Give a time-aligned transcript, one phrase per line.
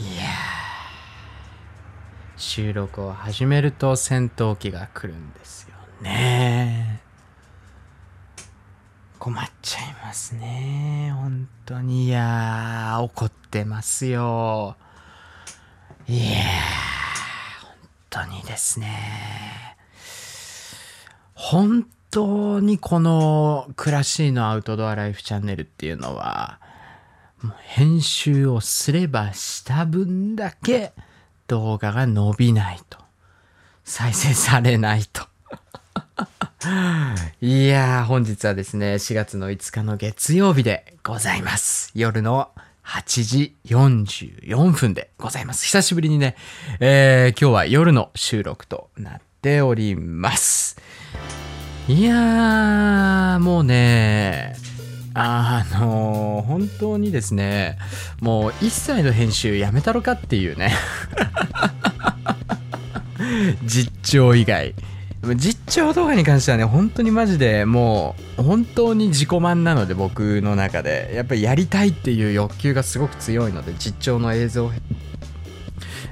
[0.00, 0.28] いやー。
[2.36, 7.00] 収録を始めると戦闘機が来るんですよね。
[9.18, 11.12] 困っちゃいますね。
[11.16, 12.06] 本当に。
[12.06, 14.76] いやー怒ってますよ。
[16.06, 17.74] いやー本
[18.08, 19.76] 当にですね。
[21.34, 26.60] 本当にこの暮らしのアウトドアライフチャンネルっていうのは
[27.62, 30.92] 編集をすればした分だけ
[31.46, 32.98] 動画が伸びないと。
[33.84, 35.22] 再生されないと。
[37.40, 37.68] い。
[37.68, 41.90] やー本日はですね4月の5日の月曜日でございます。
[41.94, 42.50] 夜の
[42.84, 45.64] 8時44分でございます。
[45.66, 46.36] 久しぶりにね、
[46.80, 50.76] えー今日は夜の収録となっております。
[51.86, 54.54] いやーもうね
[55.20, 57.76] あの本当にですね
[58.20, 60.72] もう一切の編集やめたろかっていうね。
[63.66, 64.74] 実調以外。
[65.34, 71.10] 実調動画に関してはね本当にマジでもう本当に自己満なので僕の中で。
[71.14, 74.70] やっぱりやりたいっていう欲求がすごく強いので実調の映像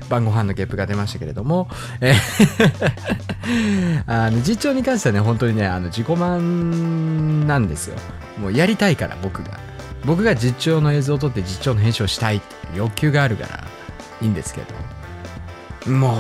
[0.08, 1.68] 晩ご飯のゲップが出ましたけれども、
[2.00, 3.26] えー
[4.06, 7.96] あの実況に関してはね本当にねあの自己満なんですよ。
[8.38, 9.58] もうやりたいから僕が。
[10.04, 13.64] 僕が実況の映像を撮って実況の編集をしたいっていう欲求があるから
[14.20, 14.62] いいんですけ
[15.84, 15.90] ど。
[15.90, 16.10] もう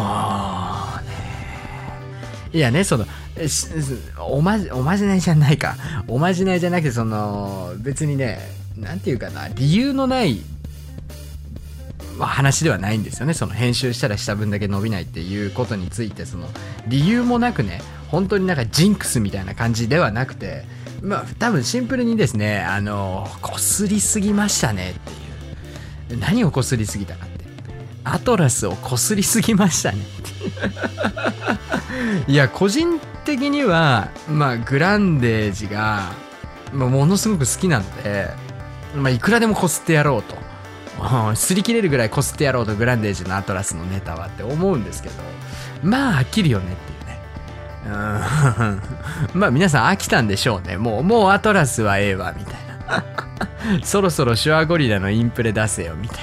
[1.08, 1.16] ね。
[2.52, 3.06] いやねその
[4.18, 5.76] おまじおまじないじゃないか。
[6.08, 8.38] おまじないじゃなくてその別にね
[8.76, 10.40] なんていうかな理由のない
[12.24, 13.34] 話ではないんですよね。
[13.34, 16.48] その編集したらした分だけ伸びないっていうことについてその
[16.86, 20.64] 理由もなくね本当になんかジンクスみたいな感じではなくて
[21.02, 26.20] まあ多分シンプルにですねあのこすりすぎましたねっていう。
[26.20, 27.36] 何をこすりすぎたかって。
[28.08, 29.98] アトラスをこすりすぎましたね
[32.28, 36.12] いや個人的にはまあグランデージが、
[36.72, 38.30] まあ、ものすごく好きなので、
[38.94, 40.45] まあ、いくらでもこすってやろうと。
[40.98, 45.14] 擦り切れるぐらいこすってやろうとグランデージのアトラスのネタはって思うんですけど。
[45.82, 47.20] まあ飽きるよねっていうね。
[49.34, 49.40] うん。
[49.40, 50.76] まあ皆さん飽きたんでしょうね。
[50.76, 53.04] もうもうアトラスはええわみたいな。
[53.82, 56.18] そろそろシュアゴリラのインプレ出せよみたい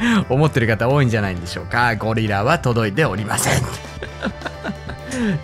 [0.00, 0.26] なね。
[0.28, 1.94] 思ってる方多いんじゃないんでしょうか。
[1.96, 3.62] ゴリラは届いておりません。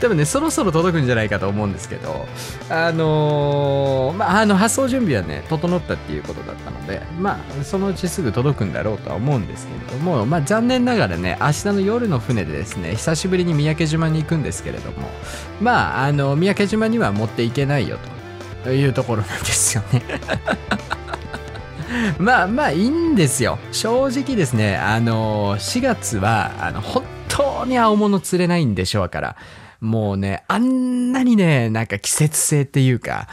[0.01, 2.27] 多分ねそろそろ届くんじゃないかと思うんですけど
[2.69, 15.09] あのーまああの発送準備はね整ったっていうことだったのでまあそのうちすぐ届くんだろうとは思うんですけれどもまあ残念ながらね明日の夜の船でですね久しぶりに三宅島に行くんですけれども
[15.61, 17.99] まああの三宅島には持っていけないよ
[18.65, 20.03] というところなんですよね。
[22.19, 23.59] まあまあいいんですよ。
[23.73, 29.37] 正直ですねあの4月はあの本当に青物釣れないんでしょうから
[29.81, 33.29] もうねあんなにねなんか季節性っていうか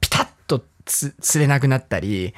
[0.00, 2.34] ピタッとつ釣れなくなったり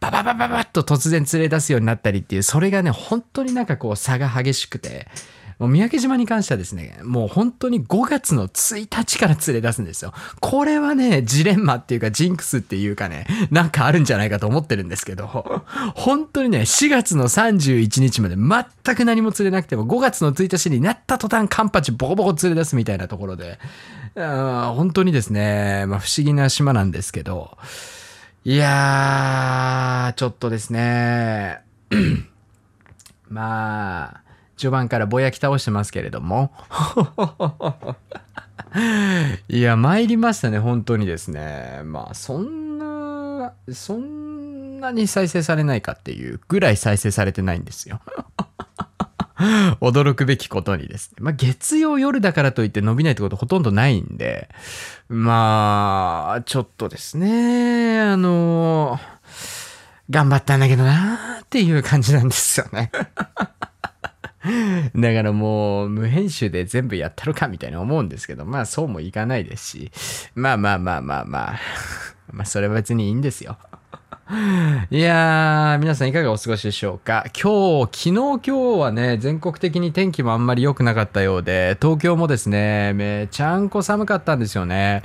[0.00, 5.08] バババババッと突然釣れ出すようになったりっていうそれがね本当になんかこう差が激しくて
[5.58, 10.12] もう三宅島に関してはですね、もう本当に5月の1日から連れ出すんですよ。
[10.40, 15.62] これはね、ジレンマっていうかジンクスっていうかね、なんかあるんじゃないかと思ってるんですけど、
[15.94, 23.58] 本当にね、4月の31日まで全く何も釣れなくても、5月の1日になった途端カンパチボコボコ連れ出すみたいなところで、
[24.14, 27.56] 本当にですね、まあ不思議な島なんですけど、
[28.44, 31.62] いやー、ちょっとですね、
[33.28, 34.25] まあ、
[34.56, 36.52] 序盤からぼやき倒してますけれども。
[39.48, 41.80] いや、参りましたね、本当にですね。
[41.84, 48.00] まあ、そんな、そんなに再生されないかっていうぐらい再生されてないんですよ。
[49.80, 51.16] 驚くべきことにですね。
[51.20, 54.48] まあ、月曜夜だからといって伸びないってことほとんどないんで、
[55.08, 58.98] まあ、ちょっとですね、あの、
[60.08, 62.90] 頑張ったんだけどなーっていう感じなんですよね。
[64.94, 69.90] だからもう無編集で全部やったろかみたいに思うんですけど、まあそうもいかないですし、
[70.34, 71.60] まあまあまあまあまあ、
[72.32, 73.56] まあそれは別にいいんですよ。
[74.90, 77.26] いやー、皆さんいかがお過ごしでしょうか？
[77.40, 78.50] 今日、昨日今日
[78.80, 85.04] はね、全国的に天気もあんまり良くなかったようで、東京もですね、めちゃんこ寒かったんですよね。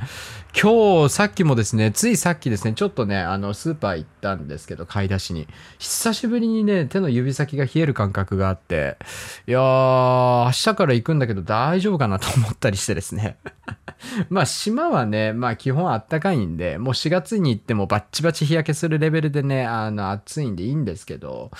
[0.53, 5.47] 今日、さっきもですね、ついさっきですね、ちょっとね、あの、スーパー行ったんですけど、買い出しに。
[5.79, 8.97] 久しぶりにね、手の指先が冷える感覚があって、
[9.47, 13.37] いやー、明日から行くんだけど大丈夫かなと思ったりしてですね。
[14.29, 21.51] まあ、島はね、まあ、基本あったかいんで、もう4月に行ってもバッチバチ日焼けするレベルでね、あの、暑いんでいいんですけど、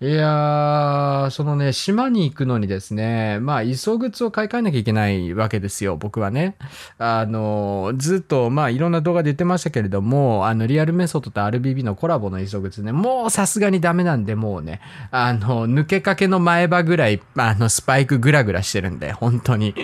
[0.00, 6.56] いやー、そのね、島に行くのにですね、まあ、磯靴を買い替えなきゃいけないわけですよ、僕はね。
[6.98, 14.80] あの、ずっと、まあ、いろんな動画で言ってましたけれども、あの、リアルメソッドと RBB のコラボの磯靴ね、もうさすがにダメなんで、もうね、
[15.12, 19.74] あの、抜けかけの前歯ぐらい、あの、スパイクグラグラしてるんで、本当に。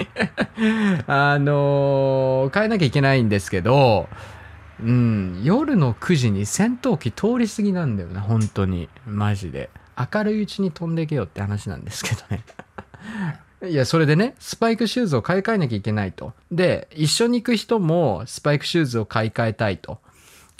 [1.06, 4.08] あの、変えなきゃいけないんですけど、
[4.82, 8.88] うん、夜の9時に戦闘機通り過ぎなんだよね、本当に。
[9.06, 9.70] マジで。
[10.12, 12.44] 明るいうちに飛んでけよって話なんですけどね。
[13.70, 16.32] いや、それでね、スパイクシューズを買い替えなきゃいけないと。
[16.50, 19.99] で、一緒に行く人もスパイクシューズを買い替えたいと。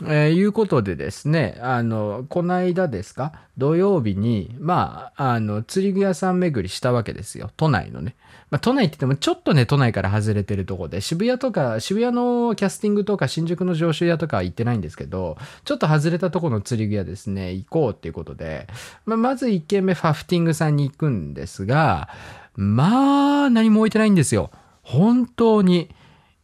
[0.03, 7.51] えー、いうことでですね、あの、こないだですか、土曜日に、まあ、あの、釣り具屋さん巡りしたわけですよ。
[7.57, 8.17] 都内のね。
[8.51, 18.67] まあ、都内って言ってもちょっとね、都内から外れてるとこで、渋谷とか、渋谷のキャスティングとか、新宿の上州屋とかは行ってないんですけど、ちょっと外れたとこの釣り具屋ですね、行こうっていうことで、
[19.07, 22.09] まあ、まず1軒目ファフティングさんに行くんですが、
[22.57, 24.51] まあ、何も置いてないんですよ。
[24.83, 25.91] 本当に。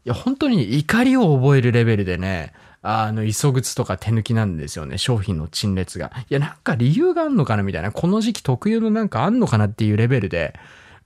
[0.04, 2.52] いや、本当に怒りを覚えるレベルでね、
[2.82, 4.96] あの、磯靴とか手抜きなんですよね。
[4.96, 6.12] 商品の陳列が。
[6.30, 7.90] いや、なんか理由があんのかなみたいな。
[7.90, 10.54] この時期特有のなんかあんのかなっていうレベルで、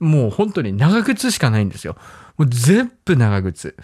[0.01, 1.95] もう本当に長靴しかないんですよ。
[2.35, 3.77] もう全部長靴。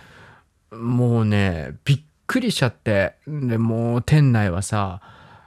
[0.72, 3.14] もうね、びっくりしちゃって。
[3.28, 5.00] で、もう店内はさ、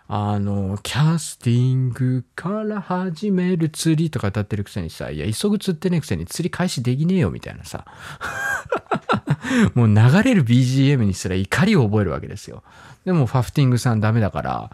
[0.06, 7.84] あの、キャスティングから始める釣りとか歌ってるくせにさ、いや、急ぐ釣ってねえくせに釣り開始できねえよみたいなさ。
[9.74, 12.62] もう流れる BGM にすら怒りを覚えるわけですよ。
[13.04, 14.70] でもファフティングさんダメだから、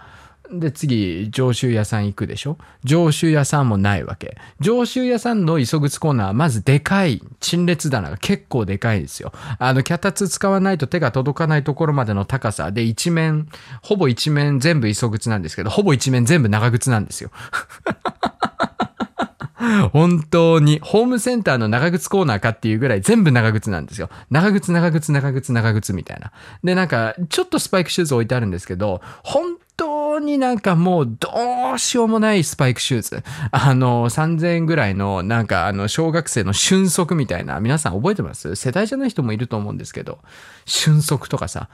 [0.53, 2.57] で、次、上州屋さん行くでしょ？
[2.85, 4.37] 上州屋さんもないわけ。
[4.61, 9.33] 上州屋さんの磯靴コーナーはまずでかい、陳列棚が結構でかいんですよ。
[9.59, 13.49] あの、脚立使わないと手が届かないところまでの高さで一面、
[13.83, 17.31] ほぼ一面全部磯靴なんですけど、ほぼ一面全部長靴なんですよ。
[19.93, 24.11] 本当に、ホームセンターの長靴コーナーかっていうぐらい全部長靴なんですよ。
[24.31, 26.31] 長靴、長靴、長靴、長靴みたいな。
[26.63, 29.57] で、なんか、ちょっとスパイクシューズ置いてあるんですけど、本
[30.19, 31.29] になんかもうど
[31.75, 33.23] うしようもないスパイクシューズ。
[33.51, 38.55] あの、3000円ぐらいのなんかあの、小学生の瞬足みたいな、皆さん覚えてます？
[38.57, 40.19] 世代じゃない人もいると思うんですけど、
[40.65, 41.69] 瞬足とかさ、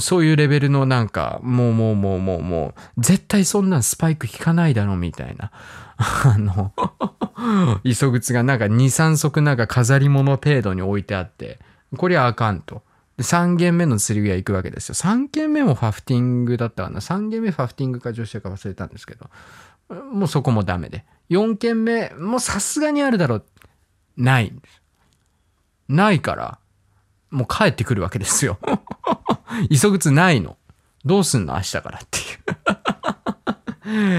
[0.00, 5.52] そういうレベルのなんか、もうもうもうもうもう、絶対そんなんスパイク効かないだろみたいな。
[5.96, 6.72] あの、
[7.84, 11.60] 磯靴がなんか2、3足なんか飾り物程度に置いてあって、
[11.96, 12.82] こりゃあかんと。
[13.16, 14.94] で、3軒目の釣り具屋行くわけですよ。
[14.94, 17.00] 3軒目もファフティングだったかな。
[17.00, 19.30] 3軒目ファフティングか女子屋か忘れたんですけど、
[20.12, 21.04] もうそこもダメで。
[21.30, 23.44] 4軒目、もうさすがにあるだろう。
[24.16, 24.82] ないんです。
[25.88, 26.58] ないから、
[27.30, 28.58] もう帰ってくるわけですよ。
[29.70, 30.56] 急靴ないの。
[31.04, 32.22] どうすんの明日からってい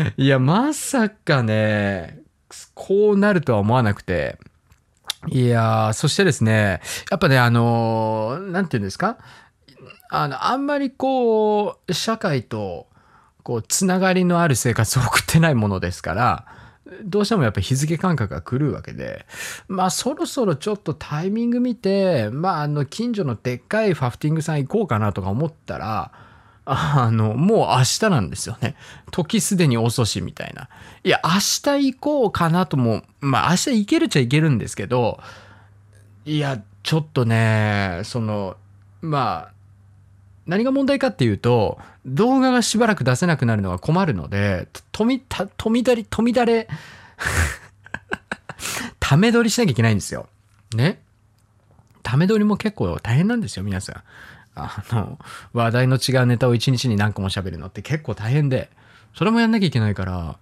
[0.05, 2.21] う いや、まさかね、
[2.73, 4.39] こうなるとは思わなくて、
[5.25, 6.79] いやー、そしてですね、
[7.09, 9.17] やっぱね、あのー、なんて言うんですか？
[10.09, 12.87] あの、あんまりこう、社会と、
[13.43, 16.45] こう、つながりのある生活を送ってないものですから、
[17.03, 19.25] どうしてもやっぱ日付感覚が来るわけで、
[19.67, 26.13] まあそろそろちょっとタイミング見て、まああの近所のでっかいファフティングさん行こうかなとか思ったら、
[26.69, 28.75] あの、もう明日なんですよね。
[29.11, 30.67] 時すでに遅しみたいな。
[31.03, 35.19] いや、明日行こうかなとも、まあ明日行けるっちゃ行けるんですけど、
[36.25, 38.57] いや、ちょっとね、その、
[39.01, 39.53] まあ、
[40.45, 46.67] 何が問題かっていうと、動画がしばらく出せなくなるのが困るので、富、み、た、富だり、富だれ、
[49.00, 50.27] ため撮りしなきゃいけないんですよ。
[50.75, 51.01] ね。
[52.03, 54.03] ため撮りも結構大変なんですよ、皆さん。
[54.57, 55.19] あの、
[55.53, 58.69] 話題の違うネタを一日に何個も喋るのって結構大変で、
[59.15, 60.37] それもやんなきゃいけないから、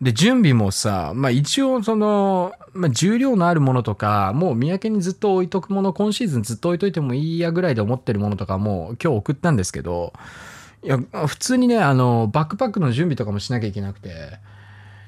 [0.00, 10.12] で、準備もさ、まあ一応その、まあ重量のあるものとか、もう三宅にずっと置いとくもの、今シーズンずっと置いといてもいいやぐらいで思ってるものとかも今日送ったんですけど、
[10.84, 14.38] いや、普通にね、あの、バックパックの準備とかもしなきゃいけなくて、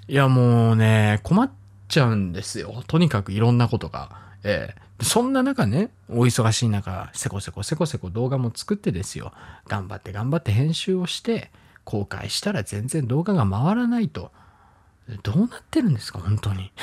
[0.08, 1.50] いやもうね、困っ
[1.86, 2.82] ちゃうんですよ。
[2.88, 4.10] とにかくいろんなことが。
[4.42, 9.32] ええそんな中ね、お忙しい中、せこせこせこせこ動画も作ってですよ。
[9.66, 11.50] 頑張って頑張って編集をして、
[11.84, 14.30] 公開したら全然動画が回らないと。
[15.22, 16.72] どうなってるんですか、本当に。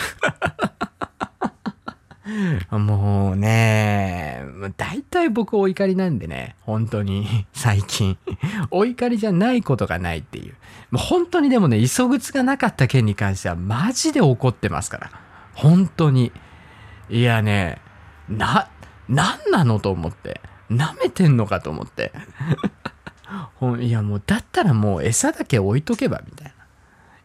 [2.71, 4.43] もうね、
[4.75, 8.17] 大体僕お怒りなんでね、本当に、最近。
[8.69, 10.55] お怒りじゃないことがないっていう。
[10.91, 15.11] もう本当にでもね、急ぐつがなかった件に関してはマジで怒ってますから。
[15.53, 16.31] 本当に。
[17.09, 17.79] いやね、
[18.29, 18.69] な、
[19.09, 20.41] なんなのと思って。
[20.69, 22.11] 舐めてんのかと思って。
[23.81, 26.53] いやもう、だったらもう餌だけ置いとけば、みたいな。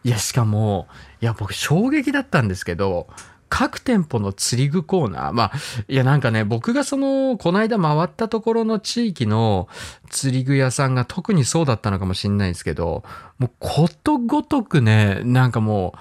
[0.05, 0.87] いや、しかも、
[1.21, 3.07] いや、僕衝撃だったんですけど、
[3.49, 5.31] 各店舗の釣り具コーナー。
[5.31, 5.51] まあ、
[5.87, 9.67] いやなんかね、僕がその、この間回ったところの地域の
[10.09, 13.03] 釣り具屋さんが特にそうだったのかもしれないですけど、
[13.37, 15.99] もうことごとくね、なんかもう、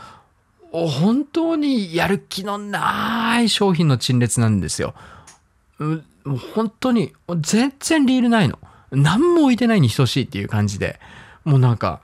[0.73, 4.95] 本当にやる気のない商品の陳列なんですよ。
[5.79, 8.59] もう本当に、全然リールないの。
[8.91, 10.99] 何も置いてないに等しいっていう感じで。
[11.45, 12.01] もうなんか、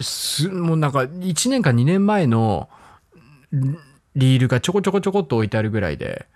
[0.00, 2.68] す、もうなんか1年か2年前の、
[4.14, 6.26] リールがちょこちょこちょこっと置いてあるぐらいで、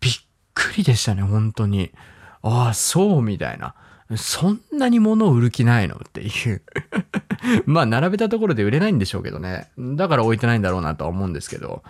[0.00, 0.14] びっ
[0.54, 1.90] くりでしたね、本当に。
[2.42, 3.74] ああ、そうみたいな。
[4.16, 5.96] そんなに物を売る気ないの？
[5.96, 6.62] っていう
[7.66, 9.68] まあ、並べたところで売れないんでしょうけどね。
[9.78, 11.82] だから置いてないんだろうなとは思うんですけど。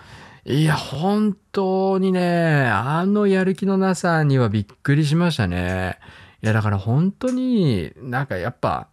[0.45, 5.99] いや、本当にね、あのやる気のなさにはびっくりしましたね。
[6.43, 8.89] いや、だから本当になんかやっぱ、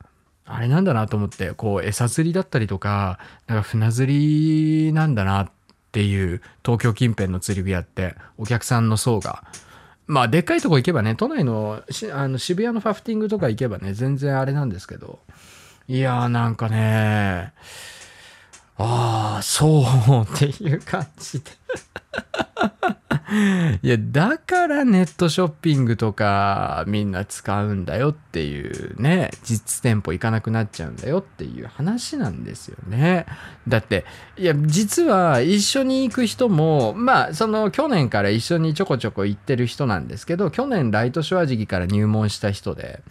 [0.45, 5.49] あれなんだなと思って、こう、餌釣りだったりとか、なんか船釣りなんだな
[5.89, 9.43] っていう東京近辺の釣り具屋ってお客さんの層が
[10.05, 11.81] まあでっかいとこ行けばね都内の
[12.13, 15.19] あの渋谷のファフティングとか行けばね全然あれなんですけど
[15.89, 17.51] いやーなんかね
[18.77, 21.49] ああそうっていう感じで。
[23.81, 33.27] いや、だからネットショッピングとかみんな使うんだよっていうね、実店舗行かなくなっちゃうんだよっていう話なんですよね。
[33.67, 34.05] だって、
[34.37, 43.03] いや、実は一緒に行く人も、まあ、その去年から一緒にちょこちょこ行ってる人なんですけど、去年ライトショア時期から入門した人で、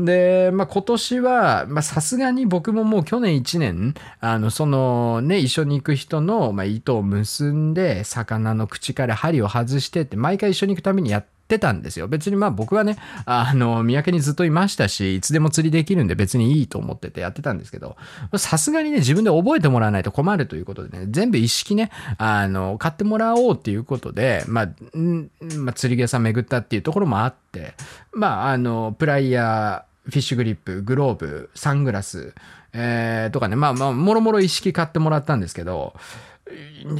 [0.00, 12.08] で、まあ今年は、まあさすがに僕ももう去年1年、あの、そのね、一緒に行く人の、まあ、糸を結んで、魚の口から針を外してって毎回一緒に行くためにやってたんですよ。
[12.08, 17.96] 別にまあ僕はね、あの、三宅にずっといましたし、いつでも釣りできるんで別にいいと思っててやってたんですけど、
[18.36, 27.74] さすがにね、自分で覚えてもらわないと困るということでね、全部一式ね、あの、買ってもらおうっていうことで、まあ、んまあ、釣り具屋さん巡ったっていうところもあって、
[28.12, 32.34] まあ、あの、プライヤー、フィッシュグリップ、グローブ、サングラス、
[32.72, 35.94] えー、とかね、まあまあ、もろもろ一式買ってもらったんですけど、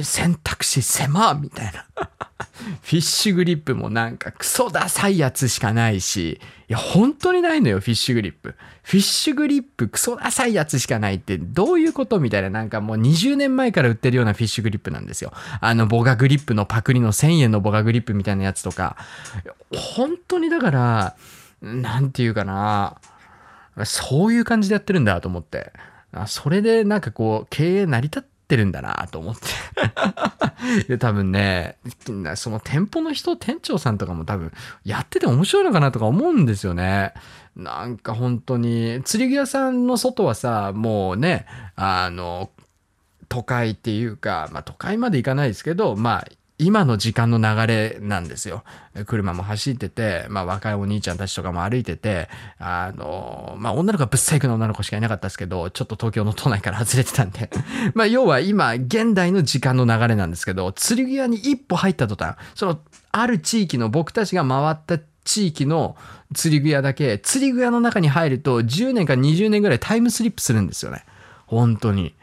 [0.03, 1.85] 選択肢狭みたいな。
[2.81, 8.55] フィッシュグリップもなんかクソダサいやつしかないし、いや、本当にないのよ、フィッシュグリップ。
[8.83, 15.31] フィッシュグリップクソダサいやつしかないってどういうことみたいな、なんかもう20年前から売ってるようなフィッシュグリップなんですよ。
[15.61, 18.97] あの、ボガグリップのパクリの1000円のボガグリップみたいなやつとか。
[19.71, 21.15] 本当にだから、
[21.61, 22.97] なんていうかな、
[23.85, 25.71] そういう感じでやってるんだと思って。
[26.27, 31.77] それでなんかこう、経営成り立ってってるんだなと思って で、多分ね、
[32.35, 34.51] その店舗の人、店長さんとかも多分
[34.83, 37.13] やってて面白いのかなとか思うんですよね。
[37.55, 42.49] なんか本当に、釣り具屋さんの外はさ、もうね、あの、
[43.27, 46.27] 都会っていうか、まあ都会まで行かないですけど、まあ
[46.59, 48.63] 今の時間の流れなんですよ。
[49.05, 52.27] 車も走ってて、まあ若いお兄ちゃんたちとかも歩いてて、
[52.59, 57.49] あの、まあ女の子はぶっ細工の女の子しかいなかったですけど、ちょっと東京の都内から外れてたんで
[57.95, 62.79] まあ要は今、現代の時間の流れなんですけど、釣り具屋に一歩入った途端、その、
[63.13, 65.95] ある地域の僕たちが回った地域の
[66.33, 71.05] 釣り具屋だけ、釣り具屋の中に入ると10年か20年ぐらいタイムスリップするんですよね。
[71.47, 72.15] 本当に。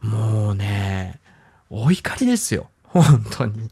[0.00, 1.18] もうね、
[1.68, 2.68] お怒りですよ。
[2.92, 3.70] 本当に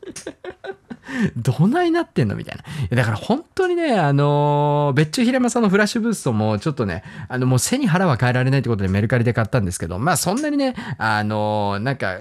[1.37, 2.57] どないなってんのみたい
[2.91, 2.97] な。
[2.97, 12.19] だから本当にね、あのー、別注平間さんのフラッシュブーストもちょっとね、あのもう背に腹は変えられないってことでメルカリで買ったんですけど、まあそんなにね、あのー、なんか、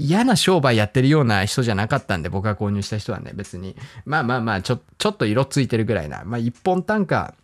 [0.00, 3.74] 嫌な商売やってるような人じゃなかったんで、僕が購入した人はね、別に。
[4.04, 6.22] まあまあまあ、ちょ、ちょっと色ついてるぐらいな。
[6.24, 7.34] まあ一本単価、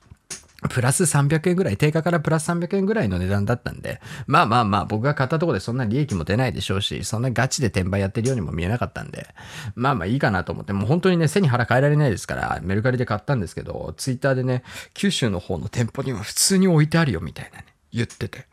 [0.68, 9.28] プラス300円ぐらい、定価からプラス300円ぐらいの値段だったんで、まあまあまあ、僕が買ったところでそんな利益も出ないでしょうし、そんなガチで転売やってるようにも見えなかったんで、
[9.74, 14.62] まあまあいいかなと思って、もう本当にね、背に腹変えられないですから、メルカリで買ったんですけど、ツイッターでね、
[14.94, 18.46] 九州の方の店舗には普通に置いてあるよみたいなね、言ってて。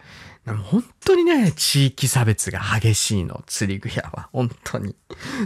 [0.45, 4.29] でも本当にね、地域差別が激しいの、釣り具屋は。
[4.33, 4.95] 本当に。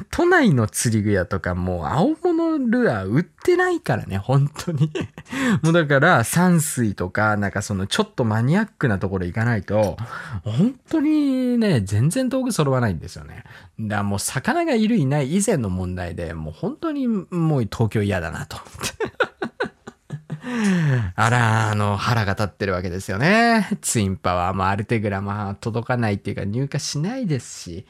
[0.10, 4.94] 都内の釣り具屋とかもう青物ルアー売ってないからね、本当に。
[5.64, 9.98] もうだから山水とか、なんかそのちょっとマニアックなところ行かないと、
[10.46, 13.44] 本当にね、全然道具揃わないんですよね。
[13.78, 19.26] だからもう魚がいるいない以前の問題で、もう本当にもう東京嫌だなと思って。
[21.16, 23.68] あら、あの、腹が立ってるわけですよね。
[23.82, 27.86] ツインパワーもアルテグラも届かないっていうか入荷しないですし、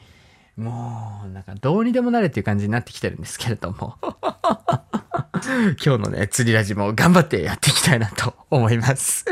[0.56, 3.96] もう、なんかどうにでもなれっていう感じになってきてるんですけれども。
[5.84, 9.24] 今日のね、釣りラジも頑張ってやっていきたいなと思います。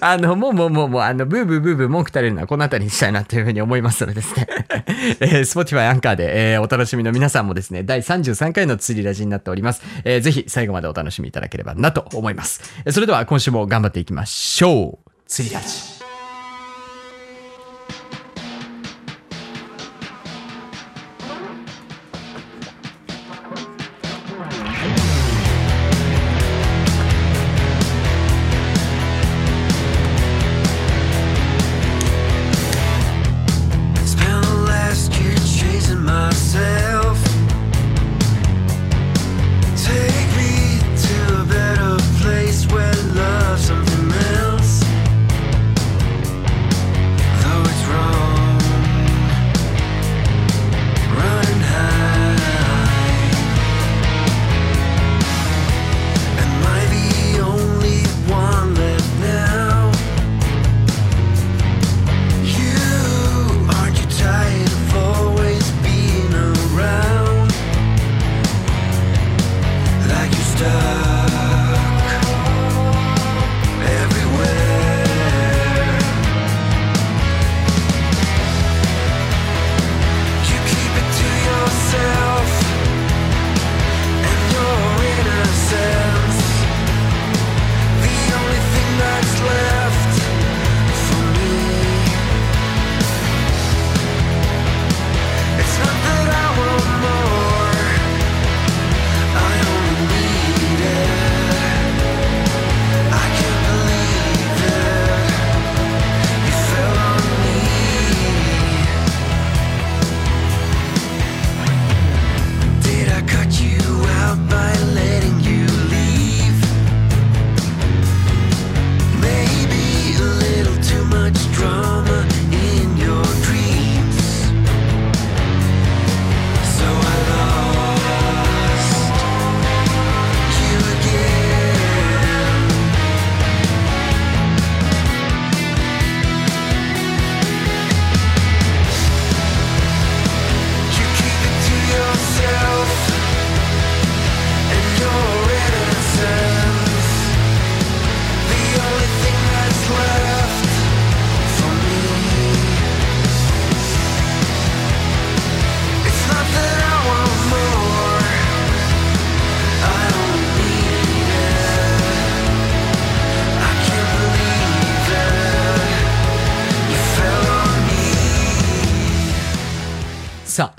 [0.00, 4.46] あの、もうもうもうもう、あの、ブーブーブーブー文句垂れるのはこの辺りにしたいなというふうに思いますのでですね。
[5.20, 9.82] えー、Spotify アンカーで、えー、お楽しみの皆さんもですね、第33回の釣りラジになっております。
[10.04, 12.62] えー、ぜひ最後までお楽しみいただければなと思います。
[12.90, 15.10] それでは今週も頑張っていきましょう。
[15.26, 15.93] 釣りラジ。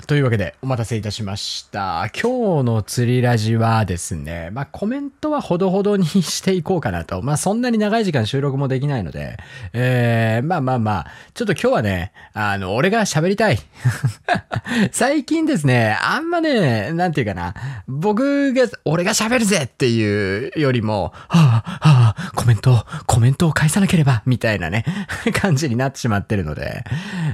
[0.06, 2.08] というわけでお待たせいたしました。
[2.14, 7.22] 今日の釣りラジはですね、まあコメントはほどほどにしていこうかなと。
[7.22, 9.36] まあそんなに長い時間収録もできないので、
[9.72, 13.58] えー、まあまあまあ、ちょっと今日はね、あの、俺が喋りたい。
[14.92, 17.54] 最近ですね、あんまね、なんていうかな、
[17.88, 24.84] 僕が、俺が喋るぜっていうよりも、はあ、はあ、コメント、コメントを返さなければ、みたいなね、
[25.34, 26.84] 感じになってしまってるので、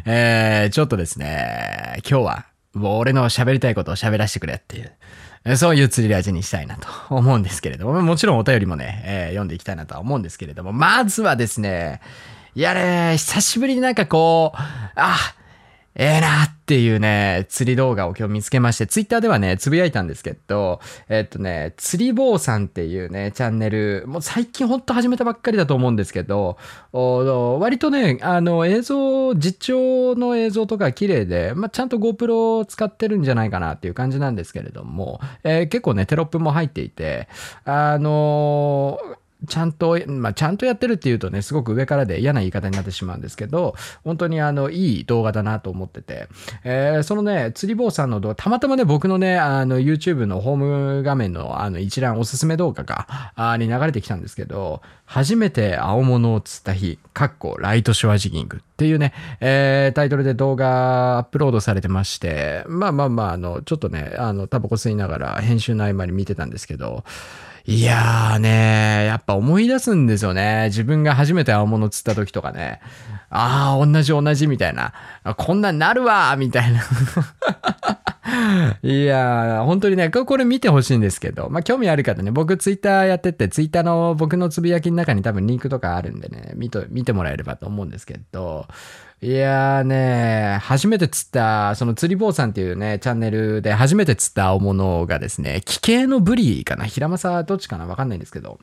[0.07, 4.85] えー、ちょっとですね、今日はもう俺の喋りたいことを喋らせてくれってい
[5.51, 12.01] う、そういう釣り味にしたいなと思うんですけれども、もちろんお便りもね、えー、読んでいきたいなとは思うんですけれども、まずはですね、
[12.55, 14.59] いやね、久しぶりになんかこう、
[14.97, 15.17] あ、
[15.95, 20.81] ええー、なっっていうね、釣り動画を今日見つけまして、ツイッターではね、つぶやいたんですけど、
[21.11, 26.57] えっとね、釣り坊さんっていうね、チャンネル、もう最近ほんと始めたばっかりだと思うんですけど、
[26.93, 37.29] 割とね、あの、映像、実況の映像とか綺麗で、まあ、ちゃんと GoPro を使ってるんじゃないかなっていう感じなんですけれども、えー、結構ね、テロップも入っていて、
[37.67, 43.75] あのーちゃんと、まあ、ちゃんとやってるっていうとね、すごく上からで嫌な言い方になってしまうんですけど、
[44.05, 46.29] 本当にあの、いい動画だなと思ってて、
[46.65, 67.05] えー、そのね、釣り坊さんの動画、たまたまね、僕のね、あの、YouTube のホーム画面のあの、一覧おすすめ動画が、あに流れてきたんですけど、初めて青物を釣った日、かっこライトショアジギングっていうね、えー、タイトルで動画アップロードされてまして、まあまあまあ、あの、ちょっとね、あの、タバコ吸いながら編集の合間に見てたんですけど、
[67.65, 70.65] いやーねやっぱ思い出すんですよね。
[70.67, 72.81] 自分が初めて青物釣った時とかね。
[73.31, 74.93] ああ、同じ同じみたいな。
[75.37, 76.83] こんなんなるわみたいな。
[78.83, 88.67] いやー、本当にね、これ見てほしいんですけど、まあ、興味ある方ね、僕ツイッターやってて、ツイッターの僕のつぶやきの中に多分リンクとかあるんでね、見と見てもらえればと思うんですけど、
[89.25, 96.87] いやーね、初めて釣った、その釣り坊さんっていうね、チャンネルで初めて釣った青物がですね、奇形のブリかな？
[96.87, 97.87] 平正どっちかな？
[97.87, 98.59] わかんないんですけど、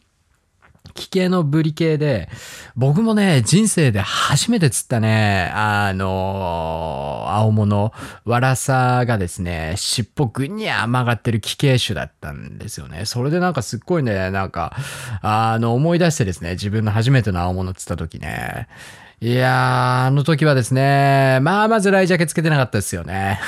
[0.95, 2.27] 奇形のブリ系で、
[2.75, 7.93] 僕もね、人生で初めて釣ったね、あのー、青物、
[8.25, 13.05] ワラサがですね、尻尾ぐにゃ曲がってる奇形種だったんですよね。
[13.05, 14.75] それでなんかすっごいね、なんか、
[15.21, 18.67] あの、思い出してですね、自分の初めての青物釣った時ね、
[19.21, 23.39] いやー、あの時はですね、まあ、まずライジャケつけてなかったですよね。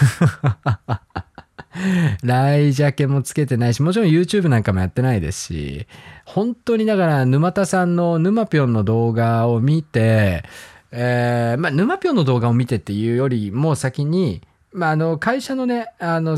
[2.24, 5.88] ライジャケもつけてないし、もちろん YouTube なんかもやってないですし、
[6.26, 10.44] 本当にだから沼田さんの沼ぴょんの動画を見て、
[10.92, 14.42] えー、まあ、沼ぴょんの動画を見てっていうよりも先に、
[14.74, 16.38] まあ、あの、会社のね、あの、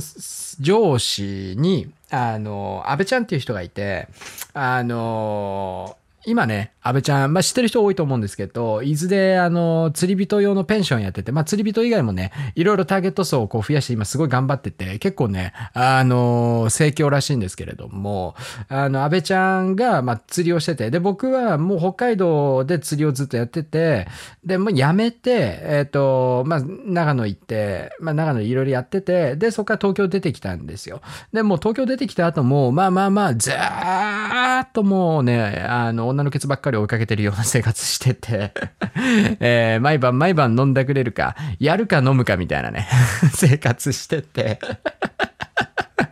[0.60, 4.08] 上司に、あの、安倍ちゃんっていう人がいて、
[4.54, 18.36] あの、今ね、安倍ちゃん、まあ、知ってる人多いと思うんですけど、伊豆で、あの、釣り人用のペンションやってて、まあ、釣り人以外もね、いろいろターゲット層をこう増やして今すごい頑張ってて、結構ね、あの、盛況らしいんですけれども、
[18.70, 24.08] あの、安倍ちゃんが、まあ、釣りをしてて、で、僕はもう北海道で釣りをずっとやってて、
[24.46, 31.02] で、もうやめて、えっ、ー、と、まあ、長野行って、まあ、長野いろいろやってて、で、そこから東京出てきたんですよ。
[31.34, 38.54] で、もう東京出てきた後も、まあまあまあ、ずーっともうね、あの、女のケツばっかり追いかけてるような生活してて。
[39.40, 42.88] えー、毎晩毎晩飲んだくれるか、やるか飲むかみたいなね。
[43.36, 44.60] 生活してて。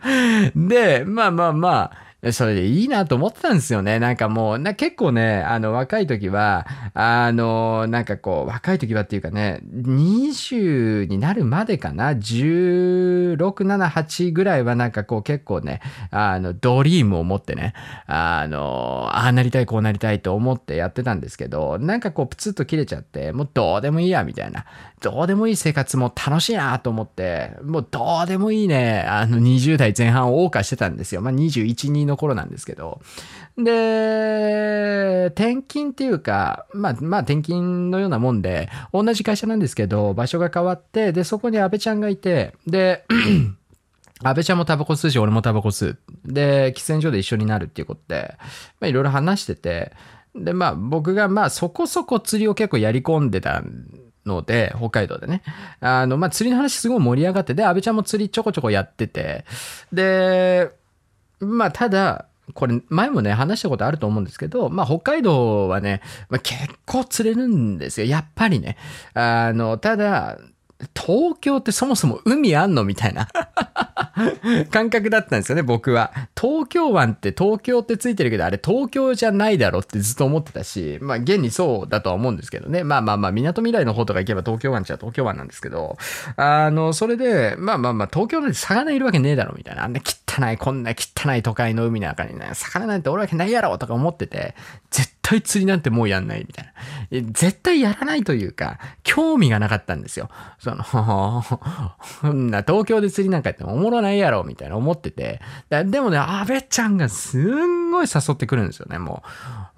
[0.54, 1.92] で、まあまあまあ、
[2.30, 3.98] それでいいなと思ってたんですよね。
[3.98, 15.80] なんかもう、な結構ね、あの、若い時は、あの、なんかこう、若い時はっていうかね、20になるまでかな、16、7、8ぐらいはなんかこう結構ね、
[16.12, 17.74] あの、ドリームを持ってね、
[18.06, 24.64] あの、ああなりたい、こうなりたいと思ってやってたんですけど、なんかこう、プツッと切れちゃって、もうどうでもいいや、みたいな。
[25.00, 31.20] どうでもいい生活も楽しいなと思って、もうどうでもいいね、あの、20代前半を謳歌してたんですよ。
[31.20, 33.00] まあ、21、2のの頃なんですけど。
[33.56, 43.04] で、転勤っていうか、まあ、まあ転勤のようなもんで、同じ会社なんですけど、場所が変わって、で、そこに安倍ちゃんがいて、で、
[44.24, 45.98] 安倍ちゃんもタバコ吸うし、俺もタバコ吸う。
[46.24, 48.36] で、喫煙所で一緒になるっていうことで、
[48.80, 49.92] まあいろいろ話してて、
[50.34, 53.62] で、まあ僕がまあそこそこ釣りを結構やり込んでた
[54.24, 55.42] ので、北海道でね。
[55.80, 59.44] あの、まあ釣りの話すごい盛り上がってで、安倍ちゃんも釣りちょこちょこやってて、
[59.92, 60.70] で、
[61.44, 68.06] まあ、ただ、これ前もね話したことあると思うんですけど、まあ、北海道はね、まあ、結構釣れるんですよ。
[68.06, 68.76] やっぱりね。
[69.14, 70.38] あのただ
[70.94, 73.28] 東京ってそもそも海あんのみたいな
[74.70, 76.12] 感覚だったんですよね、僕は。
[76.38, 82.84] 東京湾って東京ってついてるけど、あれ東京じゃないだろってずっと思ってたし、まあ現にそうだとは思うんですけどね。
[82.84, 85.96] まあまあまあ、港未来の方とか行けば東京湾っちゃ東京湾なんですけど、
[86.36, 89.84] あの、それで、まあまあまあ、東京なんて魚いるわけねえだろみたいな。
[89.84, 94.54] あんな汚い、こんな汚い都会の海の中にね、魚なんておるわけないやろとか思ってて、
[94.90, 97.32] 絶対対釣りなんてもうやんないみたいな。
[97.32, 100.28] 絶対やらないというか、興味がなかったんですよ。
[100.58, 100.76] その、
[102.34, 105.40] な東京で釣りなんかやってもおもろないやろ、みたいな思ってて。
[105.70, 109.22] でもね、安部ちゃんがすんごい誘ってくるんですよね、も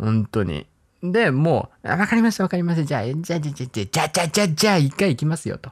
[0.00, 0.04] う。
[0.04, 0.66] 本当に。
[1.02, 2.84] で、もう、わかりました、わかりました。
[2.84, 5.70] じゃあ、じゃあ、じゃあ、じゃあ、じゃあ、じゃあ、じゃあ、一回行きますよ、と。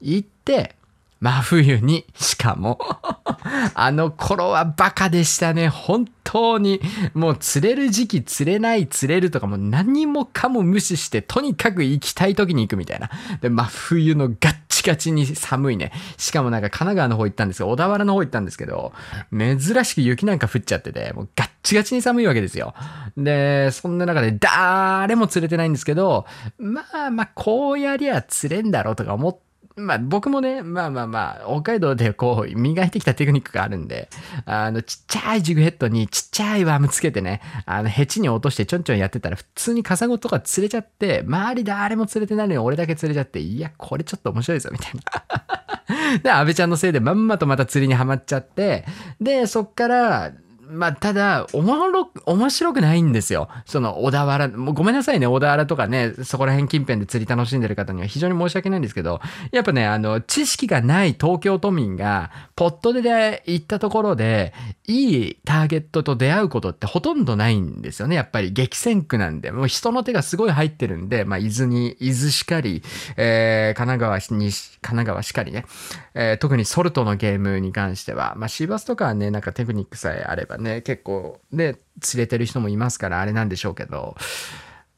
[0.00, 0.76] 行って、
[1.22, 2.80] 真冬に、しかも
[3.74, 5.68] あの頃はバカでしたね。
[5.68, 6.80] 本当に。
[7.14, 13.08] もう釣れる時期釣れない釣れるとかもう何もかも無視して、とにかく行きたい時に行くみたいな。
[13.40, 15.92] で、真冬のガッチガチに寒いね。
[16.16, 17.68] しかもなんか神奈川の方行ったんですよ。
[17.68, 18.92] 小田原の方行ったんですけど、
[19.30, 22.74] 珍しく雪なんか降っちゃってて、もうガッチガチに寒いわけですよ。
[23.16, 26.26] で、そんな中で誰も釣れてないんですけど、
[26.58, 34.08] まあまあこうやりゃ釣れんだろうとか思って、まあ僕もね、まあまあまあ、北海道でこう、磨いてきたテクニックがあるんで、
[34.44, 46.18] あの、ちっちゃいジグヘッドにちっちゃいワームつけてね、あの、ヘチに落としてちょんちょんやってたら、普通にカサゴとか釣れちゃって、周り誰も釣れてないのに俺だけ釣れちゃって、いや、これちょっと面白いぞ、みたいな。
[46.22, 48.84] で、安倍ちゃんのせいでまんまとまた釣りにはまっちゃって、
[49.20, 50.32] で、そっから、
[50.72, 53.48] まあ、ただ、おもろ、面白くないんですよ。
[53.66, 59.20] その、小田原、もうごめんなさいね、小田原とかね、そこら辺近辺で釣り楽しんでる方には非常に申し訳ないんですけど、
[59.52, 64.54] やっぱね、あの、知識がない東京都民が、ポットで行ったところで、
[64.86, 68.16] いいターゲットと出会うことってほとんどないんですよね。
[68.16, 72.82] やっぱり激戦区なんで、もう人の手がすごい入ってるんで、まあ、伊豆に、伊豆しかり、
[73.16, 75.66] えー、神奈川に、神奈川しかりね、
[76.14, 84.16] えー、特にソルトのゲームに関しては、まあ、シーバスとかはね、なんかテクニックさえあればね、ね結構、ね、釣れてる人もいますから、あれなんでしょうけど、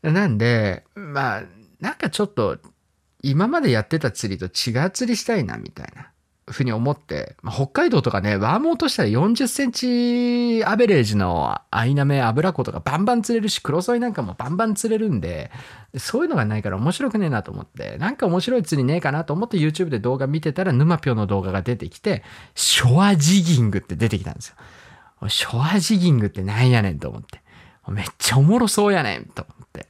[0.03, 1.42] なんで、まあ、
[1.81, 2.59] なんかちょっと、
[3.22, 6.11] 今までやってた釣りと違う釣りしたいなみたいな
[6.46, 15.50] ふうに思って、ま北海道とかね、ワーム落としたら40センチアベレージのアイナメ、アブラコとかバンバン釣れるし、クロソイなんかもバンバン釣れるんで、
[15.96, 22.22] そういうのがないから面白くねえなと思って、なんか面白い釣りねえかなと思って YouTube で動画見てたら、沼ぴょの動画が出てきて、
[22.55, 24.57] ショアジギングって出てきたんですよ。
[25.28, 27.42] ショアジギングってなんやねんと思って。
[27.88, 29.88] めっちゃおもろそうやねんと思って。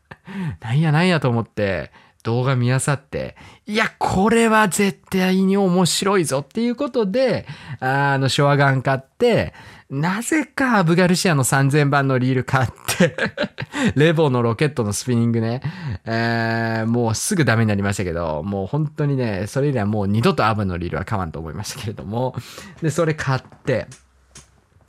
[0.60, 1.90] なんやなんやと思って
[2.24, 7.46] 動画見漁って、いや、これは絶対に面白いぞっていうことで、
[7.80, 9.52] あの、ショアガン買って、
[9.90, 13.14] なぜかアブガルシアの3000番のリール買って、
[13.94, 15.60] レボーのロケットのスピニングね、
[16.06, 22.34] えーもうすぐダメになりましたけど、もう本当にね、それ以来もう二度とアブのリールは買わんと思いましたけれども、
[22.80, 23.86] で、それ買って、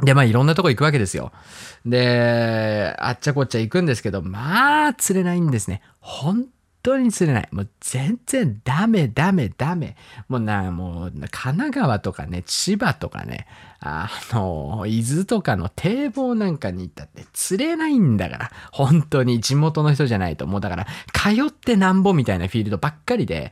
[0.02, 1.32] で、まあいろんなとこ行くわけですよ。
[1.86, 5.82] で、あっちゃこっちゃ行くんですけど、まあ釣れないんですね。
[6.00, 6.48] 本
[6.84, 7.50] 当に釣れない。
[7.52, 9.96] もう全然ダメダメダメ。
[10.28, 13.48] もうな、もう神奈川とかね、千葉とかね、
[13.80, 18.52] あの、伊豆とかの堤防なんかに行ったって釣れないんだから。
[18.72, 20.46] 本当に地元の人じゃないと。
[20.46, 23.52] もうだから、通ってなんぼみたいなフィールドばっかりで、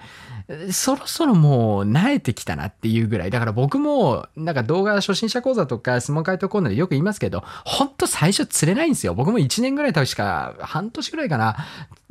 [0.72, 3.32] そろそろもう慣れてきたなっていうぐらい。
[3.32, 9.14] だから僕も、なんか動画初心者講座とか質問回答コーナーでよく言いますけど、ほんと最初釣れないんですよ。
[9.14, 11.56] 僕も1年ぐらい多分しか、半年ぐらいかな。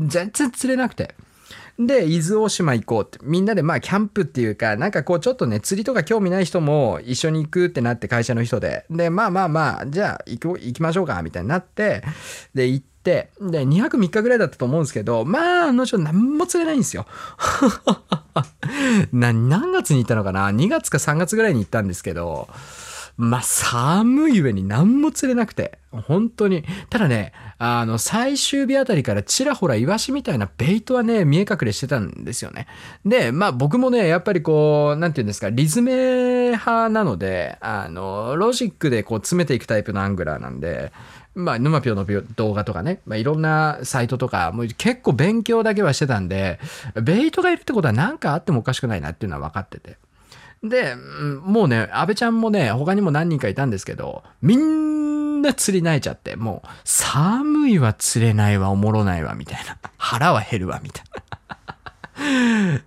[0.01, 1.15] 全然釣れなくて。
[1.79, 3.19] で、伊豆大島行こうって。
[3.23, 8.85] みんなでまあキャンプっていうか、なんかこうちょっとね、釣りとか興味ない人も一緒に行くってなって会社の人で。
[8.91, 12.03] で、まあまあまあ、じゃあ行こ行きましょうか、みたいになって、
[12.55, 17.07] で、行って、で、2泊3日ぐらいだったと思うんですけど、まあ、あの人何も釣れないんですよ。
[19.13, 22.49] な何月に行ったのかな ?2 月か3月ぐらいに行ったんですけど、
[23.17, 26.65] まあ、寒い上に何も釣れなくて、本当に。
[26.89, 32.67] ただね、あの、最終日あたりからちらほらイワシみたいなベイトはね、見え隠れしてたんですよね。
[33.05, 40.93] で、まあ僕もね、やっぱりこう、なんていうんですか、リズメ派なので、あの、ロジックでこう詰めていくタイプのアングラーなんで、
[41.35, 42.05] まあ、沼ぴょの
[42.37, 46.61] 動画とかね、まあ、いろんなサイトとか、もう結構勉強だけはしてたんで、
[47.03, 49.97] ベイトがいるってことは何かあってもおかしくないなっていうのは分かってて。
[50.63, 50.95] で、
[51.45, 59.77] もうね、安倍ちゃんもね、他にも何人かいたんですけど、みんな釣り慣れちゃって、もう、寒いは釣れないわ、おもろないわ、みたいな。
[59.99, 61.23] 腹は減るわ、みたいな。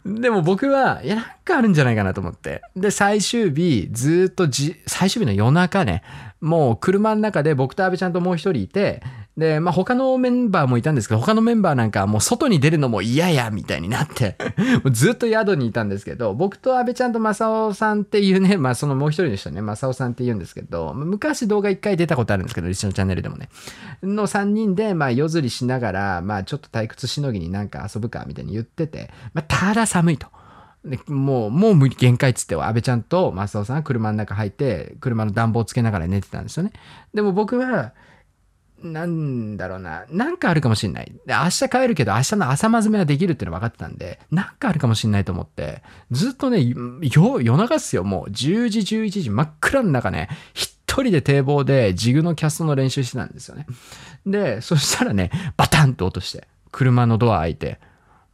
[0.05, 2.61] でも僕は、いや、なんかあるんじゃないかなと思って。
[2.75, 6.03] で、最終日、ずっとじ、最終日の夜中ね、
[6.39, 9.01] もう車の中で僕と安倍ちゃんともう一人いて、
[9.37, 14.37] で、まあ他のメンバーもいたんですけど、他のメンバーなんかもう外に出るのも嫌や、みたいになって、
[14.91, 23.49] ずっと宿にいたんですけど、僕と安倍ちゃんと正雄さんっていうね、まあそのもう一人の人ね、正雄さんって言うんですけど、昔動画一回出たことあるんですけど、一緒のチャンネルでもね。
[24.03, 30.27] の3人で、まあ夜釣りしながら、まあちょっと退屈しのぎになんか遊ぶか、みたいに言ってて、まあただ寒いと。
[30.85, 36.71] でもう、もう無理限界っつって、安倍ちゃんと正雄さんは車の中入って、車の暖房つけながら寝てたんですよね。
[37.13, 37.93] でも僕は、
[38.83, 41.11] なんだろうな、なんかあるかもしんない。
[41.25, 53.65] で、明日帰るけど、明日の朝まずめはできるっていうの分かってたんで、なんかあるかもしんないと思って、ずっとね、よ夜中っすよ、もう10時、11時、真っ暗の中ね、一人で堤防でジグのキャストの練習してたんですよね。
[54.25, 57.79] で、そしたらね、バタンと落として、車のドア開いて、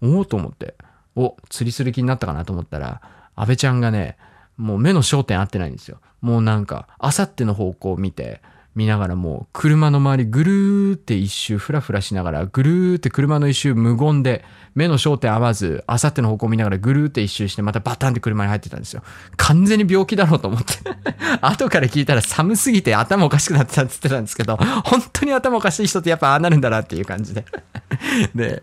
[0.01, 0.75] おおと思って、
[1.15, 3.01] お、釣りする気になったかなと思ったら、
[3.35, 4.17] 安倍ちゃんがね、
[4.57, 5.99] もう目の焦点合ってないんですよ。
[6.21, 8.41] もうなんか、あさっての方向を見て、
[8.73, 19.03] 見ながらもう車の周りぐるーって一周フラフラしながらぐるーって車の一周無言で目の焦点合わずあさっての方向見ながらぐるーって一周してまたバタンって車に入ってたんですよ。
[19.35, 20.73] 完全に病気だろうと思って。
[21.41, 27.45] 後から聞いたら寒すぎて頭おかしくなってたって言ってたんですけど本当に頭おかしい人ってやっぱああなるんだなっていう感じで。
[28.33, 28.61] で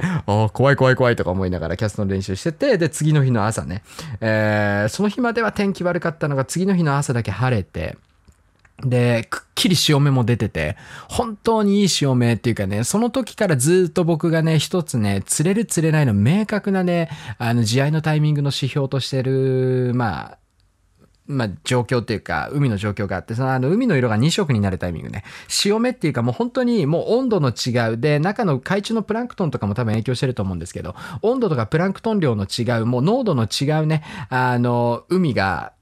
[0.53, 3.83] 怖い怖い怖いとか思いながらキャストの練習しててで次の日の朝ね、
[4.21, 7.99] えーその日までは天気悪かったのが次の日の朝だけ晴れて
[8.85, 10.77] で、くっきり潮目も出てて、
[11.09, 20.39] 本当にいい潮目っていうかね、その時からずっと僕がね、一つね、釣れる釣れないの明確なね、あの、地合のタイミングの指標としてる、まあ、
[21.29, 25.25] まあ、状況っていうか、海の状況があって、そのあの海の色が2色になるタイミングね。
[25.47, 35.73] 潮目っていうかもう本当にもう温度の違うで、中の海中のプランクトンとかも多分影響してると思うんですけど、温度とかプランクトン量の違う、もう濃度の違うね、あの、海が、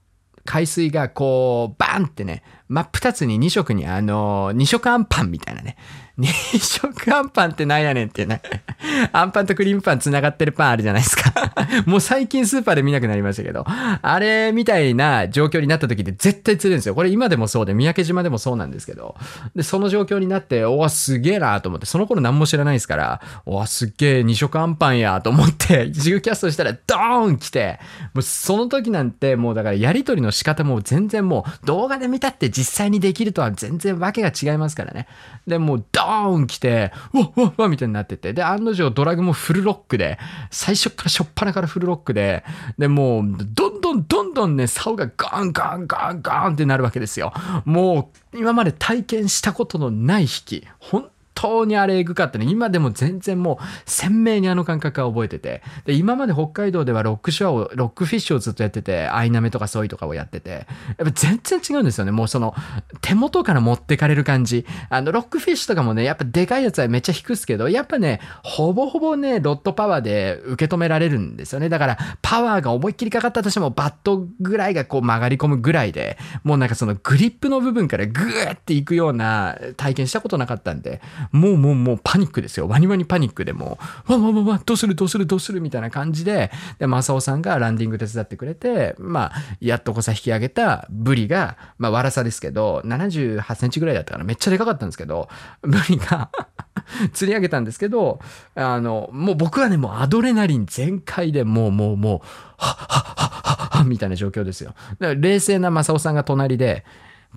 [0.47, 5.75] 海水がこう、バーンってね、真っ二つに2色に、あの、2色あんパンみたいなね。
[6.17, 6.27] 二
[6.59, 8.41] 色あんパンってなんやねんってね。
[9.13, 11.31] あんパンとクリームパン繋がってるパンあるじゃないですか。
[11.85, 16.95] もう最近スーパーで見なくなりましたけど、あれみたいな状況になった時って絶対釣るんですよ。
[16.95, 19.15] これ今でもそうで、三宅島でもそうなんですけど。
[19.55, 27.79] で、その状況になって、おわ、すげえなと思って、その頃何も知らないですから、おわ、すっげえ二色あんパンやと思って、 自由キャストしたらドーン来て、
[28.15, 35.07] もうその時なんてもうだからやりとりの仕方も全然もう動画で見たって実際にできるとは全然わけが違いますからね。
[35.45, 38.33] で、もうドーンーン来て、うわ、うわ、うわ、みたいになってて。
[38.33, 40.17] で、案の定ドラグもフルロックで、
[40.51, 42.43] 最初からしょっぱなからフルロックで、
[42.77, 47.33] で、もう、どんどんどんどんね、竿がガンガンガンガンってなるわけですよ。
[47.65, 50.67] もう、今まで体験したことのない引き。
[50.79, 52.47] 本当にあれエグかったね。
[52.49, 55.61] 今でも全然もう鮮明にあの感覚は覚えてて。
[55.85, 60.65] で、今まで北海道ではロックショアを、ロックフィッシュをずっとやってて、アイナメとかソイとかをやってて、やっ
[60.97, 62.11] ぱ全然違うんですよね。
[62.11, 62.55] もうその、
[63.01, 64.65] 手元から持ってかれる感じ。
[64.89, 71.69] あの、ロックフィッシュとかもね、やっぱでかいやつはめっちゃ引くっすけど、やっぱね、ほぼほぼね、ロットパワーで受け止められるんですよね。
[71.69, 82.67] だから、パワーが思いっきりかかったとしても、バットぐらいがこう曲がり込むぐらいで、もうなんかそのグリップの部分からグーっていくような体験したことなかったんで、もうもうもうパニックですよ。
[82.67, 95.29] ワニワニパニックでもう、わわわわ、どうするどうするどうするみたいな感じで、で、マサオさんがランディング手伝ってくれて、まあ、やっとこさ引き上げたブリが、まあ、わらさですけど、78センチぐらいだったからめっちゃでかかったんですけど、
[95.61, 96.29] ブリが
[97.13, 98.19] 釣り上げたんですけど、
[98.55, 102.19] あの、もう僕はね、もうアドレナリン全開でもうもうもう、
[102.57, 104.73] はっはっはっはっはみたいな状況ですよ。
[104.99, 106.85] 冷静なマサオさんが隣で、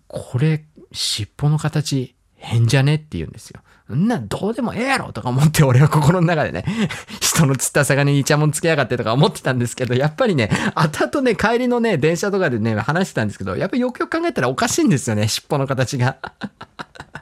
[0.07, 2.97] これ、尻尾の形変じゃね？
[2.97, 3.61] って言うんですよ。
[3.97, 6.65] んなんどうでもええやろとか思って俺は心の中でね、
[7.21, 16.17] 人の釣った魚にイチャモンつけやがってとか思ってたんですけど、やっぱりね、後々ね、帰りのね、電車とかでね、話してたんですけど、やっぱよくよく考えたらおかしいんですよね、尻尾の形が。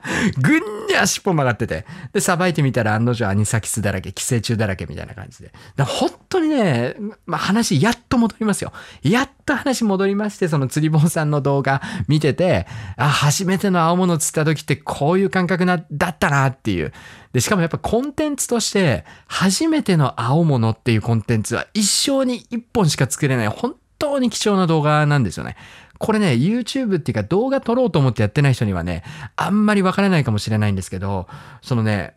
[0.40, 1.84] ぐんにゃ尻尾曲がってて。
[2.12, 5.52] で、さばいてみたら案の定アニサキスだらけ、寄生虫だらけみたいな感じで。
[5.76, 8.72] だ本当にね、まあ、話やっと戻りますよ。
[9.02, 16.92] やっと話戻りまして、その釣り本さんの動画見てて、あ、初めての青物釣った時ってこういう感覚な、だったなっっていう。
[17.32, 25.56] で、しかもやっぱコンテンツとして、初めての青物っていうコンテンツは一生に一本しか作れない、本当に貴重な動画なんですよね。
[25.98, 29.02] これね、YouTube っていうか動画撮ろうと思ってやってない人にはね、
[29.36, 31.26] あんまりわからないかもしれないんですけど、
[31.62, 32.14] そのね、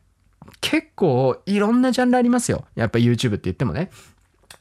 [0.60, 2.66] 結構いろんなジャンルありますよ。
[2.76, 3.90] やっぱ YouTube って言ってもね。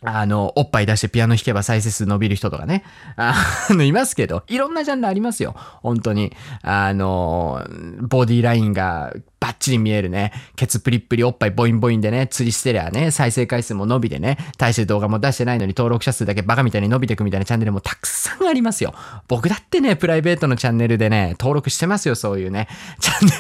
[0.03, 2.85] あの、おっぱい出してピアノ弾けば再生数伸びる人とかね。
[3.17, 3.35] あ
[3.71, 5.55] の、いますけど、いろんなジャンルありますよ。
[5.83, 6.33] 本当に。
[6.63, 7.63] あの、
[8.01, 10.33] ボディラインがバッチリ見えるね。
[10.57, 18.95] ケツプリップリおっぱいボインボインでね、釣りしてりゃね、再生回数も伸びてね、大して動画も出してないのに登録者数だけバカみたいに伸びてくみたいなチャンネルもたくさんありますよ。
[19.29, 22.69] 僕だってね、プライベートのチャンネルでね、登録してますよ、そういうね、
[23.01, 23.35] チャンネ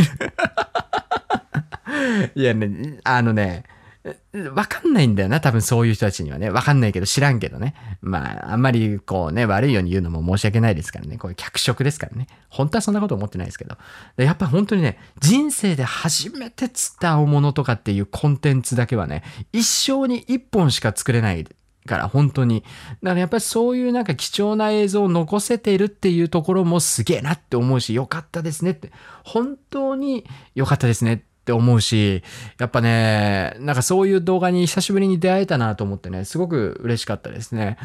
[2.32, 2.32] ル。
[2.40, 3.64] いやね、あのね、
[4.32, 6.50] わかんないんだよな、多分そういう人たちにはね。
[6.50, 7.74] わかんないけど知らんけどね。
[8.00, 11.18] まあ、あんまりこうね、悪いように言うのも申し訳ないですからね。
[11.18, 12.28] これ脚色ですからね。
[12.48, 13.76] 本当はそんなこと思ってないですけど。
[14.16, 21.44] やっぱ本当にね、人生で初めて釣った青物とかっていうコンテンツだけはね、一生に一本しか作れない
[21.86, 22.62] から本当に。
[23.02, 28.92] だからやっぱりそういうなんか貴重な映像を残せているっていうところもすげえなって思うし、よかったですねって。
[29.24, 32.22] 本当に良かったですねって思うし、
[32.58, 37.76] やっぱね、なんかそういう動画に久しぶりに出会えたなと思ってね、すごく嬉しかったですね。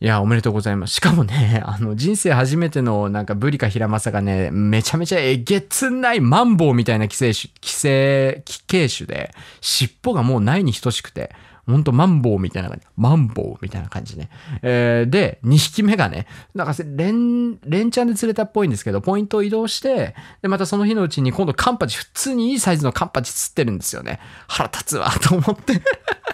[0.00, 0.94] いや、おめでとうございます。
[0.94, 11.30] しかもね、あの、人生初めてのなんかブリカヒラマサがね、めちゃめちゃえげつないマンボウみたいな寄生種、寄生、寄生種で、尻尾がもうないに等しくて、
[11.66, 12.86] ほんとマンボウみたいな感じ。
[12.96, 14.30] マンボウみたいな感じね。
[14.62, 24.18] えー、で、2匹目がね、なんか連、連チャンで釣れたっぽいんですけど、ポイントを移動して、で、またその日のうちに今度カンパチ、普通にいいサイズのカンパチ釣ってるんですよね。
[24.48, 25.82] 腹立つわ、と思って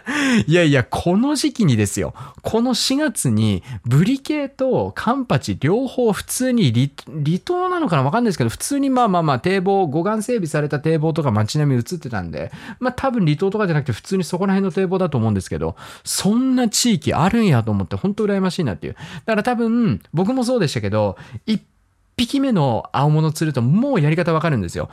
[0.47, 2.15] いやいや、この時期にですよ。
[2.43, 6.89] この4月に、ブリ系とカンパチ両方普通に離
[7.25, 18.95] 離島なのかなわかんないですけど、普通にまあまあまあ堤防、護岸整備された堤防とか街並み映ってたんで、まあ多分離島とかじゃなくて普通にそこら辺の堤防だとと思うんですけど、そんな地域あるんやと思って本当羨ましいなっていう。
[19.27, 21.61] だから多分、僕もそうでしたけど、一
[22.19, 24.91] 匹目の青物釣るともうやり方わかるんですよ。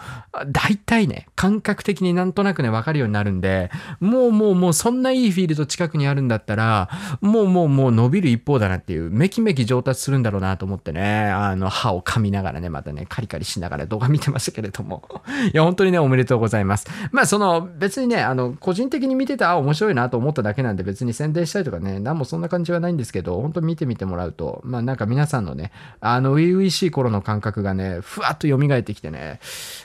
[0.48, 6.88] 大体ね、感覚的になんとなくね、わかるようになるんで、もうもうもうそんないいフィールド近くにあるんだったら、
[7.22, 15.04] もうもうもう伸びる一方だなっていう、めきめき上達するんだろうなと思ってね、あの歯を噛みながらね、またね、カリカリしながら動画見てましたけれども。
[15.52, 16.86] いや、本当にね、おめでとうございます。
[17.12, 29.40] まあその別にね、あの、個人的に見てて、あ、面白いなと思っただけなんで別に宣伝したいとかね、何もそんな感じはないんですけど、本当見てみてもらうと、まあなんか皆さんのね、あの、初々しい頃のの感覚がね、ふわっと蘇ってきてね、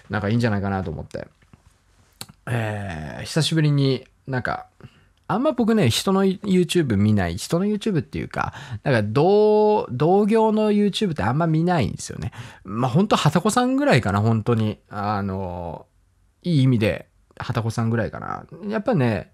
[0.08, 1.28] なんかいいんじゃないかなと思って。
[2.46, 4.66] えー、久しぶりになんか、
[5.26, 8.52] あんま僕ね、人の YouTube 見ない、人の YouTube っていうか、
[8.82, 12.32] なんか同、同業の YouTube ってあんま見ないんですよね。
[12.64, 14.80] まあ本当、はたこさんぐらいかな、本当に。
[14.88, 15.86] あの、
[16.42, 17.06] いい意味で、
[17.38, 18.44] はたこさんぐらいかな。
[18.66, 19.30] やっぱね、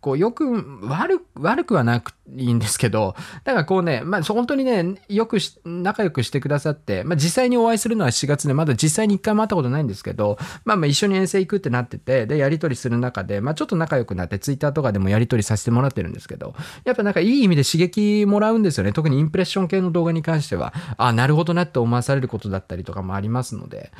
[0.00, 0.44] こう、よく、
[0.88, 3.14] 悪、悪くはなくいいんですけど、
[3.44, 16.54] だからこうね、まあ、本当にね、よくし仲良くしてくださって、まあ、実際にお会いするのは4月で、まだ実際に一回も会ったことないんですけど、まあ、まあ、一緒に遠征行くってなってて、で、やり取りする中で、まあ、ちょっと仲良くなって、ツイッターとかでもやり取りさせてもらってるんですけど、
[16.84, 18.92] やっぱなんかいい意味で刺激もらうんですよね。
[18.92, 23.92] 特にインプレッション系の動画に関しては、あ、なるほどなって思わされることだったりとかもありますので、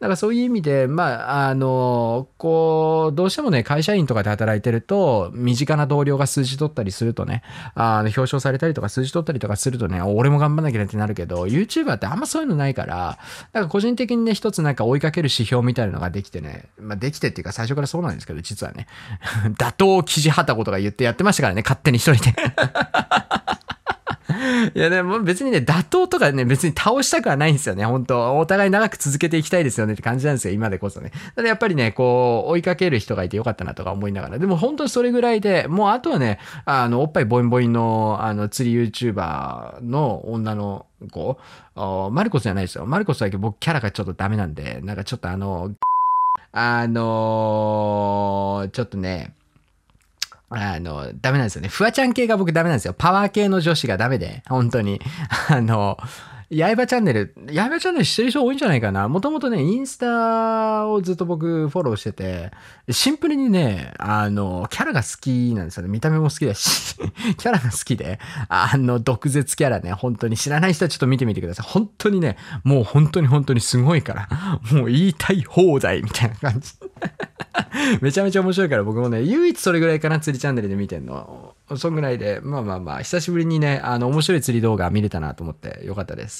[0.00, 7.42] だからそういう意味で、まあ、あの、こう、どうしてもね、会社員とかで働いてると、身近な同僚が数字取ったりするとね、
[7.82, 13.18] あの表彰されたりとか数字取ったりとかするとね、俺も頑張んなきゃねってなるけど、YouTuber ってあんまそういうのないから、
[13.52, 18.86] なんか個人的にね、一つなんか追いかける指標みたいなのができてね、まあできてっていうか最初からそうなんですけど、実はね、
[19.56, 22.34] 打倒記事はたことか言ってやってましたからね、勝手に一人で。
[24.74, 31.12] いやでも別にね、打倒とかね、別に倒したくはないんですよね、本当お互い長く続けていきたいですよねって感じなんですよ、今でこそね。
[31.36, 34.38] ただやっぱりね、こう、追いかける人がいてよかったなとか思いながら。
[34.38, 41.38] でも本当にそれぐらいで、もうあとはね、あの、おっぱいボインボインの、あの、釣り YouTuber の女の子、
[41.74, 42.86] マルコスじゃないですよ。
[42.86, 45.74] マルコスだけ僕キャラがちょっとダメなんで、なんかちょっとあの、
[46.52, 49.34] あのー、ちょっとね、
[50.50, 51.68] あの、ダメなんですよね。
[51.68, 52.94] フワちゃん系が僕ダメなんですよ。
[52.96, 55.00] パワー系の女子がダメで、本当に。
[55.48, 55.96] あの、
[56.52, 59.06] 刃チャンネル、刃チャンネル知ってる人多いんじゃないかな。
[59.08, 62.50] もともとね、インスタをずっと僕フォローしてて、
[62.90, 65.88] シンプルにね、あの、キャラが好きなんですよね。
[65.88, 66.96] 見た目も好きだし、
[67.38, 71.66] キャラが好きで、あの、毒舌キャラね、本当に知らない人はちょっと見てみてください。
[71.68, 74.28] 本当にね、もう本当に本当にすごいから、
[74.72, 76.72] もう言いたい放題みたいな感じ。
[78.00, 81.54] めちゃめちゃ面白いから僕もね、唯一それぐらいかな、釣りチャンネルで見てんの。
[81.76, 86.39] そんぐらいで、まあまあまあ、久しぶりにね、あの、面白い釣り動画見れたなと思ってよかったです。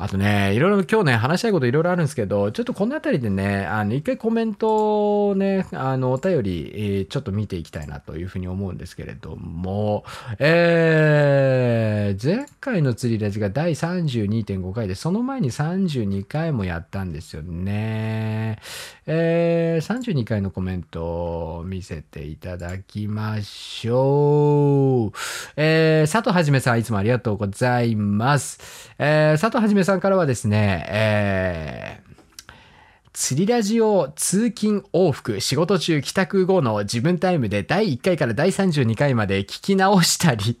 [0.00, 10.04] あとね、いろいろ今日ね、話したいこといろいろあるんですけど、ちょっとこの辺りでね、あの、一回コメントをね、あの、お便り、えー、ちょっと見ていきたいなというふうに思うんですけれども、
[10.38, 18.60] えー、前回の釣りラジが第32.5回で、その前に32回もやったんですよね。
[19.06, 21.02] えー、32回のコメント
[21.56, 25.18] を見せていただきましょう。
[25.56, 28.92] えー、佐藤はじめさん、いつもありがとうございます。
[28.98, 32.52] えー、佐藤はじめさんからはですね、えー、
[33.14, 40.58] 釣りラジオ通勤往復仕事中帰宅後の自分タイムで第1回から第32回まで聞き直したり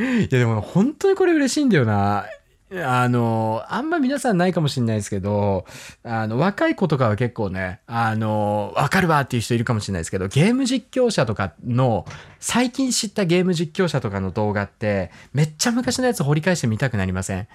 [0.00, 2.26] いやでも本当にこれ嬉しいんだよな。
[2.72, 5.64] あの、あんま皆さんないかもしれないですけど、
[6.04, 12.04] あの、若い子とかは結構ね、あの、わかるわっていう人いるかもしれないですけど、ゲーム実況者とかの、
[12.38, 17.48] 最近知ったゲーム実況者とかの動画って、めっちゃ昔のやつ掘り返してみたくなりません？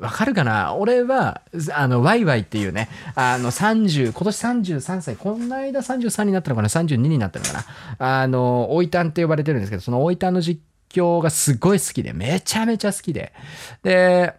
[0.00, 0.74] わかるかな？
[0.74, 1.42] 俺は、
[1.74, 7.52] あの、ワイワイっていうね、あの、30、今年33歳、この間33になったのかな ?32 になったのか
[7.98, 8.22] な？
[8.22, 13.34] あの、おいたんって呼ばれてるんですけど、そのおいたんの実況がすごい好きで、めちゃめちゃ好きで。
[13.82, 14.32] で、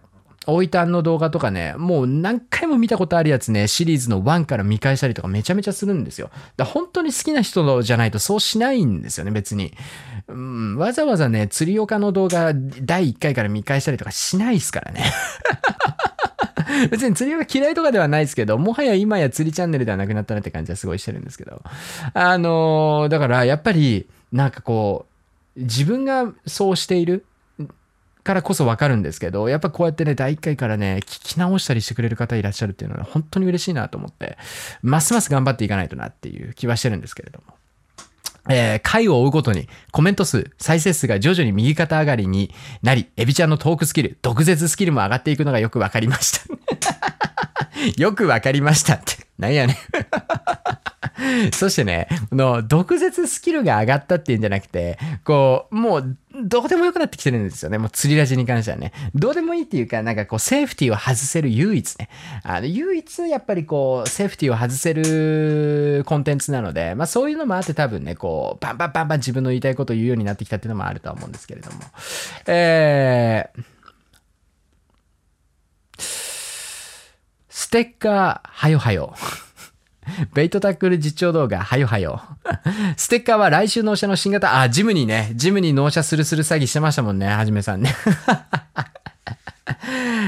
[0.46, 6.30] 大分の動画とかね、もう何回も見たことあるやつね、シリーズの1から見返したりとかめちゃめちゃするんですよ。
[6.58, 9.74] だ本当に好きな人じゃないとそうしないんですよね、別に。
[10.28, 15.04] うん、わざわざね、釣り岡の動画第1回から見返したりとかしないですからね。
[16.92, 21.62] 別に釣りが嫌いとかではないですけど、もはや今や釣りチャンネルではなくなったなって感じはすごいしてるんですけど。
[22.14, 25.06] あのー、だからやっぱり、なんかこ
[25.56, 27.26] う、自分がそうしている
[28.24, 34.38] からこそわかるんですけど、やっぱこうやってね、第1回からね、聞き直したりしてくれる方いらっしゃるっていうのは本当に嬉しいなと思って、
[34.82, 37.54] ますます頑張っていかないとなっていう気はしてるんですけれども。
[38.50, 46.42] えー、回を追うごとにコメント数、再生数が徐々に右肩上がりになり、エビちゃんのトークスキル、毒舌スキルも上がっていくのがよくわかりました。
[47.98, 49.23] よくわかりましたって。
[49.38, 49.76] なんやねん
[51.54, 57.78] そしてね、の、毒舌スキルが上がったっていうんじゃなくて、こう、もう、どうでもよくなってきてるんですよね。
[57.78, 58.92] もう釣りラジに関してはね。
[59.14, 62.10] どうでもいいっていうか、なんかこう、セーフティーを外せる唯一ね。
[62.44, 71.78] あの、唯一やっぱりこう、セーフティーを外せるコンテンツなので、まあそういうのもあって多分ね、こう、バンバンバンバン自分の言いたいことを言うようになってきたっていうのもあるとは思うんですけれども。
[72.48, 73.64] えー、
[77.64, 79.16] ステッカー、はよはよ。
[80.34, 82.22] ベイトタックル実況動画、はよはよ。
[82.98, 87.96] ステッカーは来週納車の新型、あ、ジムにね、ジムに納車するする詐欺してましたもんね、はじめさんね。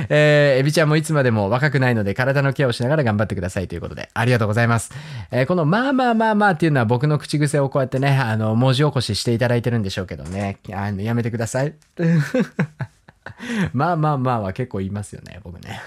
[0.07, 4.93] えー、エビちゃんもいつまでも若くないので体のケアをしながら頑張ってくださいということで、ありがとうございます。
[5.29, 11.73] えー、このまあまあまあまあっていうのは僕の口癖をこうやってね、あの、文字起こししていただいてるんでしょうけどね、あの、やめてください。
[13.73, 15.81] まあまあまあは結構言いますよね、僕ね。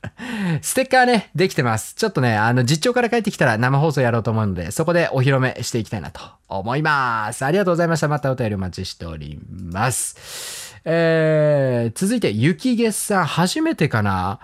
[0.62, 1.94] ステッカーね、できてます。
[1.94, 7.44] ちょっとね、あの、実況から帰ってきたら生放送やろうと思うので、そこでお披露目していきたいなと思います。
[7.44, 8.08] ありがとうございました。
[8.08, 10.76] またお便りお待ちしております。
[10.84, 14.38] えー、続いて、雪月さん、初めてかな？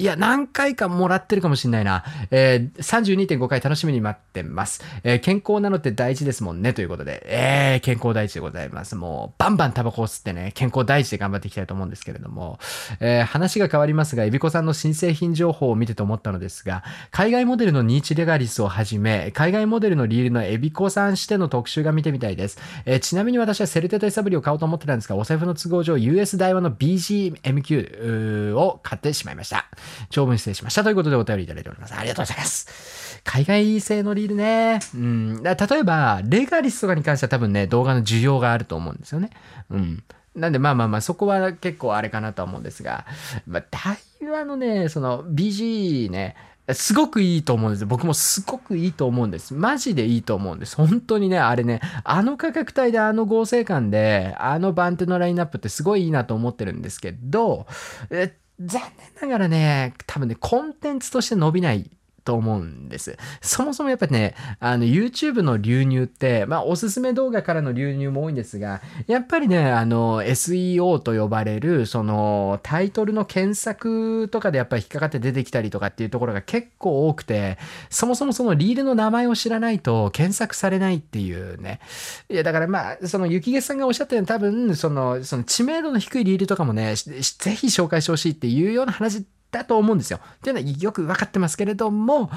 [0.00, 2.04] いや、何回かもらってるかもしんないな。
[2.30, 4.80] えー、32.5回楽しみに待ってます。
[5.02, 6.72] えー、健康なのって大事ですもんね。
[6.72, 8.94] ということで、えー、健康第一でございます。
[8.94, 12.60] もう、バンバンタバコを吸ってね、健康第一で頑張っていきたいと思うんですけれども、
[13.00, 22.60] えー、話が変わりますが、エビコさんの新製品情報を見てて思ったのですが、海外モデルのニーチレガリスをはじめ、海外モデルのリールのエビコさんしての特集が見てみたいです。
[22.86, 29.66] えー、ちなみに私はセルテとエサブリを買おうと思ってたんですが、お財布の都合上、US 台湾の BGMQ を買ってしまいました。
[30.10, 30.84] 長文失礼しました。
[30.84, 31.94] ということでお便りいただいております。
[31.94, 33.20] ありがとうございます。
[33.24, 34.80] 海外製のリールね。
[34.94, 35.42] うん。
[35.42, 39.30] 例えば、レガリスとかに関しては多分ね、動画の需要があると思うんですよね。
[39.70, 40.02] うん。
[40.34, 43.06] なんでまあまあまあそこは結構あれかなとは思うんですが、
[43.46, 43.98] まあ台
[44.30, 46.36] 湾のね、その BG ね、
[46.74, 47.86] すごくいいと思うんです。
[47.86, 49.54] 僕もすごくいいと思うんです。
[49.54, 50.76] マジでいいと思うんです。
[50.76, 57.66] 本当にね、あれね、あの価格帯であの合成感で、あの番手のラインナップってすごいいいなと思ってるんですけど、
[58.10, 61.90] え残念ながらね、多分ね、コンテンツとして伸びない
[62.28, 63.16] と思うんです。
[63.40, 77.56] そもそもやっぱりね、あの YouTube の流入って、まあおすすめ動画からの流入も多いんですが、やっぱりね、あの SEO と呼ばれる、そのタイトルの検索とかでやっぱり引っかかって出てきたりとかっていうところが結構多くて、
[77.88, 81.80] そもそもそのリールの名前を知らないと検索されないっていうね。
[82.28, 90.20] いやだからまあ、その雪毛さんがおっしゃったように多分、その、その知名度の低いリールとかもね、ぜひ紹介してほしいっていうような話ってだと思うんですよ。
[90.42, 92.30] というのはよく分かってますけれども、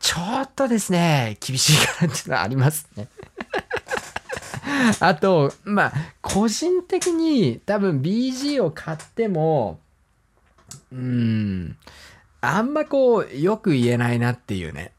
[0.00, 3.08] ちょっとですね、厳しいかなっていうのはありますね。
[5.00, 9.80] あと、まあ、個人的に多分 BG を買っても、
[10.92, 11.76] うん、
[12.40, 14.92] あんまこう、よく言えないなっていうね。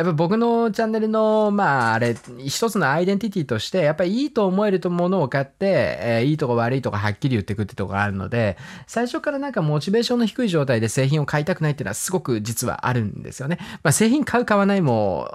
[0.00, 13.58] やっぱ僕のチャンネルの、まあ、あれ、一つのアイデンティティとして、やっぱりいいと思えるものを買って、えー、いいとこ悪いとこはっきり言ってくってとこがあるので、最初からなんかモチベーションの低い状態で製品を買いたくないっていうのはすごく実はあるんですよね。
[13.82, 15.30] まあ、製品買う買わないも、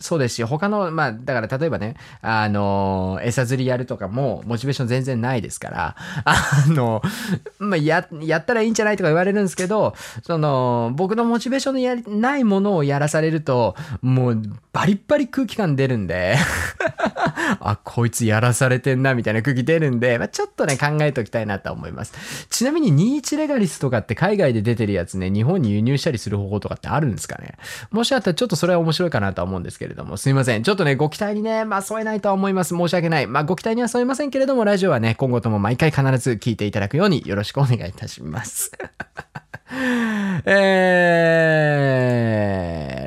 [0.00, 7.02] そうですし、他の、まあ、だから例えばね、あの、餌釣りやるとかも、モチベーション全然ないですから、 あの、
[7.58, 14.42] まあ、や、やったらいいんじゃないとか言われるんですけど、その、僕のモチベーションのやないものをやらされると、もう、
[14.72, 16.36] バリッバリ空気感出るんで
[17.60, 22.46] あ、こいつやらされてんな、みたいな空気出るんで、まあ、ちょっとね、考えておきたいなと思います。
[22.50, 27.54] ちなみに、21レガリスとかって海外で出てるやつね、日本に輸入したりする方法とかってあるんですかね？
[27.90, 30.62] もしあったらちょっとそれは面白いかなと思うんですけど、れども、すいません。
[30.62, 32.76] ちょっとね、ご期待にね、まあ、添えないとは思います。
[32.76, 33.26] 申し訳ない。
[33.26, 38.72] まあ、ご期待には添えませんけれども、ラジオはね、今後とも毎回必ず聞いていただくようによろしくお願いいたします。
[40.46, 40.54] え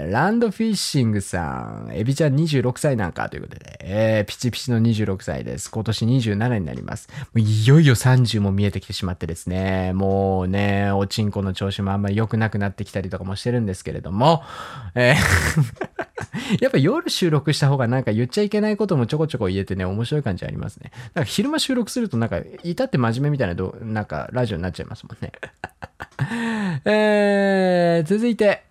[0.08, 5.72] ー、ランドフィッシングさん、エビちゃん26歳なんかということで、えー、ピチピチの26歳です。
[5.72, 7.10] 今年27になります。
[7.36, 14.44] いよいよ30も見えてきてしまってですね、もうね、おちんこの調子もあんまり良くなくなってきたりとかもしてるんですけれども、
[14.94, 16.02] えー
[16.62, 20.92] やっぱ夜収録した方がなんか言っちゃいけないこともちょこちょこ言えてね、面白い感じありますね。
[21.14, 25.32] なんか昼間収録するとなんか、至って真面目みたいなど、なんかラジオになっちゃいますもんね。
[26.86, 28.64] えー、続いて、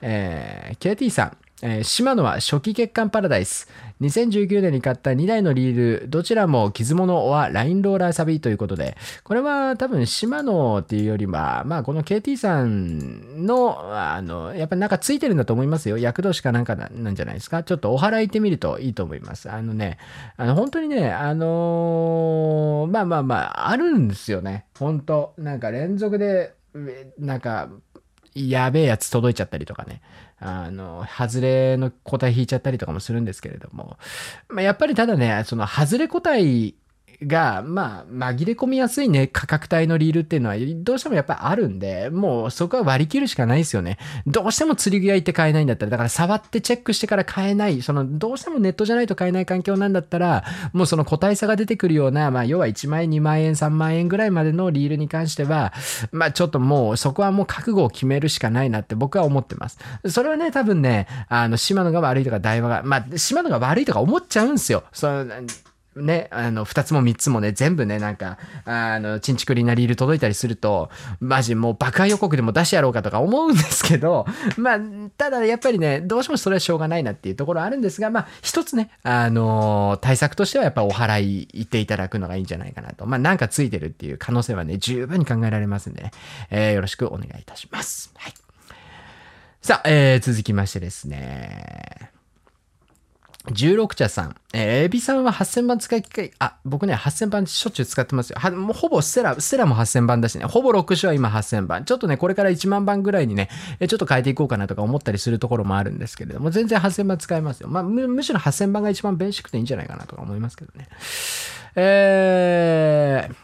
[0.00, 1.43] えー、KT さん。
[1.62, 3.68] えー、島野は初期月間パラダイス。
[4.00, 15.96] 2019年に買った2台のリール、どちらも傷物はラインローラーサビということで、これは多分島野っていうよりは、まあこの KT さんの、あの、やっぱりなんかついてるんだと思いますよ。
[15.96, 17.62] 躍動しかなんかなんじゃないですか。
[17.62, 19.48] ちょっとお払いってみるといいと思います。
[19.48, 19.98] あのね、
[20.36, 24.66] あの本当にね、あのー、まあまあまあ、あるんですよね。
[24.76, 26.54] 本当なんか連続で、
[27.18, 27.70] なんか、
[28.34, 30.02] やべえやつ届いちゃったりとかね。
[30.38, 33.96] あの、外れの個体引いちゃったりとかもするんですけれども。
[34.48, 36.74] まあ、やっぱりただね、その外れ個体
[37.26, 43.98] が、まあ、紛れ込みやすいね、価格帯のリールっていうのは、どうしてもやっぱあるんで、もうそこは割り切るしかないですよね。
[44.26, 55.72] どうしても釣り具屋行って買えないんだったら、だから触ってチェックしてから買えない、その、どうしてもネットじゃないと買えない環境なんだったら、もうその個体差が出てくるような、まあ、要は1万円、2万円、3万円ぐらいまでのリールに関しては、
[56.12, 59.78] まあ、ちょっともう、そこはもう覚悟を決めるしかないなって僕は思ってます。
[60.08, 64.84] それはね、多分ね、あの、島野が悪いとか、台湾が、まあ、島野が悪いとか思っちゃうんですよ。
[64.92, 65.26] その
[65.96, 70.90] ね、あの、二つも三つもね、全部ね、なんか、あの、チンチクリなリール届いたりすると、
[71.20, 74.26] マジもう爆破予告でも出してやろうかとか思うんですけど、
[74.56, 74.80] まあ、
[75.16, 83.06] ただやっぱりね、どうしてもそれはしょうがないなっていうところあるんですが、まあ、一つね、あの対策としてはやっぱお払い行っていただくのがいいんじゃないかなと。
[83.06, 86.10] まあ、なんかついてるっていう可能性はね、十分に考えられますんでね、
[86.50, 88.10] えー、よろしくお願いいたします。
[88.16, 88.34] はい。
[89.62, 92.13] さあ、えー、続きましてですね。
[93.46, 94.36] 16茶さん。
[94.54, 98.38] えー、エビさんは8000番使い機会、あ、僕ね、8000番しょっちゅう使ってますよ。
[98.38, 101.84] はもうほぼステラ、ステラも8000番だしね、ほぼ6種は今8000番。
[101.84, 107.68] ちょっとね、これから1万番ぐらいにね、えちょっと変えていこうかなとか思ったりするところもあるんですけれども、全然8000番使えますよ。
[107.68, 110.88] まあ、む、むしろ8000番が一番ベーシックでいいんじゃないかなとか思いますけどね。
[111.76, 113.34] えー、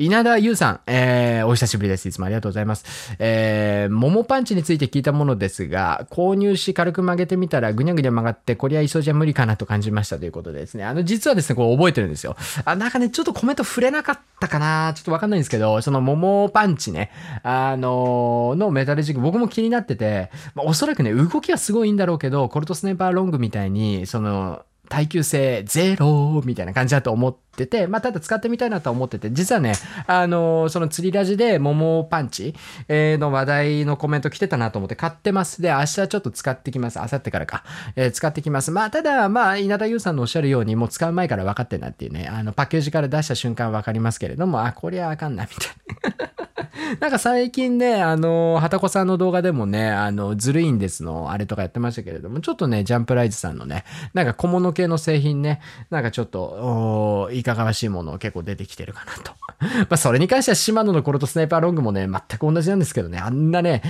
[0.00, 2.08] 稲田優さん、えー、お久しぶりです。
[2.08, 3.14] いつもありがとうございます。
[3.18, 10.84] えー、桃パンチについて聞いたものですが、購入し軽く曲げてみたらぐにゃぐにゃ曲がって、こりゃ急じゃ無理かなと感じましたということでですね。
[10.84, 12.34] あの、実はですね、これ覚えてるんですよ。
[12.64, 17.10] あ、なんかね、ちょっとコメント触れなかったかなちょっとわかんないんですけど、その桃パンチね、
[17.42, 29.72] あのー、のメタルジグ、僕も気になってて、まあ、おそらくね、動きはすごいんだろうけど、コルトスネーパーロングみたいに、その、耐久性ゼロみたいな感じだと思ってて、まあ、ただ使ってみたいなと思ってて、実はね、
[30.08, 32.54] あのー、その釣りラジで桃パンチ、
[32.88, 35.62] え、の話題のコメント来てたなと思って買ってます。
[35.62, 36.98] で、明日ちょっと使ってきます。
[36.98, 37.62] 明後日からか。
[37.94, 38.72] えー、使ってきます。
[38.72, 46.49] まあ、ただ、まあ、稲田優さんのおっしゃるように、もう使う前から分かってんなっていうね、あの、パッケージから出した瞬間分かりますけれども、あ、こりゃあかんな、みたいな。
[47.00, 55.60] なんか最近ね、あの、はたこさんの動画でもね、あの、ずるいんですの、あれとかやってましたけれども、ちょっとね、ジャンプライズさんのね、なんか小物系の製品ね、
[55.90, 59.32] なんかちょっと、いかがわしいもの結構出てきてるかなと。
[59.60, 63.82] まあ、それに関してはシマノのコロトスナイパーロングもね、全く同じなんですけどね、あんなね、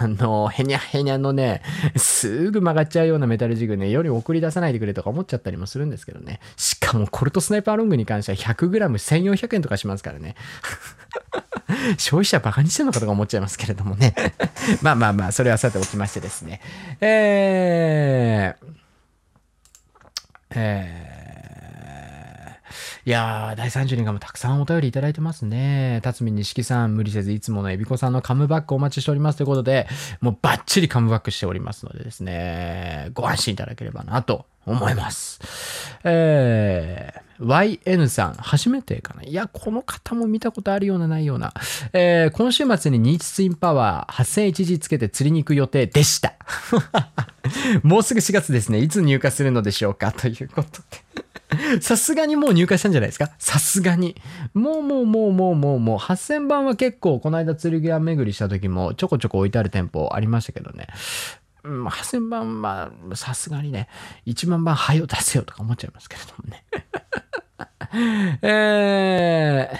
[0.00, 1.62] あの、へにゃへにゃのね、
[1.96, 6.40] すぐ曲がっちゃうようなメタルジグね、より送り出さないでくれとか思っちゃったりもするんですけどね。
[6.56, 10.36] しかもコルトスナイパーロングに関しては 100g1400 円とかしますからね。
[11.98, 14.14] 消費者バカにしてんのかとか思っちゃいますけれどもね。
[14.82, 16.60] まあまあまあ、それはさておきましてですね。
[17.00, 18.66] えー、
[20.54, 21.16] えー
[23.06, 26.00] いやー、第30年間もたくさんお便りいただいてますね。
[26.02, 29.86] 辰巳錦さん、無理せずいつものエビコさんのカムバックお待ちしておりますということで、
[30.20, 35.40] もうバッチリカムバックしておりますのでですね、ご安心いただければなと思います。
[36.04, 39.22] えー、YN さん、初めてかな？
[39.22, 41.54] いや、この方も見たことあるような、ないような。
[41.92, 46.34] えー、今週末にニーチツインパワー8000 1時つけて釣りに行く予定でした。
[47.82, 48.78] もうすぐ4月ですね。
[48.80, 50.12] いつ入荷するのでしょうか？
[50.12, 51.06] ということで。
[51.80, 53.30] さすがにもう入荷したんじゃないですか？
[53.38, 54.16] さすがに。
[54.52, 60.88] もうもうもうもうもうもう8000番は結構この間剣屋巡りした時もちょこちょこ置いてある店舗ありましたけどね。
[61.66, 63.88] うん、8000番はさすがにね、
[64.26, 66.64] 1万番はよ出せよとか思っちゃいますけれどもね。
[68.42, 69.78] えー、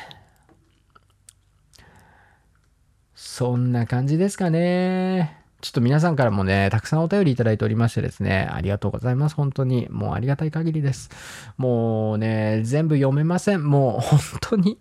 [3.15, 5.45] そんな感じですかね。
[5.61, 9.35] ちょっと皆さんからもね、たくさんお便りいただいておりましてですね、ありがとうございます。
[9.35, 9.89] 本当に。
[9.91, 11.11] もうありがたい限りです。
[11.57, 13.65] もうね、全部読めません。
[13.65, 14.79] もう本当に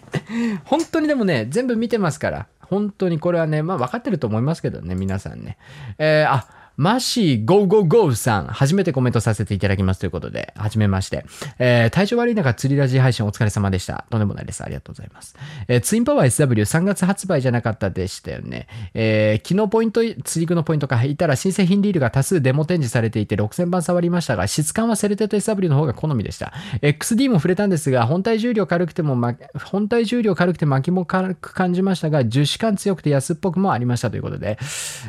[0.64, 2.46] 本当にでもね、全部見てますから。
[2.68, 5.58] 本当にこれはね、まあ分かってると思いますけどね、皆さんね。
[5.98, 11.24] えー、あ、マシーゴーゴーゴーさん、初めてコメントさせていただきますということで、はじめまして。
[11.60, 14.06] えー、体調悪い中、釣りラジ配信お疲れ様でした。
[14.10, 14.64] とんでもないです。
[14.64, 15.36] ありがとうございます。
[15.68, 18.66] えー、ツインパワー SW3 月発売じゃなかったでしたよね。
[18.92, 26.52] えー、昨日ポイント、釣り具のポイントか、いたら新製品リールが多数デモ展示されていて6000番触りましたが、質感はセルテッド SW の方が好みでした。
[26.82, 34.58] XD も触れたんですが、本体重量軽くても、ま、本体重量軽くて巻きも軽く感じましたが、樹脂感強くて安っぽくもありましたということで。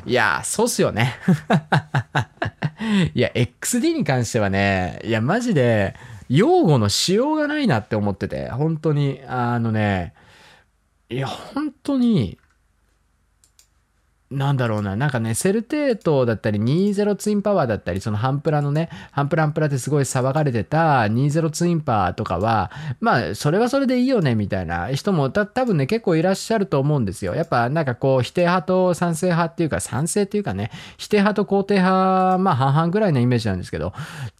[0.05, 1.15] いやー、そうっすよね。
[3.13, 5.95] いや、XD に関してはね、いや、マジで、
[6.29, 10.13] 用語のしようがないなって思ってて、本当に、あのね、
[11.09, 12.37] いや、本当に、
[14.31, 27.35] なんだろうな、なんかね、セルテートだったり、20ツインパワーだったり、そのハンプラのね、ハンプラハンプラってすごい騒がれてた20ツインパワーとかは、まあ、それはそれでいいよね、みたいな人もた多分ね、結構いらっしゃると思うんですよ。
[27.35, 33.93] やっぱなんかこう、否定派と賛成派っていうか、賛成っていうかね、否定派と肯定派、まあ半々ぐらいのイメージなんですけど、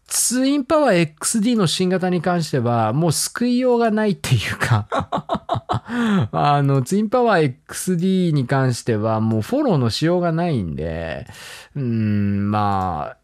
[0.08, 4.88] ツインパワー XD の新型に関しては、もう救いようがないっていうか
[6.32, 11.28] あの、ツインパワー XD に関しては、もうフォローのしようがないんで、
[11.76, 13.16] うん、ま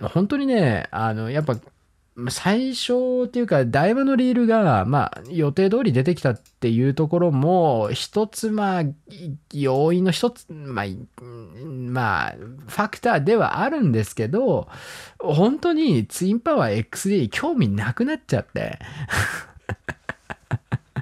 [0.00, 1.56] あ、本当にね、あの、やっぱ、
[2.30, 8.82] 最初っていうか、台場のリールが、まあ、予定通り出てきたっていうところも、一つ、まあ、
[9.52, 10.86] 要因の一つ、まあ、
[11.22, 14.68] まあ、ファクターではあるんですけど、
[15.18, 18.78] 本当にツインパワー XD 興味なくなっちゃって。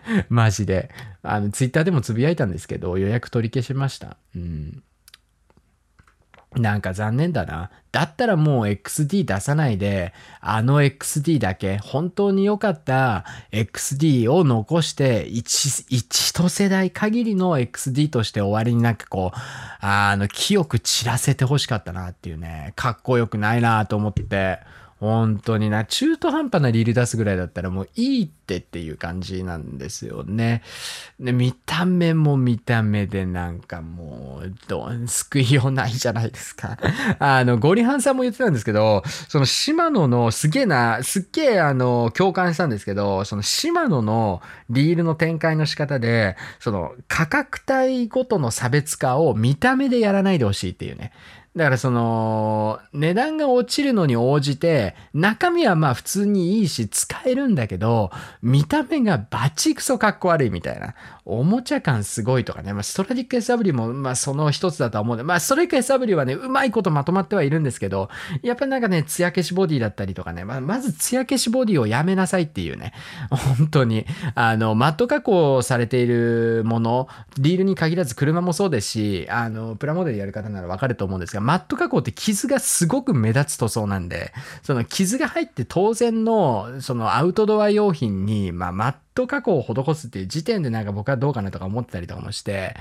[0.29, 0.91] マジで。
[1.23, 4.17] あの、ツイッターでもつぶやいたんですけど、予約取り消しました。
[4.35, 4.83] うん。
[6.57, 7.71] なんか残念だな。
[7.91, 19.39] だったらもう XD 出さないで、あの XD だけ、本当に良かった XD を残して一、一世代限りの XD として終わりになんかこう、
[19.81, 24.61] あの、清く散らせて欲しかったなっていうね、かっこよくないなと思って、
[25.05, 30.63] 本当にな、中途半端なリール出すぐらいだったらもういいってっていう感じなんですよね。
[31.21, 36.79] で、見た目も見た目でなんかもう、どん、救いようないじゃないですか。
[37.19, 51.13] あの、ゴリハンさんも言ってたんですけど、その島野のすげえな、すっげえあの、共感したんですけど、その島野のリールの展開の仕方で、その価格帯ごとの差別化を見た目でやらないでほしいっていうね。
[51.57, 58.11] だからその、値段が落ちるのに応じて、中身はまあ普通にいいし使えるんだけど、
[58.43, 60.95] 見た目がバチクソかっこ悪いみたいな。
[61.27, 62.75] おもちゃ感すごいとかね。
[62.75, 68.11] まあ、ストラディック SW も、まあ、その一つだとは思う、まあ、ストラディック SW はね、うまいことまとまってはいるんですけど、
[68.43, 72.93] やっぱりなんかね、艶消しボディだったりとかね、まあ、まず艶消しボディをやめなさいっていうね。
[73.59, 74.05] 本当に。
[74.35, 77.09] あの、マット加工されているもの、
[77.39, 92.75] リールに限らず車もそうですし、あの、プラモデルやる方ならわかると思うんですが、マット加工って傷がすごく目立つ塗装なんで、その傷が入って当然の、そのアウトドア用品に、まあ、マットト加工を施すっていう時点でなんか僕はどうかなとか思ってたりとかもして、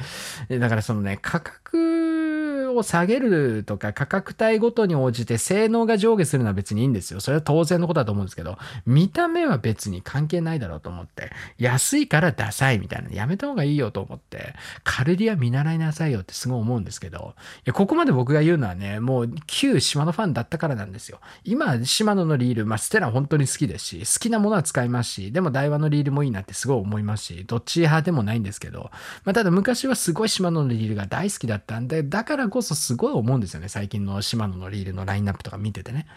[0.50, 2.33] だからそのね、価格
[2.76, 7.20] を下げるとか価格帯ごとに応じて性能が上下するのは別にいいんですよ。
[7.20, 14.54] それは当然のことだと思うんですけど、見た目は別に関係ないだろうと思って、安いからダサいみたいなやめた方がいいよと思って、
[14.84, 21.20] カルディア見習いなさいよってすごい思うんですけど、いや、ここまで僕が言うのはね、もう旧島のファンだったからなんですよ。
[21.44, 28.92] 今、島野のリール、まあ、ステラ本当に好きですし、好きなものは使いますし、でも台湾のリールもいいなってすごい思いますし、どっち派でもないんですけど、
[29.24, 33.70] まあ、ただ昔はすごいシマノのリールが大好きだったんで、だからこそすごい思うんですよね。
[33.70, 36.08] 最近のシマノのリールのラインナップとか見ててね。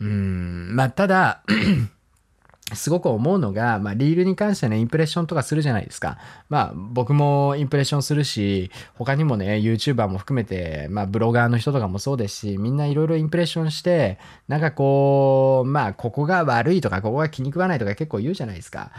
[0.00, 1.42] うん、まあ、ただ
[2.74, 6.18] すごく思うのが、まあ、リールに関してね、インプレッションとかするじゃないですか。
[6.48, 18.90] まあ、僕もインプレッションするし、他にもね、YouTuber も含めて、まあ、ブロガーの人とかもそうですし、みんないろいろインプレッションして、なんかこう、まあ、ここが悪いとか、ここが気に食わないとか結構言うじゃないですか。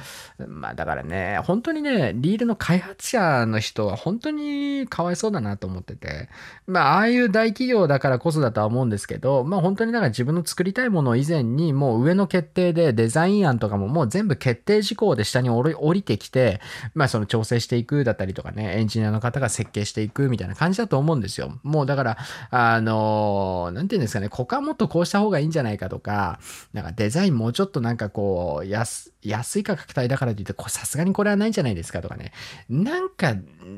[0.48, 6.30] まあ、だからね、本当にね、リールの開発者の人は本当にかわいそうだなと思ってて、
[6.68, 16.62] まあ、ああいう大企業だからこそだとは思うんですけど、まあ、本当にだか自分の作りたいもの以前に、もう上の決定でデザイン案とかももう全部決定事項で下に降りてきて、
[16.94, 21.60] まあその調整していくだったりとかね、エンジニアの方が設計していくみたいな感じだと思うんですよ。
[21.64, 22.18] もうだから、
[22.50, 26.40] あの、なんていうんですかね、ここはもっとこうした方がいいんじゃないかとか、
[26.74, 32.32] なんかデザインもうちょっとなんかこう、安、安い価格帯だからといって、さすがにこれはないんじゃないですかとかね。
[32.70, 33.36] なんか、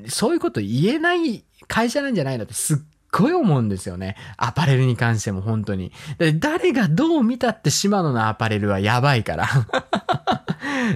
[0.08, 2.78] そういうこと言えない会社なんじゃないのってすっ
[3.12, 4.16] ごい思うんですよね。
[4.38, 5.92] アパレルに関しても本当に。
[6.40, 9.48] 誰がどう見たって島野のアパレルはやばいから。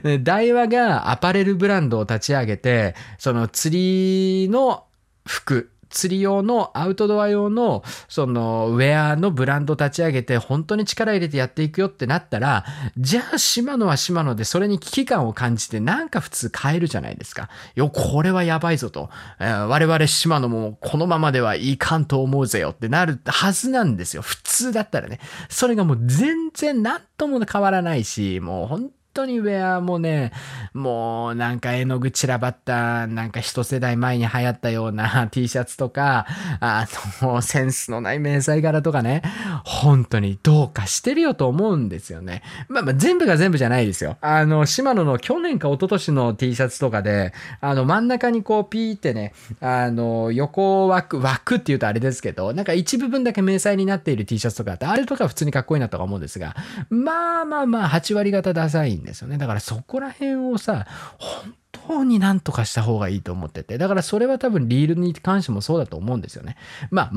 [0.24, 4.86] 大和がアパレルブランドを立ち上げて、その釣りの
[5.26, 12.66] 服、釣り用のアウトドア用のそのウェアのブランド立ち上げて本当に力入れてやっていくよってなったら
[12.98, 17.50] じゃあ島野は島野でそれに危機感を感じてなんか普通変えるじゃないですか。
[17.76, 19.10] よ、これはやばいぞと。
[19.40, 24.22] えー、我々島野もこのままではいかんと思うぜよってなるはずなんですよ。
[24.22, 25.20] 普通だったらね。
[25.50, 30.32] それがもう全然何とも変わらないし、もう本当当にウェアもね、
[30.74, 36.26] もうなんか絵の具散らばった、なんか一世代前に流行ったような T シャツとか、
[36.60, 36.88] あ
[37.22, 39.22] の、センスのない迷彩柄とかね、
[39.64, 42.42] 本当にどうかしてるよと思うんですよね。
[42.68, 44.18] まあまあ全部が全部じゃないですよ。
[44.22, 56.56] あの、シマノの去年か一昨年の T シャツとかで、あの真ん中にこうピーってね、あの、横枠、枠って言うとあれですけど、なんか一部分だけ迷彩になっている T シャツとかあって、あれとか普通にかっこいいなとか思うんですが、
[56.90, 59.38] まあまあまあ8割方ダサいんですよね。
[59.38, 60.88] だからそこら辺をさ、
[61.18, 63.78] 本当になんとかした方がいいと思ってて。
[63.78, 66.58] だからそれは多分リールに関してもそうだと思うんですよね。
[66.90, 67.10] まあ、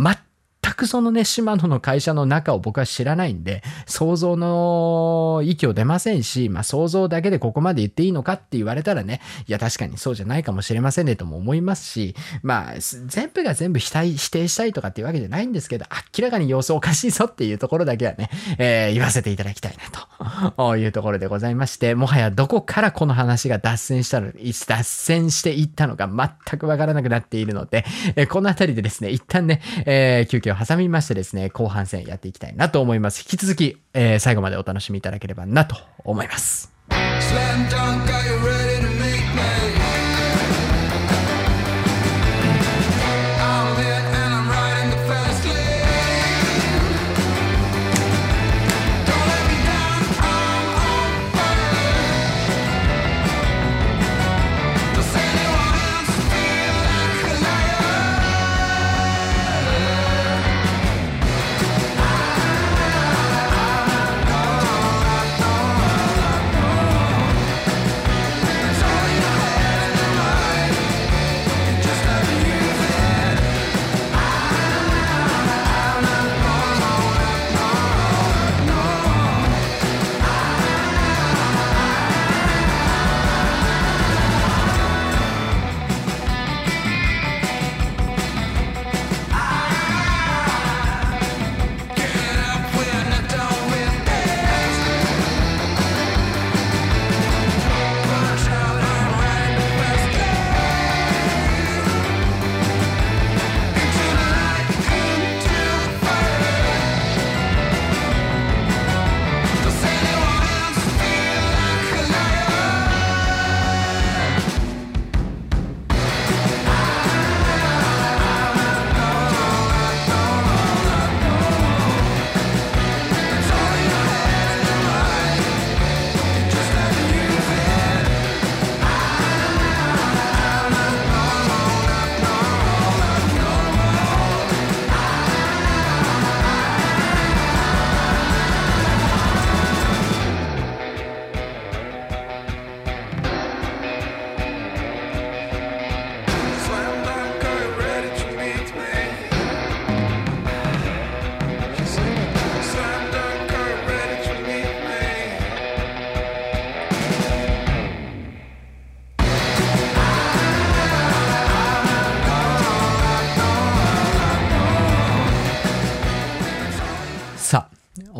[0.76, 14.16] くそのね、島野の会社の中を僕は知らないんで、想像の域を出ませんし、まあ想像だけでここまで言っていいのかって言われたらね、いや確かにそうじゃないかもしれませんねとも思いますし、まあ全部が全部否定
[14.48, 19.76] したいとかっていうわけじゃないんですけど、明らかに様子おかしいぞっていうところだけはね、えー、言わせていただきたい
[20.20, 27.84] なというところでございまして、もはやどこからこの話が脱線したの、脱線していったのか全くわからなくなっているので、
[28.16, 33.20] えー、この辺りでですね、一旦ね、えー、休憩を挟みましてですね、後半戦やっていきたいなと思います。
[33.20, 36.72] 引き続き、えー、最後までお楽しみいただければなと思います。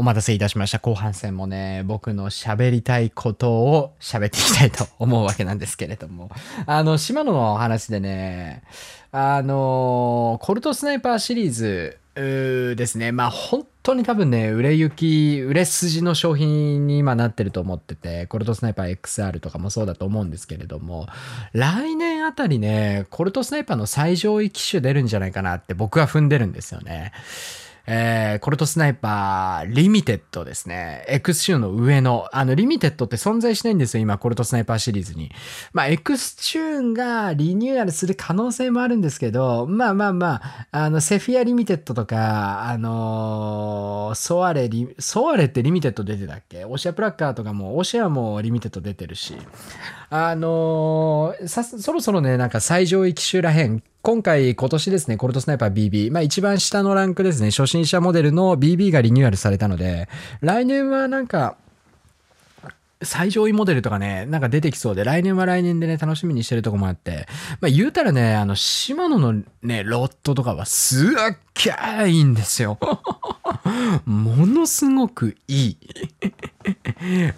[0.07, 0.79] 待たせいたしました。
[0.79, 6.31] 後半戦もね、僕の喋りたいことを喋っていきたいと思うわけなんですけれども。
[6.67, 8.63] あの、島野の話でね、
[9.11, 13.11] あの、コルトスナイパーシリーズですね。
[13.11, 21.09] まあ本当に多分ね、売れ行き、売れ筋の商品に今なってると思ってて、コルトスナイパー XR とかもそうだと思うんですけれども、
[21.53, 27.11] 来年あたりね、コルトスナイパーの最上位機種出るんじゃないかなって僕は踏んでるんですよね。
[27.87, 31.05] えー、コルトスナイパーリミテッドですね。
[31.09, 35.31] エクスチューンの上の、あの、リミテッドって存在しないんですよ、今、コルトスナイパーシリーズに。
[35.73, 46.65] まあ、エクスチューンがリニューアルする可能性もあるんですけど、まあまあまあ、あの、セフィアリミテッドとか、あのー、ソアレリ、ソアレってリミテッド出てたっけ？
[46.65, 49.37] オシアプラッガーとかも、オシアもリミテッド出てるし、
[50.11, 56.13] あのー、そろそろね、なんか最上位機種らへん、今回、今年ですね、コルトスナイパー BB。
[56.13, 60.09] まあ一番下のランクですね、初心者モデルの BB がリニューアルされたので、
[60.41, 61.57] 来年はなんか、
[63.03, 67.27] 最上位モデルとかね、なんか出てきそうで、来年は来年でね、楽しみにしてるとこもあって、
[67.61, 72.79] まあ言うたらね、あの、シマノのね、ロットとかはすっげえいいんですよ。
[74.05, 75.79] ものすごくいい。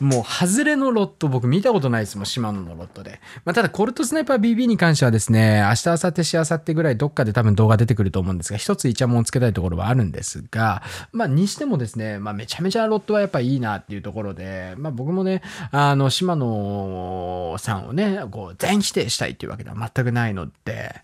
[0.01, 3.21] もう、外れのロット、僕見たことないですもん、シマノのロットで。
[3.45, 20.95] まあ、ただ、コルトスナイパー BB に関してはですね、明日、明後日、しあさってぐらい、どっかで多分動画出てくると思うんですが、一つイチャモンつけたいところはあるんですが、まあ、にしてもですね、まあ、めちゃめちゃロットはやっぱいいなっていうところで、まあ、僕もね、あの、シマノさんをね、こう、全否定したいっていうわけでは全くないので、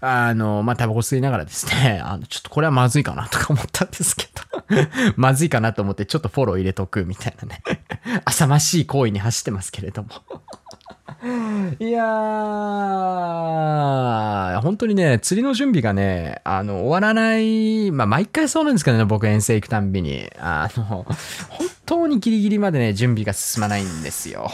[0.00, 4.40] あの、まあ、タバコ吸いながらですね、あの、ちょっとこれはまずいかなとか思ったんですけど
[5.16, 7.60] まずいかなと思ってちょっとフォロー入れとくみたいなね
[8.24, 10.08] 浅ましい行為に走ってますけれども
[11.78, 20.30] いやー、本当にね、釣りの準備がね、あの、終わらない、まあ、毎回そうなんですけどね、僕遠征行くたんびに。
[20.38, 21.06] あの、本
[21.84, 24.50] 当にギリギリまでね、準備が進まないんですよ。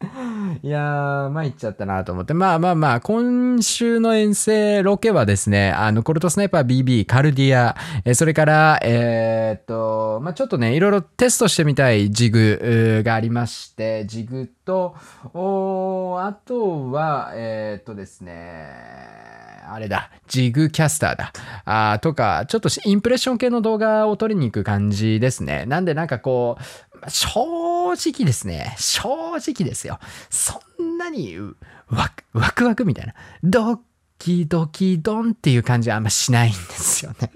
[0.62, 2.32] いやー、参っちゃったなと思って。
[2.32, 14.94] まあまあまあ、今週の遠征ロケはですね、あの、コルトスナイパー BB、カルディア、えそれから、えー、っと、まあちょっとね、いろいろテストしてみたいジグがありまして、ジグと、
[15.34, 19.18] おあとは、えー、っとですね、
[19.70, 21.32] あれだ、ジグキャスターだ。
[21.66, 25.66] あとか、ちょっとインプレッション系の動画を撮りに行く感じですね。
[25.66, 26.62] なんでなんかこう、
[27.08, 28.74] 正直ですね。
[28.78, 29.98] 正直ですよ。
[30.30, 31.36] そんなに
[31.88, 32.10] ワ
[32.54, 33.14] クワクみたいな。
[33.42, 33.78] ドッ
[34.18, 37.30] キドキドンっていう感じはあんましないんですよね。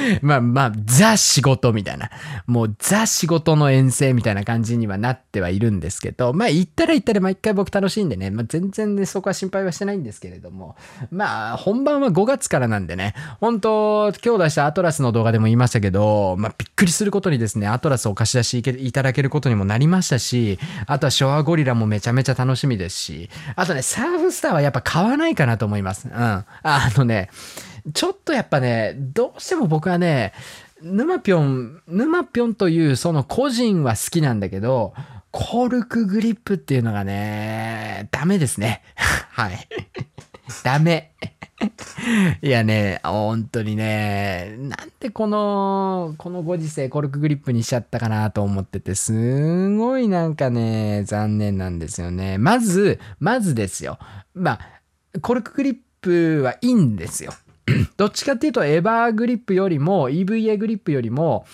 [0.22, 2.10] まあまあ、ザ仕事みたいな。
[2.46, 10.76] もうザ仕事の遠征みたいな感じにはなってはいるんですけど、まあ行ったら行ったら毎回僕楽しいんでね、まあ全然ね、そこは心配はしてないんですけれども、
[11.10, 26.08] まあ本番は5月からなんでね、本当今日出したアトラスの動画でも言いましたけど、まあびっくりすることにですね、アトラスを貸し出しいただけることにもなりましたし、あとはショアゴリラもめちゃめちゃ楽しみですし、あとね、サーフスターはやっぱ買わないかなと思います。
[26.08, 26.14] うん。
[26.14, 27.30] あのね、
[27.94, 30.32] ちょっとやっぱね、どうしても僕はね、
[30.82, 34.94] 沼ぴょん、沼ぴょんというその個人は好きなんだけど、
[35.30, 38.82] コルクグリップっていうのがね、ダメですね。
[39.30, 39.68] はい。
[40.64, 41.12] ダメ。
[42.42, 52.38] いやね、本当にね、なんでこの、このご時世コルクグリップにしちゃったかなと思ってて、すごいなんかね、残念なんですよね。
[52.38, 53.98] まず、まずですよ。
[54.34, 54.79] まあ、
[55.22, 57.32] コルクグリップはいいんですよ。
[57.96, 61.46] どっちかっていうと、エバーグリップよりも、EVA グリップよりも、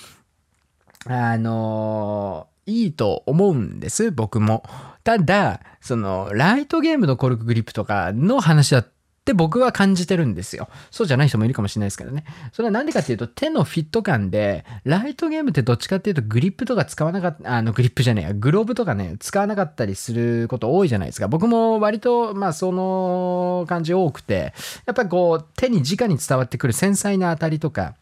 [1.07, 4.65] あのー、いいと思うんです、僕も。
[5.05, 8.85] ただ、その、ライトゲームのコルクグリップとかの話だ
[9.27, 10.69] って僕は感じてるんですよ。
[10.93, 12.25] そうじゃない人もいるかもしれないですけどね。
[12.53, 21.27] それはなんでかっていうと手のフィット感で、ライトゲームってどっちかっていうとグリップとか使わなかった、あのグリップじゃねえや、グローブとかね、使わなかったりすること多いじゃないですか。
[21.27, 24.55] 僕も割と、まあその感じ多くて、
[24.87, 27.97] やっぱりこう手に直に伝わってくる繊細な当たりとか、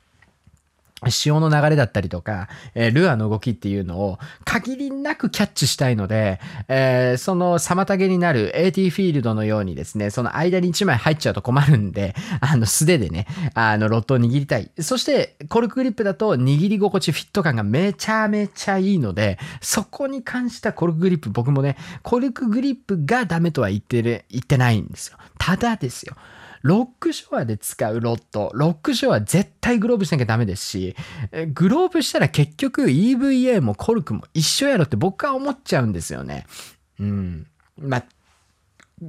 [1.11, 14.71] 潮の流れだったりとか、えー、ルアーの動きっていうのを限りなくキャッチしたいので、えー、その妨げになる AT フィールドのようにですね、その間に1枚入っちゃうと困るんで、 あの素手でね、あのロットを握りたい。
[14.81, 25.19] そしてコルクグリップだと握り心地、フィット感がめちゃめちゃいいので、そこに関したコルクグリップ、僕もね、コルクグリップがダメとは言ってる、言ってないんですよ。
[25.39, 26.17] ただですよ。
[26.65, 30.97] ロックショアで使うロット、ロックショア絶対グローブしなきゃダメですし、
[31.53, 36.47] グローブしたら結局 EVA もコルクも一緒やろって僕は思っちゃうんですよね。
[36.99, 37.47] うん。
[37.79, 38.05] まあ、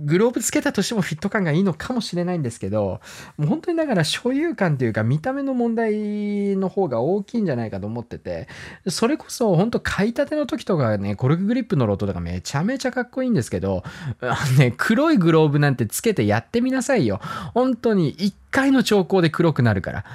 [0.03, 2.99] グローブつけたとしてもフィット感がいいのかもしれないんですけど、
[3.37, 8.47] もう本当にだから所有感というか見た目の問題の方が大きいんじゃないかと思ってて、
[8.87, 13.83] それこそ本当買いたての時とかね、コルクグリップのロットとかめちゃめちゃかっこいいんですけど、
[14.21, 17.19] あのね、黒いグローブなんてつけてやってみなさいよ。
[17.53, 20.05] 本当に一回の兆候で黒くなるから。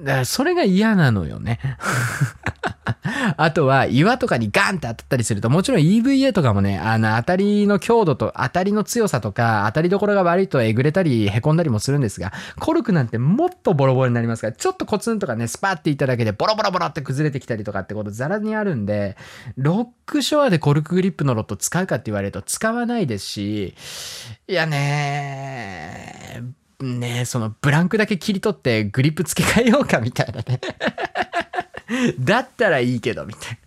[0.00, 1.60] だからそれが嫌なのよね。
[3.36, 19.16] あとは岩とかにガンって当たったりすると、もちろん EVA とかもね、あの当たりの強度と当たりの強さとか、当たりどころが悪いとえぐれたり凹んだりもするんですが、コルクなんてもっとボロボロになりますから、ちょっとコツンとかね、スパっていっただけでボロボロボロって崩れてきたりとかってことザラにあるんで、
[19.56, 23.74] ロックショアでコルクグリップのロット使うかって言われると使わないですし、
[24.48, 30.60] いやねーねそのブランクだけ切り取ってグリップ付け替えようかみたいなね
[32.18, 33.58] だったらいいけど、みたい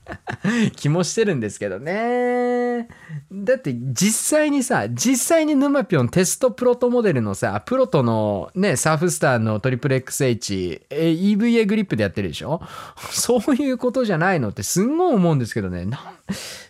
[0.66, 2.88] な気もしてるんですけどね。
[3.32, 12.62] だって実際にさ、実際に沼ぴょんテストプロトモデルのさ、プロトのね、サーフスターのトリプル XH、EVA グリップでやってるでしょ？
[13.12, 15.86] そういうことじゃないのってすんごい思うんですけどね。
[15.86, 16.02] な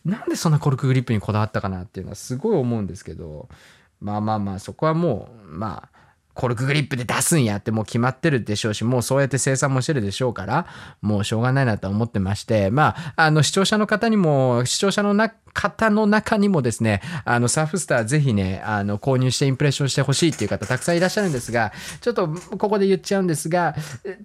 [0.04, 3.48] なんでそんなコルクグリップにこだわったかなっていうのはすごい思うんですけど。
[4.02, 5.90] まあまあまあ、そこはもう、まあ、
[6.36, 10.68] コルクグリップで出すんやってもう決まってるでしょうし、もうそうやって生産もしてるでしょうから、
[11.02, 23.74] もうしょうがないなと思ってまして、まあ、あの、視聴者の方にも、視聴者の中方の中にもですね、あの、サーフスターぜひね、あの、購入してインプレッションしてほしいっていう方たくさんいらっしゃるんですが、ちょっとここで言っちゃうんですが、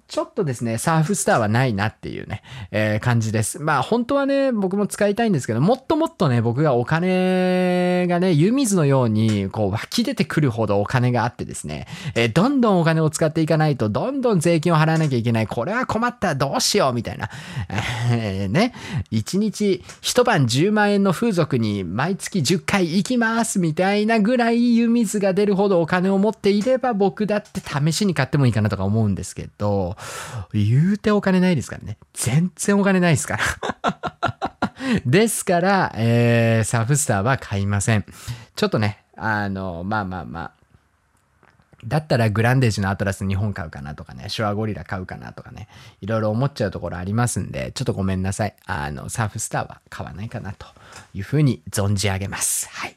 [0.08, 3.60] ちょっとですね、サーフスターはないなっていうね、えー、感じです。
[3.60, 15.46] まあ、本当はね、僕も使いたいんですけど、もっともっとね、僕がお金がね、湯水のように、こう、湧き出てくるほどお金があってですね、えー、どんどんお金を使っていかないと、どんどん税金を払わなきゃいけない。
[15.46, 17.30] これは困ったどうしようみたいな。
[18.10, 18.74] えー、ね。
[19.12, 29.98] 1日一晩10万円の風俗に毎月10回行きますみたいなぐらい湯水が出るほどお金を持っていれば僕だって試しに買ってもいいかなとか思うんですけど、
[30.54, 31.98] 言うてお金ないですからね。
[32.14, 34.62] 全然お金ないですから。
[35.04, 38.06] ですから、えー、サフスターは買いません。
[38.56, 40.59] ちょっとね、あの、まあまあまあ、
[41.84, 45.68] だったらグランデージのアトラス日本買うかなとかね、シュアゴリラ買うかなとかね、
[46.00, 48.54] いろいろ思っちゃうところありますんで、ちょっとごめんなさい。
[48.66, 50.66] あの、サーフスターは買わないかなと
[51.14, 52.68] いうふうに存じ上げます。
[52.70, 52.96] はい。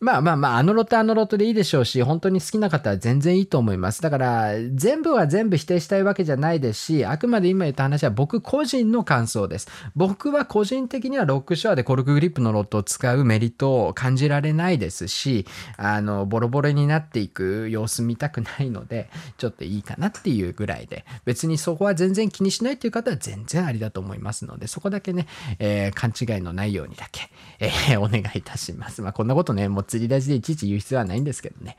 [0.00, 4.02] まあまあまあ、あのロットあのロットでいいでしょうし、本当に好きな方は全然いいと思います。
[4.02, 9.68] だから、全部は全部否定したいわけじゃないですし、あくまで今言った話は僕個人の感想です。
[9.94, 25.26] 僕は個人的にはロックショアでコルクグリップのロットを使うメリットを感じられないですし、あの、ボロボロになっていく様子見たくないので、ちょっといいかなっていうぐらいで、別にそこは全然気にしないっていう方は全然ありだと思いますので、そこだけね、
[25.58, 29.02] えー勘違いのないようにだけ、えーお願いいたします。
[29.02, 31.76] まあ、こんなことね、もう釣り出しでいちいち言う必要はないんですけどね。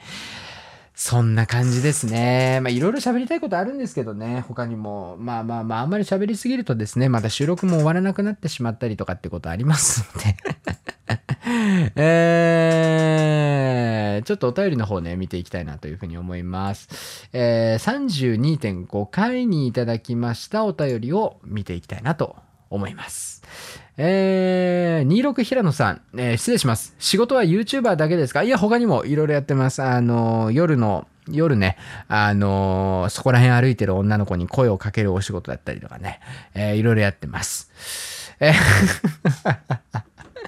[0.97, 2.59] そんな感じですね。
[2.63, 5.15] まあ、いろいろ喋りたいことあるんですけどね、他にも。
[5.19, 10.35] まあまあまあ、あんまり喋りすぎるとですね、また収録も終わらなくなってしまったりとかってことありますので。
[11.95, 17.29] えー、ちょっとお便りの方ね、見ていきたいなというふうに思います。
[17.31, 22.37] えー、32.5回にいただきましたお便りを見ていきたいなと
[22.69, 23.43] 思います。
[23.99, 26.93] えー、26平野さん、えー失礼します。
[26.99, 28.43] 仕事は YouTuber だけですか？
[28.43, 29.81] いや、他にもいろいろやってます。
[29.81, 36.19] あの、夜の、夜ね、あのそこら辺歩いてる女の子に声をかけるお仕事だったりとかね、
[36.53, 37.71] えーいろいろやってます。
[38.39, 38.53] えー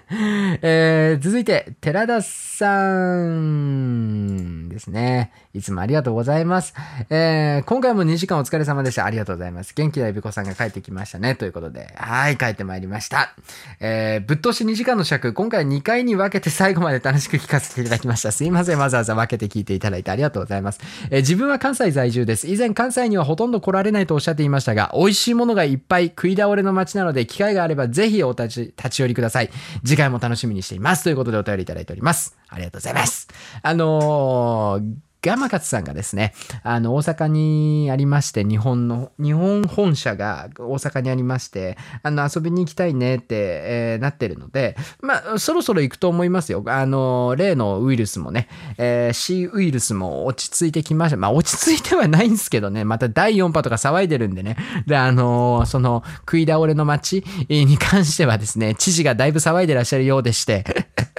[0.64, 5.32] えー続いて、寺田さんですね。
[5.54, 6.74] いつもありがとうございます。
[7.12, 9.06] えー今回も2時間お疲れ様でした。
[9.06, 9.74] ありがとうございます。
[9.76, 11.36] 元気なエビコさんが帰ってきましたね。
[11.36, 13.36] ということで、はい、帰ってまいりました。
[13.80, 18.32] えーぶっ通し2時間の尺、今回2回に分けて最後まで楽しく聞かせていただきました。
[18.32, 18.80] すいません。
[18.80, 20.80] わざわざ分けて聞いていただいてありがとうございます。
[21.12, 22.48] えー自分は関西在住です。
[22.48, 29.50] 以前関西にはほとんど来られないとおっしゃっていましたが、美味しいものがいっぱい食い倒れの街なので、機会があればぜひお立ち立ち寄りください。
[29.84, 31.04] 次回も楽しみにしています。
[31.04, 32.38] ということでお便りいただいております。
[32.48, 33.28] ありがとうございます。
[33.62, 46.64] あのーガマカツさんがですね、あの、大阪にありまして、日本の、日本本社が大阪にありまして、あの、遊びに行きたいねって、えーなってるので、まあ、そろそろ行くと思いますよ。
[46.68, 48.48] あの、例のウイルスもね、
[48.78, 51.18] えー C ウイルスも落ち着いてきました。
[51.18, 54.56] まあ、落ち着いてはないんですけどね、また第4波とか騒いでるんでね。
[54.88, 60.64] で、あのその、食い倒れの街に関してはですね、知事がだいぶ騒いでらっしゃるようでして、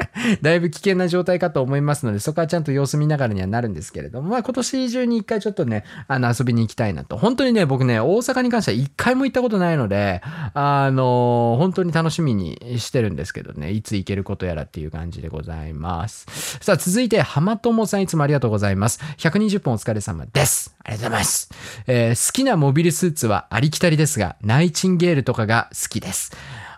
[0.43, 7.17] だいぶ危険な状態かと思いますので、そこはちゃんと様子見ながらにはなるんですけれども、まあ今年中に一回ちょっとね、あの遊びに行きたいなと。
[7.17, 10.23] 本当にね、僕ね、大阪に関しては一回も行ったことないので、
[10.55, 16.27] あの本当に楽しみにしてるんですけどね、いつ行けることやらっていう感じでございます。
[16.61, 19.01] さあ続いて、浜友さんいつもありがとうございます。
[19.19, 20.75] 120本お疲れ様です。
[20.85, 21.51] ありがとうございます。
[21.87, 26.33] えー好きなモビルスーツはありきたりですが、ナイチンゲールとかが好きです。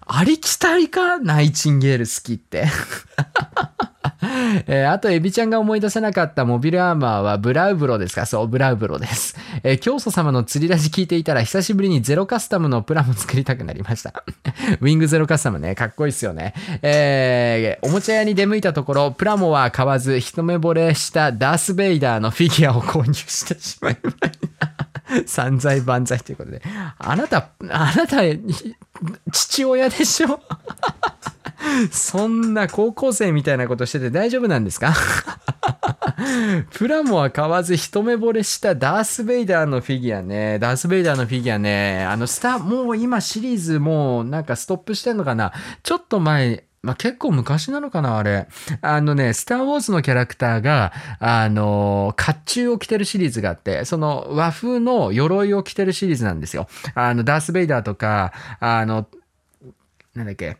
[0.06, 1.18] ありきたりか？
[1.18, 2.66] ナイチンゲール好きって。
[4.68, 8.24] えーあと、エビちゃんが思い出せなかったモビルアーマーはブラウブロですか？
[8.24, 9.36] そう、ブラウブロです。
[9.64, 14.22] えー教祖様の釣り出し聞いていたら、久しぶりにゼロカスタムのプラも作りたくなりました。
[14.80, 16.54] ウィングゼロカスタムね、かっこいいっすよね。
[16.82, 24.32] えーおもちゃ屋に出向いたところ、プラモは買わず、一目惚れしたダース・ベイダーのフィギュアを購入してしまいました。
[25.26, 26.62] 散財万歳ということで。
[26.98, 28.18] あなた、あなた、
[29.32, 30.40] 父親でしょ？
[31.90, 34.92] そんな高校生みたいなことしてて大丈夫なんですか？
[36.70, 40.58] プラモは買わず一目惚れしたダース・ベイダーのフィギュアね。
[40.58, 42.04] ダース・ベイダーのフィギュアね。
[42.04, 45.52] あの、スター、もう今シリーズもうなんかストップしてんのかな？
[45.82, 48.48] ちょっと前、まあ、結構昔なのかなあれ。
[48.80, 56.66] あのね、スター・ウォーズのキャラクターが、あの、甲冑を着てるシリーズがあって、その和風の鎧を着てるシリーズなんですよ。
[56.94, 59.06] あの、ダース・ベイダーとか、あの、
[60.14, 60.56] なんだっけ、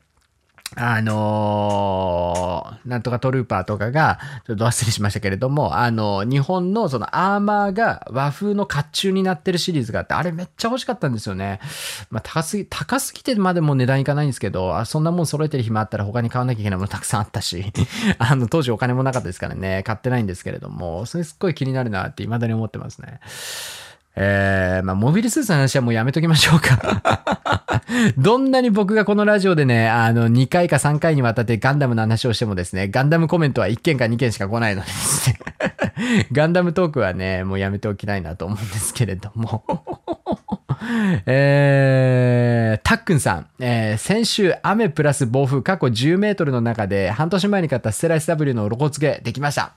[0.76, 11.60] あのーなんとかトルーパーとかが、ちょっと忘れしましたけれども、あの日本のそのアーマーが和風の甲冑になってるシリーズがあって、あれめっちゃ欲しかったんですよね。
[12.10, 17.72] まあ、高すぎ、高すぎてまでも値段いかないんですけど、あそんなもん揃えてる暇あったら他に買わなきゃいけないものたくさんあったし、
[18.18, 23.20] あの、当時お金もなかったですからね、買ってないんですけれども、それすっごい気になるなって未だに思ってますね。
[24.14, 27.61] えー、まあ、モビルスーツの話はもうやめときましょうか。
[28.18, 35.38] どんなに僕がこのラジオでね、あの、2回か3回にわたってガンダムの話をしてもですね、ガンダムコメントは1件か2件しか来ないのでですね、
[36.32, 39.64] ガンダムトークはね、もうやめておきたいなと思うんですけれども。
[41.26, 49.74] えー、たっくんさん、えー先週雨プラス暴風過去10メートルの中で半年前に買ったステラ SW のロゴ付けできました。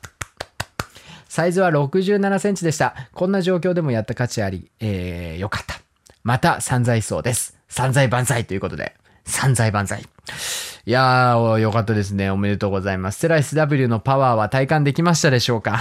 [1.30, 2.96] サイズは67センチでした。
[3.14, 5.85] こんな状況でもやった価値あり、えー、よかった。
[6.26, 7.56] また散財そうです。
[7.70, 8.96] 散財万歳ということで。
[9.26, 10.04] 散財万歳。
[10.88, 12.30] いやー、よかったですね。
[12.30, 13.18] おめでとうございます。
[13.20, 15.80] セラ SW のパワーは体感できましたでしょうか？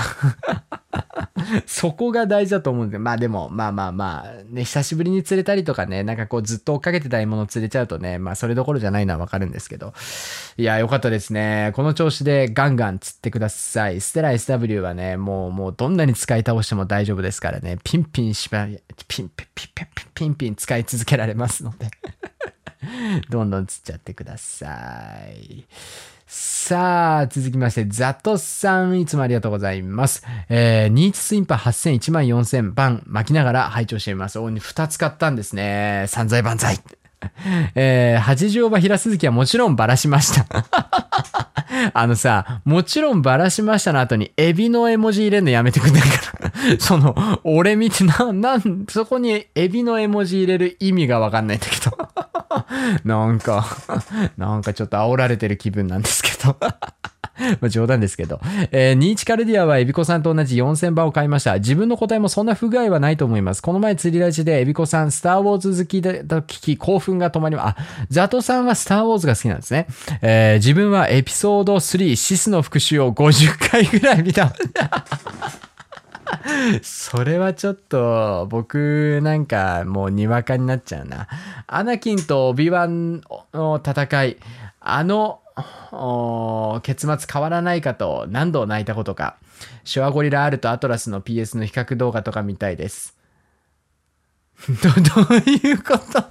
[1.67, 9.93] そこが大事だと思うんで、まあでも、まあまあまあ、ね、久しぶりに釣れたりとかね、なんかこうずっと追っかけてた獲物釣れちゃうとね、まあそれどころじゃないのはわかるんですけど。
[10.57, 11.73] いや、よかったですね。
[11.75, 14.01] この調子でガンガン釣ってください。
[14.01, 21.91] ステラ SW はね、もう、もうどんなに使い倒しても大丈夫ですからね、ピンピンしば、ピンピンピンピンピンピン使い続けられますので。
[23.31, 24.67] どんどん釣っちゃってくださ
[25.31, 25.65] い。
[26.27, 30.25] さあ、続きまして、ザトさん、いつもありがとうございます。
[30.49, 34.39] えー、ニーチスインパー8000、14000番巻きながら拝聴しています。
[34.39, 36.07] おに2つ買ったんですね。
[36.09, 36.81] 散財万歳。
[37.75, 40.47] えー、八丈馬平鈴木はもちろんバラしました。
[41.93, 46.09] あのさ、もちろんバラしましたの後に、エビの絵文字入れるのやめてくんないか
[46.69, 46.79] ら。
[46.79, 51.97] その、俺見て、な、なん、そこにエビの絵文字入れる意味がわかんないんだけど。
[53.05, 53.67] なんか、
[54.37, 56.57] なんかちょっと煽られてる気分なんですけど。
[57.61, 58.41] まあ冗談ですけど。
[58.71, 61.55] えー、ニーチカルディアはエビコさんと同じ4000番を買いました。
[61.55, 63.63] 自分の答えもそんな不具合はないと思います。
[63.63, 67.77] この前釣り出しでエビコさん、スターウォーズ好きだと聞き、興奮が止まりま、あ、
[68.09, 69.87] ザトさんはスターウォーズが好きなんですね。
[70.23, 74.53] えー、自分はエピソード3、シスの復讐を50回ぐらい見た。
[76.83, 81.29] それはちょっと僕なんかもうにわかになっちゃうな。
[81.67, 84.37] アナキンとオビワンの戦い、
[84.81, 85.41] あの
[86.83, 89.37] 結末変わらないかと何度泣いたことか。
[89.85, 93.17] シュアゴリラ R とアトラスの PS の比較動画とか見たいです。
[94.83, 96.25] ど、どういうこと？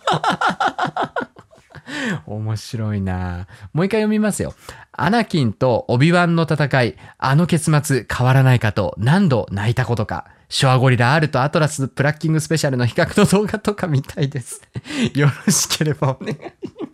[2.26, 4.54] 面白いなもう一回読みますよ。
[4.92, 10.26] アナキンとオビワンの戦い、あの結末変わらないかと何度泣いたことか。
[10.50, 14.62] ショアゴリラ R とアトラスプラッキングスペシャルの比較の動画とか見たいです。
[15.16, 16.48] よろしければお願いしま
[16.88, 16.93] す。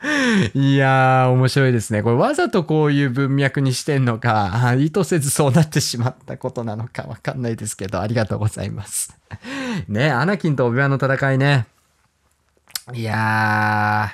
[0.54, 2.02] いやー、面白いですね。
[2.02, 9.16] これわざとこういう文脈にしてんのか、 意図せずそうなってしまったことなのかわかんないですけど、ありがとうございます。
[9.88, 11.66] ね、アナキンとオビワの戦いね。
[12.92, 14.12] いや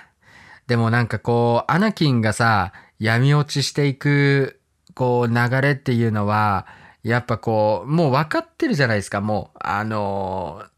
[0.66, 4.60] ー、でもなんかこう、アナキンがさ、闇落ちしていく、
[4.94, 6.66] こう、流れっていうのは、
[7.02, 9.58] やっぱこう、もう分かってるじゃないですか、もう。
[9.60, 10.68] あのー、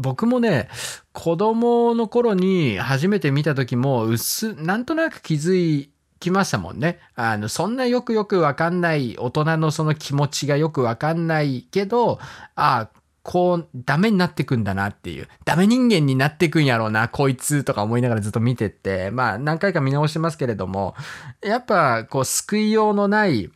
[0.00, 0.68] 僕もね、
[1.12, 6.98] 子供の頃に初めて見た時も、うす、なんとなく気づきましたもんね。
[7.14, 12.18] あの、そんなよくよくわかんない大人のその気持ちがよくわかんないけど、
[12.54, 15.28] ああ、こう、ダメになってくんだなっていう。
[15.44, 20.94] ダメ人間になってくんやろうな、こいつとか思いながらずっと見てって、まあ何回か見直してますけれども、
[21.42, 23.50] やっぱこう救いようのない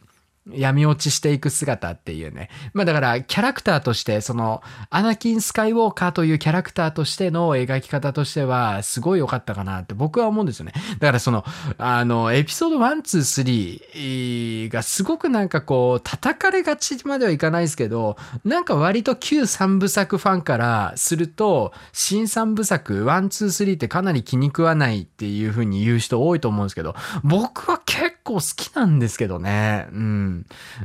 [0.51, 2.51] 闇落ちしていく姿っていうね。
[2.73, 10.73] まあだからキャラクターとして、そのアナキン・スカイウォーカーというキャラクターとしての描き方としてはすごい良かったかなって僕は思うんですよね。
[10.99, 11.45] だからその、
[11.79, 13.03] あの、エピソード1、
[13.95, 29.87] 2、3がすごくなんかこう叩かれがちまではいかないですけど、なんか割と旧3部作ファンからすると、新3部作1、2、3ってかなり気に食わないっていう風に言う人多いと思うんですけど、僕は結構好きなんですけどね。
[29.93, 30.34] うん。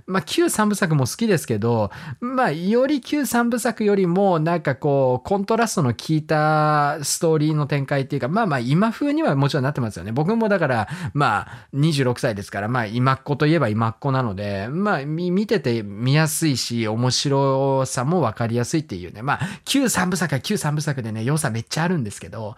[0.05, 10.11] まあ、旧三部作も好きですけど、まあ、より旧三部作よりも、なんかこう、コントラストの効いたストーリーの展開っていうか、まあまあ、今風にはもちろんなってますよね。
[10.11, 19.21] 僕もだから、まあ、26歳ですから、まあ、今っ子といえば今っ子なので、まあ、見てて見やすいし、面白さもわかりやすいっていうね。
[19.21, 22.55] まあ、旧三部作は旧三部作でね、良さめっちゃあるんですけど、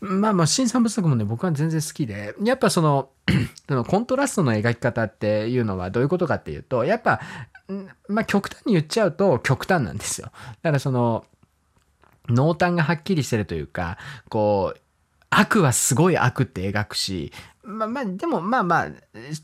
[0.00, 3.10] まあまあ、新三部作もね、僕は全然好きで、やっぱその、
[3.68, 7.20] そのコントラストの描き方っていうのはどういうこととかっていうと、やっぱ、
[8.08, 10.30] まあ極端に言っちゃうと極端なんですよ。
[10.62, 11.24] だからその、
[12.28, 14.80] 濃淡がはっきりしてるというか、こう、
[15.30, 17.32] 悪はすごい悪って描くし、
[17.64, 18.88] まあまあ、でもまあまあ、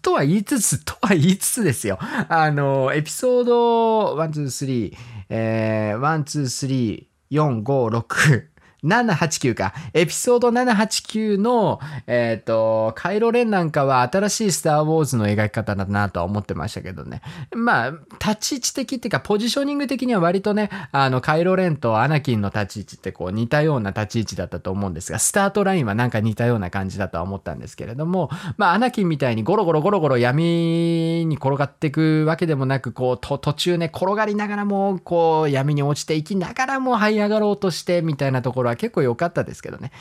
[0.03, 1.99] とは言いつつ、とは言いつつですよ。
[2.01, 4.97] あの、エピソード1、2、3、
[5.31, 8.49] えー、1、2、3、4、5、6、
[8.85, 9.75] 789か。
[9.93, 17.23] エピソード789の、えっ、ー、と、カイロレンなんかは新しいスター・ウォーズの描き方だなとは思ってましたけどね。
[17.55, 17.91] まあ、
[18.25, 39.93] 立ち位置的っていうか、ポジショニング的には割とね、あの、カイロレンとアナキンの立ち位置ってこう似たような立ち位置だったと思うんですが、スタートラインはなんか似たような感じだとは思ったんですけれども、まあ、アナキンみたいにゴロゴロゴロゴロ闇に転がっていくわけでもなく、こう、と途中ね、転がりながらも、こう、闇に落ちていきながらも這い上がろうとして、みたいなところは結構良かったですけどね。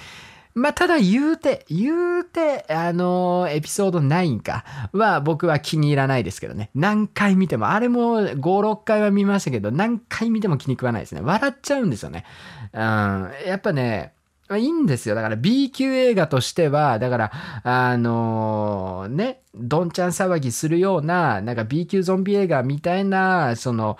[0.57, 6.71] まあ、ただ言うて、言うて、あのー、エピソード9かは僕は気に入らないですけどね。
[6.73, 11.21] 何回見ても、あれも5、6回は見ましたけど、何回見ても気に食わないですね。
[11.21, 12.25] 笑っちゃうんですよね。
[12.73, 12.79] うん。
[12.79, 14.13] やっぱね、
[14.49, 15.13] まあいいんですよ。
[15.13, 17.31] だから B 級映画としては、だから、
[17.63, 23.97] あのーね、どんちゃん騒ぎするような、なんか B 級ゾンビ映画みたいな、その、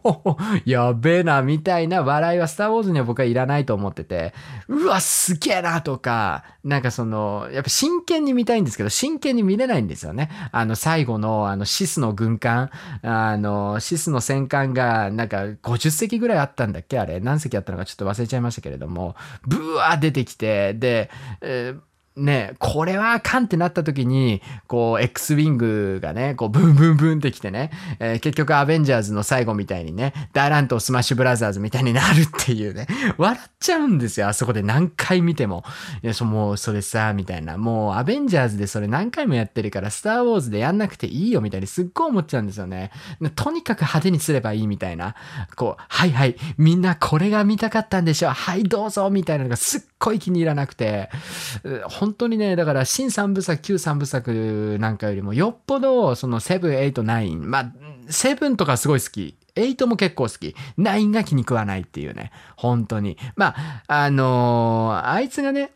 [0.64, 4.34] やべえな、みたいな笑いはスターウォーズには僕はいらないと思ってて、
[4.68, 10.30] うわ、すげえな、とか、なんかその、やっぱ真剣に見たいんですけど、真剣に見れないんですよね。
[10.52, 12.70] あの、最後の、あの、シスの軍艦、
[13.02, 17.20] あの、シスの戦艦が、なんか50隻ぐらいあったんだっけあれ。
[17.20, 19.16] 何隻あったのかちょっと忘れちゃいましたけれども、
[19.46, 21.10] ブワー出てきて、で、
[21.40, 27.70] えーね、これはあかんってなった時に、こう、X ウィングがね、こう、ブンブンブンってきてね、
[28.00, 35.64] えー結局アベンジャーズの最後みたいにね、ダーランとスマッシュブラザーズみたいになるっていうね、 笑っちゃうんですよ、あそこで何回見ても。
[36.02, 37.56] いや、そもう、それさ、みたいな。
[37.56, 42.90] もう、アベンジャーズでそれ何回もやってるから、スターウォーズでやんなくていいよ、みたいにすっごい思っちゃうんですよね。
[43.36, 45.14] とにかく派手にすればいいみたいな。
[45.54, 51.10] こう、はいはい、みんなこれが見たかったんでしょはい、どうぞみたいなのがすっごい気に入らなくて、
[51.84, 57.72] 本当にね、だから新三部作、旧三部作なんかよりもよっぽど、そのセブン、エイト、ナイン、まあ、
[58.08, 59.36] セブンとかすごい好き。
[59.56, 60.56] 8も結構好き。
[60.78, 62.30] ナインが気に食わないっていうね。
[62.56, 63.18] 本当に。
[63.36, 65.72] まあ、あのーあいつがね、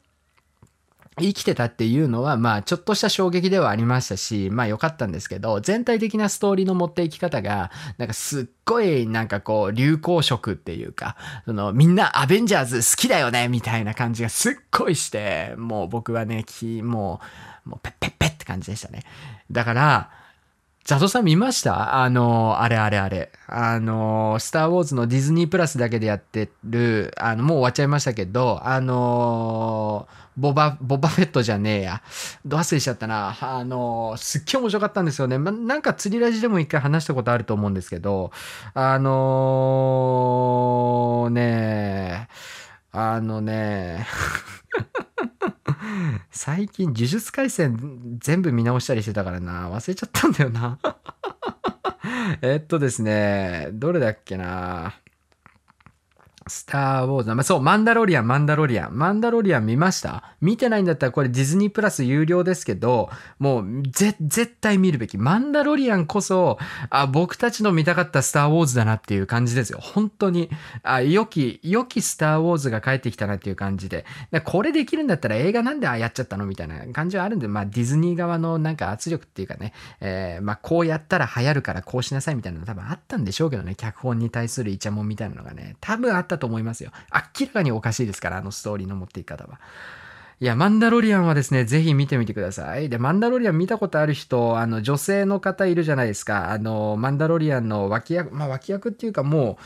[1.21, 17.21] 生きてたっていうのは、まあ、ちょっとした衝撃ではありましたし、まあ、良かったんですけど、全体的なストーリーの持っていき方が、なんかすっごい、なんかこう、流行色っていうか、その、みんなアベンジャーズ好きだよねみたいな感じがすっごいして、もう僕はね、きも
[17.67, 19.05] う、もうペッペッペッって感じでしたね。
[19.51, 20.11] だから、
[20.85, 22.03] ザトさん見ました？
[22.03, 23.33] あの、あれあれあれ。
[23.47, 30.07] あの、スター・ウォーズのディズニープラスだけでやってる、あの、もう終わっちゃいましたけど、あの、
[30.37, 32.03] ボバ、ボバフェットじゃねえや。
[32.45, 33.37] ど忘れしちゃったな。
[33.41, 35.39] あの、すっげえ面白かったんですよね。
[35.39, 38.33] ま、なんか釣りラジでも一回話したことあると思うんですけど、
[38.75, 42.29] あのーね、
[42.93, 44.07] あのね、
[46.31, 49.71] 最近呪術廻戦全部見直したりしてたからな。
[49.71, 50.79] 忘れちゃったんだよな。
[52.43, 53.69] えっとですね。
[53.73, 54.95] どれだっけな。
[56.47, 57.35] スター・ウォーズ。
[57.35, 58.97] まあ、そう、マンダロリアン、マンダロリアン。
[58.97, 60.35] マンダロリアン見ました？
[60.41, 65.19] 見てないんだったらこれディズニープラス有料ですけど、もうぜ、絶対見るべき。
[65.19, 66.59] マンダロリアンこそ、
[66.91, 69.79] あ、僕たちの見たかったスター・ウォーズだなっていう感じですよ。
[69.81, 70.51] 本当に。
[70.83, 74.05] あ、良き、良きスター・ウォーズが帰ってきたなっていう感じで。
[74.45, 86.91] これできるんだったら映画なんでああやっちゃったのみたいな感じはあるんで、まあディズニー側のなんか圧力っていうかね、えーまあこうやったら流行るからこうしなさいみたいなの多分あったんでしょうけどね、脚本に対するイチャモンみたいなのがね、多分あったと思いますよ。
[87.39, 89.61] 明らかにおかしいですから、あのストーリーの持っていき方は。
[90.41, 92.89] いや、マンダロリアンはですね、ぜひ見てみてください。
[92.89, 96.51] で、マンダロリアン見たことある人、あの、女性の方いるじゃないですか。
[96.51, 99.59] あの、マンダロリアンの脇役、まあ脇役っていうかも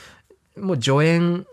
[0.56, 1.46] う、もう助演、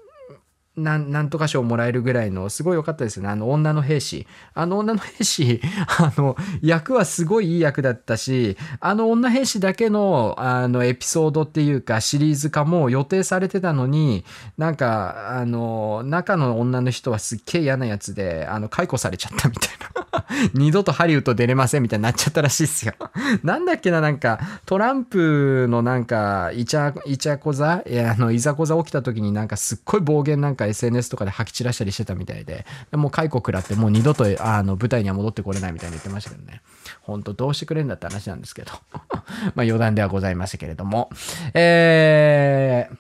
[0.78, 3.30] なん、なんとか賞もらえるぐらいの、すごい良かったですね。
[3.30, 4.28] あの、女の兵士。
[4.54, 5.62] あの女の兵士、
[6.00, 14.26] あの、役はすごいいい役だったし、あの女兵士だけの、あの、エピソードっていうか、シリーズ化も予定されてたのに、
[14.58, 20.06] なんか、あの、中の女の人はすっげえ嫌なやつで、あの、解雇されちゃったみたいな。
[20.54, 22.94] 二度とハリウッド出れませんみたいになっちゃったらしいっすよ。
[23.44, 27.84] なんだっけな、なんか、トランプのなんか、イチャ、イチャコザ？
[27.88, 36.62] いや、あの、いざこざ起きた時になんかすっごい暴言なんか SNS とかで吐き散らしたりしてたみたいで、もう解雇食らってもう二度と、あの、舞台には戻ってこれないみたいに言ってましたけどね。
[37.02, 38.72] ほんとどうしてくれんだって話なんですけど。
[38.94, 41.10] まあ余談ではございましたけれども。
[41.54, 42.98] えー、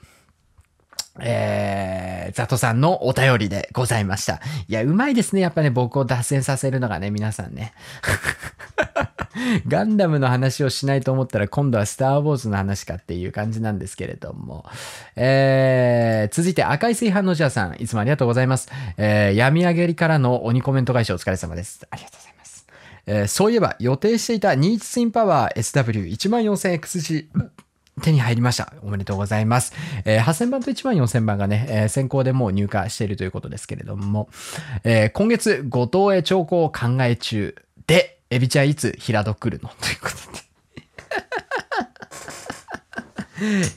[1.21, 4.41] えー、ザトさんのお便りでございました。
[4.67, 5.41] いや、うまいですね。
[5.41, 7.73] やっぱね、僕を脱線させるのがね、皆さんね。
[9.67, 14.65] ガンダムの話をしないと思ったら今度はスター・ウォーズの話かっていう感じなんですけれども。
[15.15, 18.69] えー、続いて赤い炊飯のジャーさん、いつもありがとうございます。
[18.97, 21.85] えー、病み上げりからの鬼コメント返しお疲れ様です。
[21.89, 22.65] ありがとうございます。
[23.07, 27.27] えーそういえば予定していたニーツインパワー SW14000XG
[28.01, 28.73] 手に入りました。
[28.83, 29.73] おめでとうございます。
[30.03, 34.29] えー8000番と1万4000番がね、えー先行でもう入荷しているということですけれども、
[34.83, 37.55] えー今月、ご当へ兆候を考え中
[37.87, 39.69] で、エビちゃんいつ平戸来るの？
[39.69, 40.45] ということで。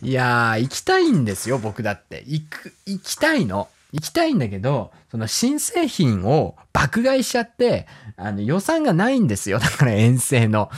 [0.08, 2.22] いやー、行きたいんですよ、僕だって。
[2.26, 3.68] 行く、行きたいの。
[3.92, 7.86] 行きたいんだけど、その新製品を爆買いしちゃって、
[8.16, 9.58] あの予算がないんですよ。
[9.58, 10.70] だから遠征の。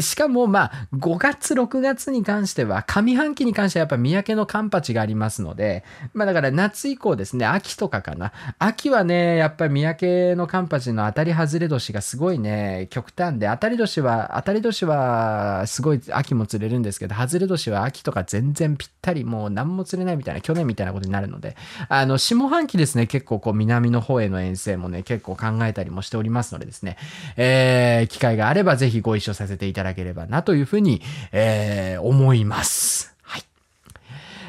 [0.00, 8.32] しかもまあ5月6月に関しては上半期に関してはやっぱ三宅のカンパチがありますのでまあだから夏以降ですね秋とかかな。
[8.58, 21.56] 秋はねやっぱり三宅のカンパチの当たり外れ年がすごいね極端で当たり年は当たり年はすごい秋も釣れるんですけど外れ年は秋とか全然ぴったりもう何も釣れないみたいな去年みたいなことになるので
[21.88, 26.96] あの下半期ですね結構こう南の方への遠征もね結構考えたりもしておりますのでですね、
[27.36, 31.00] えー、機会があればぜひご一緒させていただだければなというふうに、
[31.30, 33.14] えー、思います。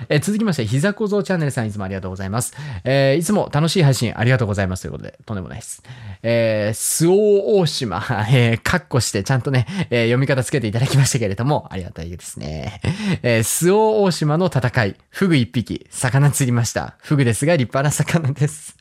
[0.09, 2.53] え、続きまして、膝小僧チャンネルさんいつもありがとうございます。
[2.83, 5.83] えー、いつも楽しい配信ありがとうございますということで、とんでもないです。
[6.21, 7.97] えー、周防大島、
[8.29, 12.81] えー、カッコしてちゃんとね、えー、読み方つけていただきましたけれども、ありがたいですね。
[13.23, 16.95] えー、周防大島の戦い、フグ一匹、魚釣りました。
[16.99, 18.77] フグですが立派な魚です。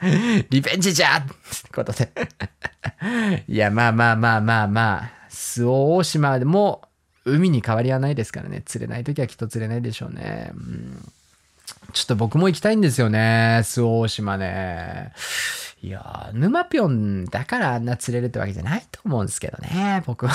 [0.50, 1.32] リベンジじゃって
[1.74, 2.10] ことで。
[3.48, 6.82] いや、まあまあまあまあまあ、周防大島でも
[7.24, 8.62] 海に変わりはないですからね。
[8.64, 11.12] 釣れない時はきっと釣れないでしょうね、うん、
[11.92, 13.62] ちょっと僕も行きたいんですよね。
[13.64, 15.12] 周防大島ね。
[15.80, 20.34] いや沼ぴょんだからあんな釣れるってわけじゃないと思うんですけどね僕は。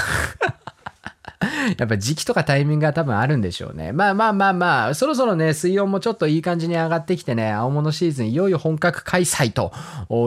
[1.78, 3.92] やっぱ時期とかタイミングが多分あるんでしょうね。
[3.92, 9.72] まあまあまあまあ、そろそろね、水温もちょっといい感じに上がってきてね、青物シーズンいよいよ本格開催と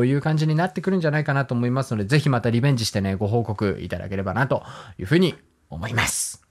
[0.04, 4.62] いう感じになってくるんじゃないかなと思いますので、ぜひまたリベンジしてね、ご報告いただければなと
[4.98, 5.34] いうふうに
[5.70, 6.42] 思います。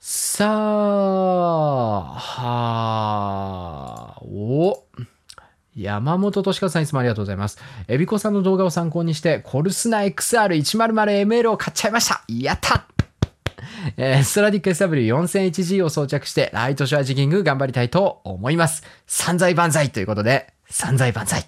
[0.00, 4.84] さあ、はー、お
[5.76, 7.58] 山本敏和さんいつもありがとうございます。
[7.88, 12.86] エビコさんの動画を参考にして、コルスナ XR100ML を買っちゃいましたやった
[13.96, 18.82] えー、ストラディック SW4001G を装着して、ライトショアジギング頑張りたいと思います。
[19.06, 21.46] 散財万歳ということで、散財万歳。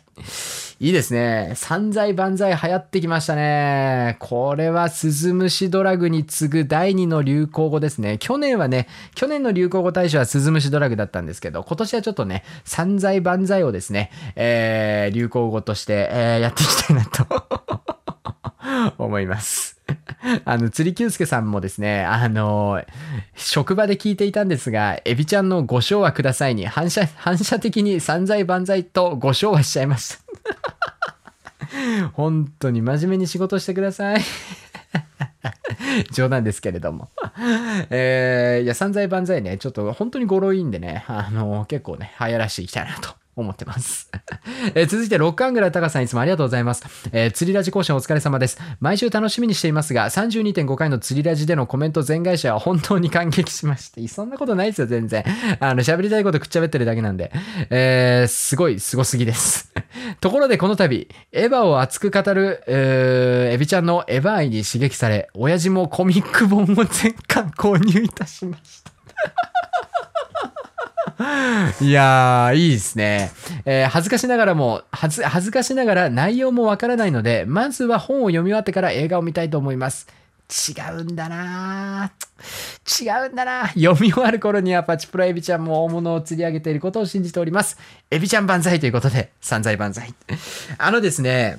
[0.78, 1.52] いいですね。
[1.54, 4.16] 散財万歳流行ってきましたね。
[4.20, 8.18] これはスズムシドラグに次ぐ第2の流行語ですね。
[8.18, 17.26] 去年はね、去年の流行語大賞はスズムシドラグだったんですけど、今年はちょっとね、散財万歳をですね、えー、流行語として、えー、やっていきたいなと
[19.02, 19.75] 思います。
[20.44, 22.82] あの、釣り久介さんもですね、あの、
[23.34, 30.24] 職場で聞いていたんですが、エビちゃんのご賞はくださいに反射、反射的に散財万歳とご賞はしちゃいました。
[32.14, 34.20] 本当に真面目に仕事してください。
[36.12, 37.08] 冗談ですけれども。
[37.90, 44.10] えー、いや、散財万歳ね、ちょっと本当に語呂いいんでね、あの、結構ね、流行らしていきたいなと思ってます。
[44.74, 46.82] え、続いて、ロックアングラータカさんいつもありがとうございます。
[47.12, 48.58] えー、釣りラジ講師お疲れ様です。
[48.80, 55.22] 毎週楽しみにしていますが、32.5回の釣りラジでのコメント全会社は本当に感激しまして、 そんなことないですよ、全然。
[55.60, 57.30] あの、喋りたいことくっちゃべってるだけなんで。
[57.68, 59.72] えー、すごい、すごすぎです。
[60.20, 68.92] ところで、この度、エヴァを熱く語る、えー、エビちゃんのエヴァ愛に刺激され、親父もコミック本を全巻購入いたしました。
[71.80, 73.32] いやー、いいですね。
[73.64, 80.06] えー、恥ずかしながらも、恥ず、恥ずかしながら内容もわからないので、まずは本を読み終わってから映画を見たいと思います。
[80.48, 82.12] 違うんだな
[83.02, 87.78] 違うんだな読み終わる頃にはパチプロエビちゃんも大物を釣り上げていることを信じております。
[88.10, 90.14] エビちゃん万歳ということで、散財万歳。
[90.78, 91.58] あのですね、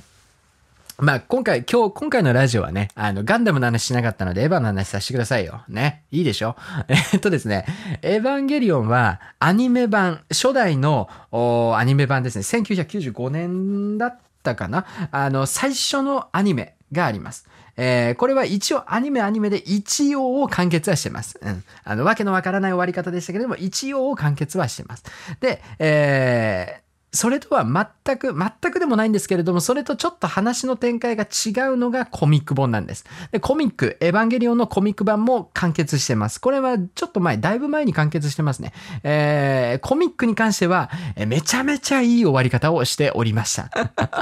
[1.00, 5.62] まあ、今回、今日、今回のラジオはね、あの、ガンダムの話しなかったので、エヴァの話させてくださいよ。
[5.68, 6.06] ね。
[6.10, 6.56] いいでしょ？
[6.90, 7.66] えっとですね、
[8.02, 14.86] エヴァンゲリオンは、アニメ版、初代のアニメ版ですね、1995年だったかな？
[15.12, 17.46] あの、最初のアニメがあります。
[17.80, 21.40] えー、これは一応アニメアニメで一応を完結はしてます。
[21.40, 21.64] うん。
[21.84, 25.04] あの、わけのわからない終わり方でしたけれども、一応を完結はしてます。
[25.42, 26.87] で、えー、
[27.18, 33.06] それとは全く、全くでもないんですけれども、それとちょっと話の展開が違うのがコミック本なんです。
[33.32, 36.40] で、コミック、エヴァンゲリオンのコミック版も完結してます。
[36.40, 38.72] これはちょっと前、だいぶ前に完結してますね。
[39.02, 40.92] えー、コミックに関しては、
[41.26, 43.72] めちゃめちゃいい終わり方をしておりました。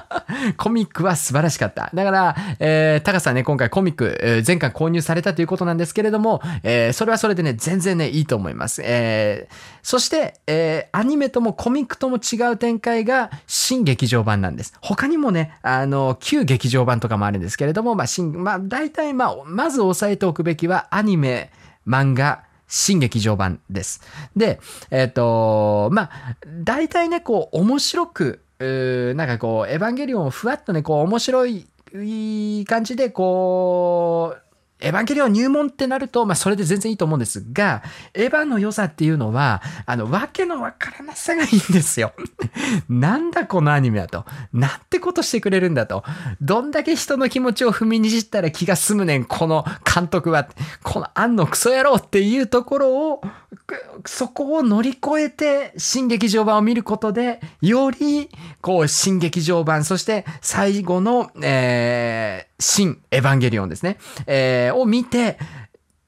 [0.55, 1.89] コミックは素晴らしかった。
[1.93, 8.81] だから、えー、タカさんね、今回コミック、えー、前回購入されたということなんですけれども、えー、それはそれでね、全然ね、いいと思います。
[8.85, 9.53] えー、
[9.83, 14.73] そして、えー、アニメともコミックとも違う展展開が新劇場版なんです。
[14.81, 21.51] 他にもね、あの、旧劇場版とかもあるんですけれども、まあ、新、まあ、大体、まあ、まず押さえておくべきは、アニメ、
[21.87, 24.01] 漫画、新劇場版です。
[24.35, 24.59] で、
[24.91, 31.65] えっ、ー、と、まあ、大体ね、こう、面白く、なんかこう、エヴァンゲリオンをふわっとね、こう、面白い
[32.67, 34.44] 感じで、こう、
[34.81, 37.81] エヴァンゲリオン入門ってなると、まあ、それで全然いいと思うんですが、
[38.13, 42.13] エヴァの良さっていうのは、あの、わけのわからなさがいいんですよ。
[42.89, 44.25] なんだこのアニメだと。
[44.51, 46.03] なんてことしてくれるんだと。
[46.41, 50.47] どんだけ人の気持ちを踏みにじったら気が済むねん、この監督は。
[50.83, 53.21] このあんのクソ野郎っていうところを、
[54.05, 58.29] そこを乗り越えて、新劇場版を見ることで、より、
[58.61, 63.97] こう、新劇場版、そして最後の、えー、新エヴァンゲリオンですね。
[64.27, 65.37] えー、を見て、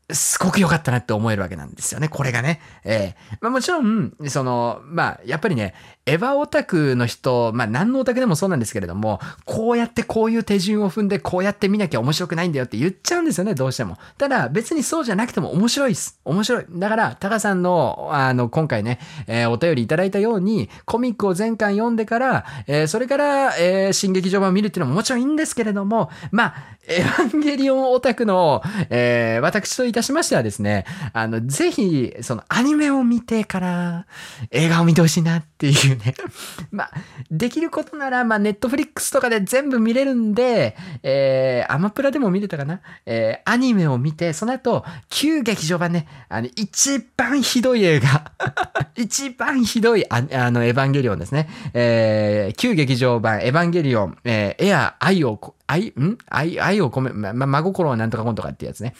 [0.09, 2.61] すごく良かったなって思えるわけなんですよね、これがね。
[2.85, 5.73] えー、まあもちろん、その、まあ、やっぱりね、
[6.07, 13.97] エヴァオタクの人、まあ何のオタクでもそうなんですけれども、こうやってこういう手順を踏んで、こうやって見なきゃ面白くないんだよって言っちゃうんですよね、どうしても。
[14.17, 16.19] ただ、別にそうじゃなくても面白いです。
[16.23, 16.65] 面白い。
[16.69, 26.55] だから、タカさんの、あの、今回ね、えー、お便りいただいたように、コミックを全巻読んでから、えー、それから、えー、新劇場版を見るっていうのももちろんいいんですけれども、まあ、
[26.87, 34.05] エヴァンゲリオンオタクの、えー、私といたしましてはですね、あの、ぜひ、そのアニメを見てから
[34.51, 36.15] 映画を見てほしいなっていうね。
[36.71, 36.91] まあ、
[37.29, 42.81] できることなら、まあ、ネットフリックスとかで全部見れるんで、えー、アマプラでも見れたかな？
[43.05, 48.31] えー、アニメを見て、その後、旧劇場版ね、あの、一番ひどい映画。
[48.95, 51.49] 一番ひどいあ、あの、エヴァンゲリオンですね。
[51.73, 56.17] えー、旧劇場版、エヴァンゲリオン、えー、エア、愛を、愛、ん？
[56.29, 58.95] 愛、愛を込め、ま、ま、真心はなんとかこんとかってやつね。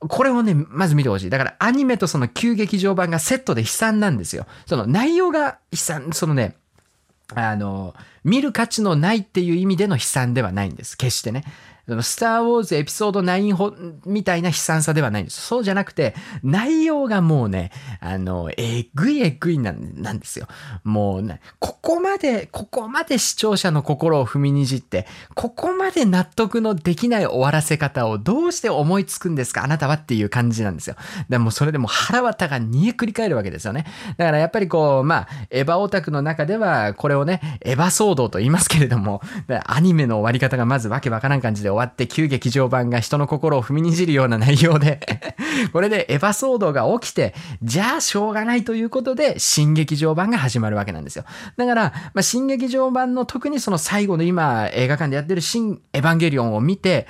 [0.00, 1.30] これをね、まず見てほしい。
[1.30, 4.46] だからアニメとその旧劇場版がセットで悲惨なんですよ。
[4.66, 6.56] その内容が悲惨、そのね、
[7.34, 7.94] あの、
[8.24, 10.96] 見る価値のないっていう意味での悲惨ではないんです。
[10.96, 11.44] 決してね。
[12.02, 15.40] スター・ウォーズエピソード9みたいな悲惨さではないんです。
[15.40, 17.70] そうじゃなくて、内容がもうね、
[18.00, 20.46] あの、えぐいえぐいなんなんですよ。
[20.84, 30.96] もうね、ここまで、ここまで視聴者の心を踏みにじって、ここまで納得のできない終わらせ方をどうして思いつくんですかあなたはっていう感じなんですよ。
[31.28, 33.86] でもそれでも腹渡が煮えくり返るわけですよね。
[34.16, 39.22] だからやっぱりこう、まあ、エヴァオタクの中では、これをね、エヴァ騒動と言いますけれども、
[39.64, 45.00] アニメの終わり方がまずわけわからん感じで終わって旧劇場版が人の心を踏みにじるような内容で
[45.72, 51.24] これでエヴァ騒動が起きて、じゃあしょうがないということで、新劇場版が始まるわけなんですよ。
[51.56, 57.06] だから、まあ、新劇場版の特にその最後の今映画館でやってる新エヴァンゲリオンを見て、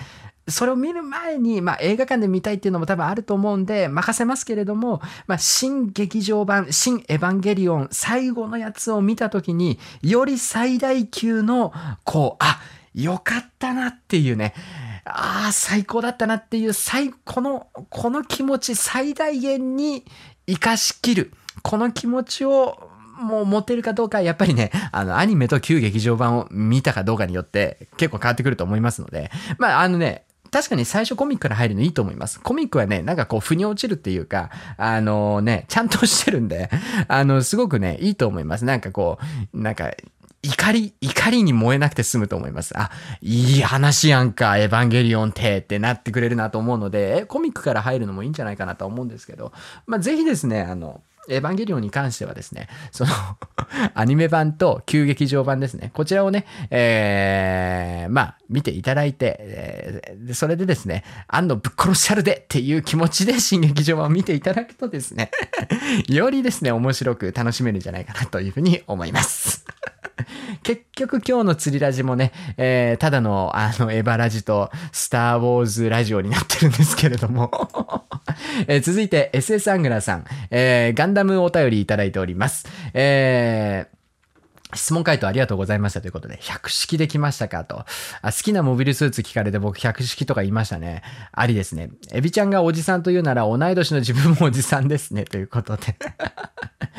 [0.49, 11.73] それを見る前に、まあ、映画館で見たいっていうのも多分あると思うんで、任せますけれども、まあ、新劇場版、新エヴァンゲリオン、最後のやつを見たときに、より最大級の、
[12.05, 12.61] こう、あ、
[12.95, 14.55] よかったなっていうね、
[15.05, 20.05] ああ、最高だったなっていう、最、この、この気持ち最大限に
[20.47, 21.33] 活かしきる。
[21.63, 22.91] この気持ちを
[23.21, 32.41] もう持てるかどうか、やっぱりね、あの、アニメと旧劇場版を見たかどうかによって結構変わってくると思いますので、まあ、あのね、確かに最初コミックから入るのいいと思います。
[32.41, 36.71] コミックはね、なんかこう、腑に落ちるっていうか、あのね、ちゃんとしてるんで、
[37.09, 38.65] あの、すごくね、いいと思います。
[38.65, 39.19] なんかこ
[39.55, 39.93] う、なんか、
[40.43, 42.73] 怒り、怒りに燃えなくて済むと思います。
[42.79, 42.91] あ、
[43.21, 49.53] いい話やんか、エヴァンゲリオンってってなってくれるなと思うので、コミックから入るのもいいんじゃないかなと思うんですけど、
[49.87, 53.11] まあ、ぜひですね、あの、エヴァンゲリオンに関してはですね、その
[53.95, 65.31] アニメ版と旧劇場版ですね、こちらをね、えー、まあ、見ていただいて、えー、それでですね、あんのぶっ殺しゃるでっていう気持ちで新劇場版を見ていただくとですね
[66.09, 69.65] よりですね、面白く楽しめるんじゃないかなというふうに思います。
[70.63, 77.51] 結局今日の釣りラジもね、えー、ただのあのエヴァラジとスターウォーズラジオになってるんですけれども。
[78.67, 82.67] えー、続いて SS アングラさん、えー、ガンダムお便りいただいております。
[82.95, 84.00] えー
[84.75, 87.85] 質問回答ありがとうございましたということで、100式できましたかと
[88.23, 88.33] あ。
[88.33, 91.03] 好きなモビルスーツ聞かれて僕100式とか言いましたね。
[91.33, 91.91] ありですね。
[92.13, 95.25] エビちゃんがおじさんというなら同い年の自分もおじさんですね。
[95.25, 95.97] ということで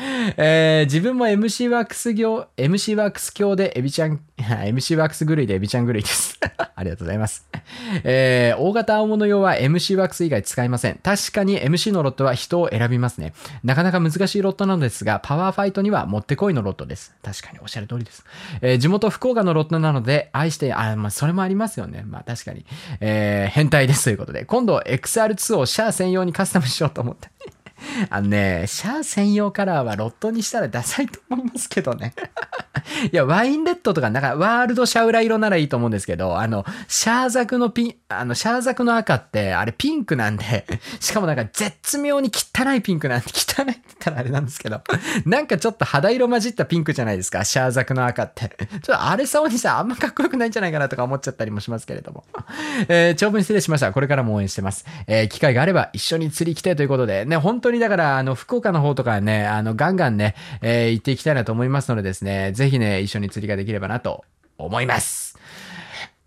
[0.36, 6.38] えー、自分も MC ワークス業、MC ワークス教でエビちゃん、 MC ワークス狂いでエビちゃん狂いです。
[6.74, 7.48] ありがとうございます。
[8.04, 10.96] えー、大型青物用は MC ワークス以外使いません。
[11.02, 13.34] 確かに MC のロットは人を選びますね。
[13.62, 17.14] なかなか難しいロットなのですが、パワーファイトにはもってこいのロットです。
[17.22, 18.24] 確かにおっしゃる通りです。
[18.60, 22.04] えー、地元福岡のロットなので、愛して、あ、まあ、それもありますよね。
[22.06, 22.64] まあ、確かに。
[23.00, 27.30] えー、変態ですということで、今度 XR2 をシャア専用にカスタムしようと思って。
[28.10, 32.14] あのね、シャア専用カラーはロットにしたらダサいと思いますけどね。
[33.12, 40.66] いや、ワインレッドとか、なんか、ワールドシャウラ色ならいいと思うんですけど、あの、シャーザクのピン、あの、シャーザクの赤って、あれピンクなんで、
[41.00, 44.80] しかもなんか絶妙に汚いピンクなんで、汚いって言ったらあれなんですけど、
[45.26, 48.48] なんかちょっと肌色混じったピンクじゃないですか、シャーザクの赤って。
[48.48, 52.24] ちょっとあれさおにさ、あんまかっこよくないんじゃないかなとか思っちゃったりもしますけれども。
[52.88, 53.92] えー、長文失礼しました。
[53.92, 54.84] これからも応援してます。
[55.06, 64.24] えー、機会があれば一緒に釣り来てということで、ね、本当にだから、あの、福岡の方とかね、あの、ガンガンね、えー、行っていきたいなと思いますのでですね、ぜひね、一緒に釣りができればなと
[64.58, 65.38] 思います。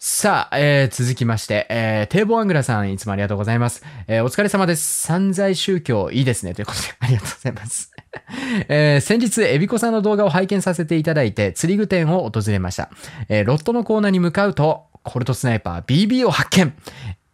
[0.07, 3.83] さあ、えー、続きまして、えー、堤防アングラさん、いつもありがとうございます。
[4.07, 5.01] えー、お疲れ様です。
[5.01, 6.53] 散財宗教、いいですね。
[6.53, 7.91] ということで、 ありがとうございます。
[8.69, 12.91] えー、先日、エビコさんの動画を拝見させていただいて、釣り具店を訪れました。
[13.29, 16.71] えー、ロットのコーナーに向かうと、コルトスナイパー BB を発見。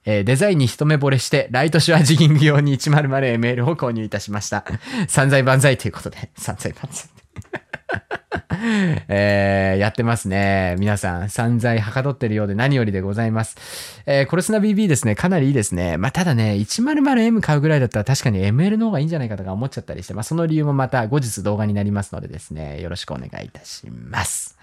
[0.06, 4.66] えー、デザインに一目惚れして、ライトシュアジギング用に 100ML を購入いたしました。
[5.08, 7.11] 散財万歳ということで、散財万歳。
[9.08, 10.76] えー、やってますね。
[10.80, 13.58] 皆さん、散財はかどってるようで何よりでございます。
[14.06, 15.98] えー、コルスナ BB ですね、かなりいいですね。
[15.98, 24.58] まあ、ただね、100M 買うぐらいだったら確かに ML の方がいいんじゃないかとか思っちゃったりして、まあ、その理由もまた後日動画になりますのでですね、よろしくお願いいたします。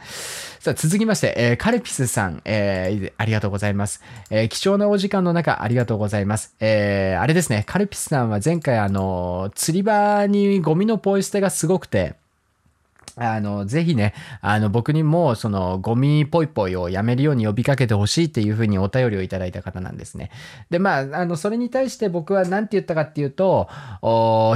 [0.60, 4.02] さあ、続きまして、えー、カルピスさん、えー、ありがとうございます。
[4.30, 6.55] えー、貴重なお時間の中、ありがとうございます。
[6.60, 12.14] えー、あれですね、カルピスさんは前回あの、釣り場にゴミのポイ捨てがすごくて、
[13.20, 20.30] あの、ぜひね、あの、僕にも、その、ゴミポイポイをやめるように呼びかけてほしいっていうふうにお便りをいただいた方なんですね。
[20.70, 23.68] で、まあ、あの、それに対して僕は何て言ったかっていうと、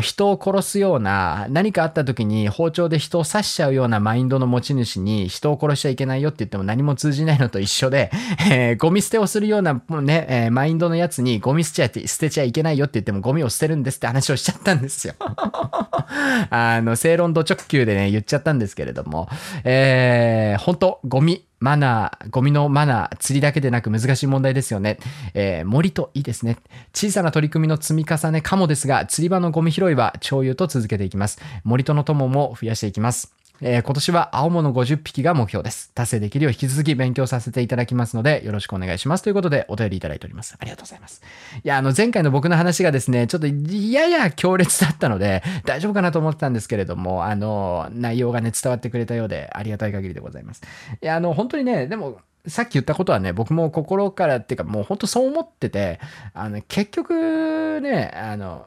[0.01, 8.10] 人を殺すような、何かあった時に包丁で人を刺しちゃうようなマインドの持ち主に人を殺しちゃいけないよって言っても何も通じないのと一緒で、
[8.51, 15.14] えー、ゴミ捨てをするような、もうね、えー、マインドのやつにゴミ捨てちゃ捨てちゃいけないよって言ってもゴミを捨てるんですって話をしちゃったんですよ。
[16.51, 19.29] あの、正論度直球でね、言っちゃったんですけれども、
[19.65, 24.99] えー、本当ゴミ、マナー、ゴミのマナー、釣りだけでなく難しい問題ですよね。
[25.35, 26.59] えー、森といいですね。
[26.93, 31.41] 小さな取り組みの積み重ねかもですが、釣り場のゴミ拾いは醤油と続けていきます。
[31.65, 33.41] 森との友も増やしていきます。
[33.64, 35.93] えー、今年は青物50匹が目標です。
[35.94, 39.22] 達成できるよう引き続き勉強させていただきますので、よろしくお願いします。
[39.22, 40.56] ということで、お便りいただいております。
[40.59, 41.22] ありがとうございます。
[41.62, 50.62] いや、あの、前回の僕の話がですね、ちょっとやや強烈だったので、大丈夫かなと思ってたんですけれども、あの、内容がね、伝わってくれたようで、ありがたい限りでございます。
[51.01, 52.18] いや、あの、本当にね、でも、
[52.48, 56.01] さっき言ったことはね、僕も心からっていうか、もう本当そう思ってて、
[56.34, 58.66] あの、結局ね、あの、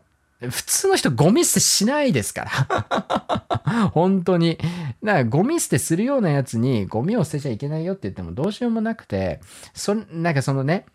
[0.49, 2.45] 普通の人ゴミ捨てしないですか
[3.63, 4.57] ら 本当に。
[5.03, 9.39] だからゴミ捨てするようなやつにゴミを捨てちゃいけないよって言ってもどうしようもなくて、
[9.73, 10.85] そ、なんかそのね、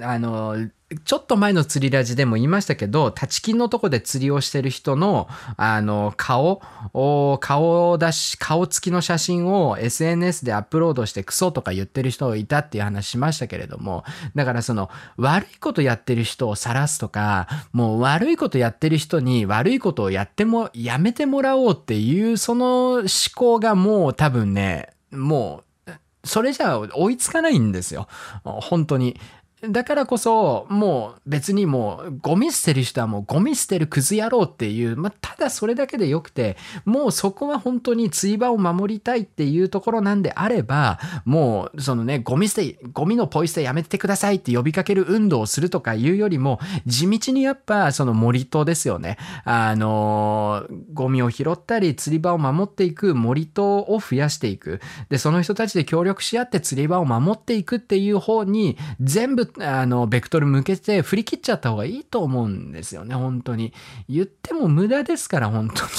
[0.00, 0.56] あの、
[1.04, 6.62] ちょっと前の釣りラジでも言いましたけど、立ち金のとこで釣りをしてる人の、あの、顔
[6.94, 14.04] を、顔出し、顔付きの写真を SNS でアップロードしてクソとか言ってる人がいたっていう話しましたけれども、
[14.34, 25.92] だからその、悪いことやってる人を晒すとか、もう悪いことやってる人に悪いことをやっても、やめてもらおうっていう、その思考がもう多分ね、もう、
[26.24, 28.08] それじゃ追いつかないんですよ。
[28.44, 29.18] 本当に。
[29.68, 49.16] だからこそ、もう別にもうゴミ捨てる人はもうゴミ捨てるクズ野郎っていう、まあ、ただそれだけでよくて、もうそこは本当に釣り場を守りたいっていうところなんであれば、もうそのね、ゴミ捨て、ゴミのポイ捨てやめてくださいって呼びかける運動をするとかいうよりも、地道にやっぱその森戸ですよね。
[49.44, 54.80] あの、ゴミを拾ったり釣り場を守っていく森戸を増やしていく。
[55.08, 63.72] で、その人たちで協力し合って釣り場を守っていくっていう方に全部あの、ベクトル向けて振り切っちゃった方がいいと思うんですよね、本当に。
[64.08, 65.90] 言っても無駄ですから、本当に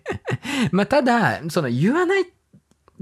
[0.72, 2.26] まあ、ただ、その言わないっ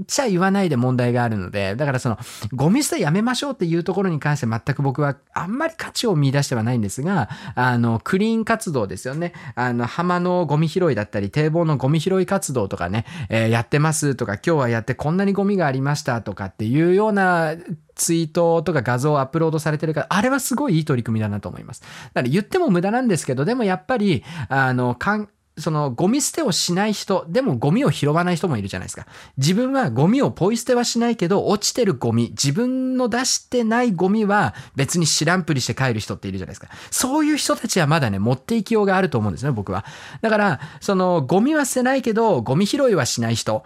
[0.05, 2.17] ちゃ言わないで問題があるので、だからその、
[2.53, 9.33] ゴミ捨てやめましょうっていうところに関して全く僕はあんまり価値を見出してはないんですが、あの、クリーン活動ですよね。
[9.55, 17.55] あの、浜のゴミ拾いだったり、堤防のゴミ拾い活動とかね、えー、やってますとか、今日はやってこんなにゴミがありましたとかっていうような
[17.97, 21.81] ツイートとか画像をアップロードされてるから、あれはすごいいい取り組みだなと思います。
[21.81, 29.07] だから言っても無駄なんですけど、でもやっぱり、あの、かん、そのゴミ捨てをしない人、でもゴミを拾わない人もいるじゃないですか。
[29.37, 36.67] 自分はゴミをポイ捨てはしないけど、落ちてるゴミ、自分の出してないゴミは別に知らんぷりして帰る人っているじゃないですか。
[36.91, 39.83] そういう人たちはまだね、持っていきようがあると思うんですね、僕は。
[40.21, 43.63] だから、そのゴミは捨てないけど、ゴミ拾いはしない人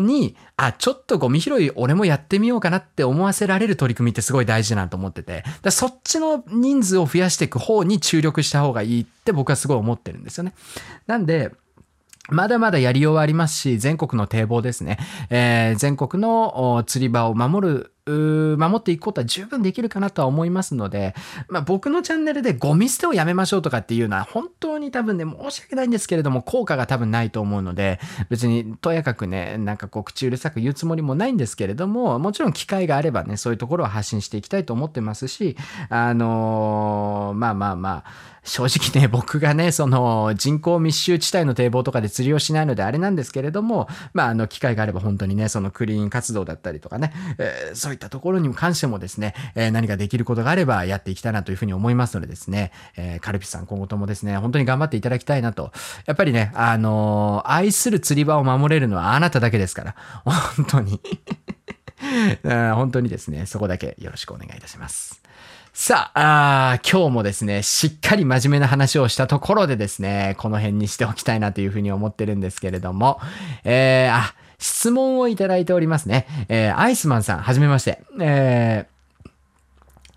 [0.00, 10.54] に、あ、ちょっとゴミ拾い俺もやってみようかなって思わせられる取り組みってすごい大事なと思ってて、だそっちの人数を増やしていく方に注力した方がいいって僕はすごい思ってるんですよね。
[11.06, 11.50] なんで、
[12.28, 14.98] まだまだやりようはありますし、全国の堤防ですね。
[15.30, 21.14] えー、全国の釣り場を守る守っていくことは十分できるかなとは思いますので、
[21.48, 35.56] まあ、僕のチャンネルでゴミ捨てをやめましょうとかっていうのは本当に多分ね、申し訳ないんですけれども、効果が多分ないと思うので、別にとやかくね、なんかこう口うるさく言うつもりもないんですけれども、もちろん機会があればね、そういうところは発信していきたいと思ってますし、
[35.88, 55.72] あのー、まあまあまあ、正直ね、僕がね、その人口密集地帯の堤防とかで釣りをしないのであれなんですけれども、まあ、あの、機会があれば本当にね、そのクリーン活動だったりとかね、えー、そういったところに関してもですね、え、何かできることがあればやっていきたいなというふうに思いますのでですね、え、カルピスさん今後ともですね、本当に頑張っていただきたいなと。
[56.06, 59.94] やっぱりね、あの愛する釣り場を守れるのはあなただけですから、
[60.24, 61.00] 本当に
[62.42, 65.20] 本当にですね、そこだけよろしくお願いいたします。
[65.74, 73.20] さああ、今日もですね、しっかり真面目な話をしたところでですね、この辺にしておきたいなというふうに思ってるんですけれども、
[73.64, 76.26] えー、あ、質問をいただいておりますね。
[76.48, 78.02] えー、アイスマンさん、はじめまして。
[78.20, 78.91] えー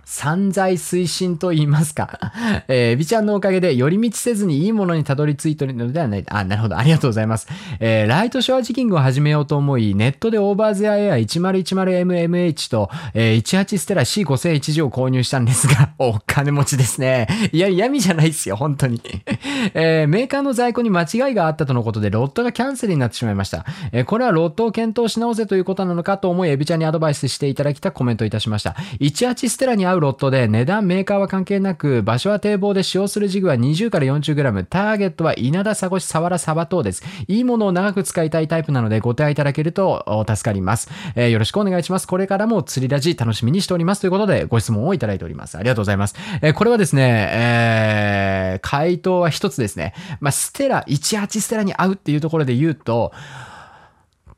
[0.05, 2.19] 散財推進と言いますか。
[2.69, 6.25] えー、エビちゃんのおかげで寄り道せずにいいものにたどり着いているのではない。
[6.29, 6.77] あ、なるほど。
[6.77, 7.47] ありがとうございます。
[7.79, 17.27] えー、ライトショアジキングを始めようと思い、ネットでオーバーゼアエア 1010MMH と、えー、18ステラ C5001G を購入したんですが、 お金持ちですね。
[17.51, 19.01] いや、闇じゃないですよ、本当に。
[19.73, 23.65] えー、メーカーの在庫に間違いがあったとのことで、ロットがキャンセルになってしまいました。
[23.91, 28.75] えー、これはロットを検討し直せということなのかと思い、エビちゃんにアドバイスしていただきたコメントいたしました。
[28.99, 37.03] 18ステラに合うロットで値段メーカーは関係なく場所は堤防で使用するジグは20から 40g ターゲットは稲田サゴシサワラサバ等です。
[37.27, 42.07] いいものを長く使いたいタイプなのでご提案いただけると助かります、えー、よろしくお願いします。
[42.07, 44.01] これからも釣りラジ楽しみにしております。
[44.01, 45.57] ということでご質問をいただいております。
[45.57, 49.93] ありがとうございます、えー、これはですね、えー、回答は一つですね。
[50.19, 53.11] まあ、ステラ18ステラに合うっていうところで言うと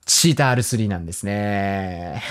[0.08, 2.24] チーター R3 なんですね。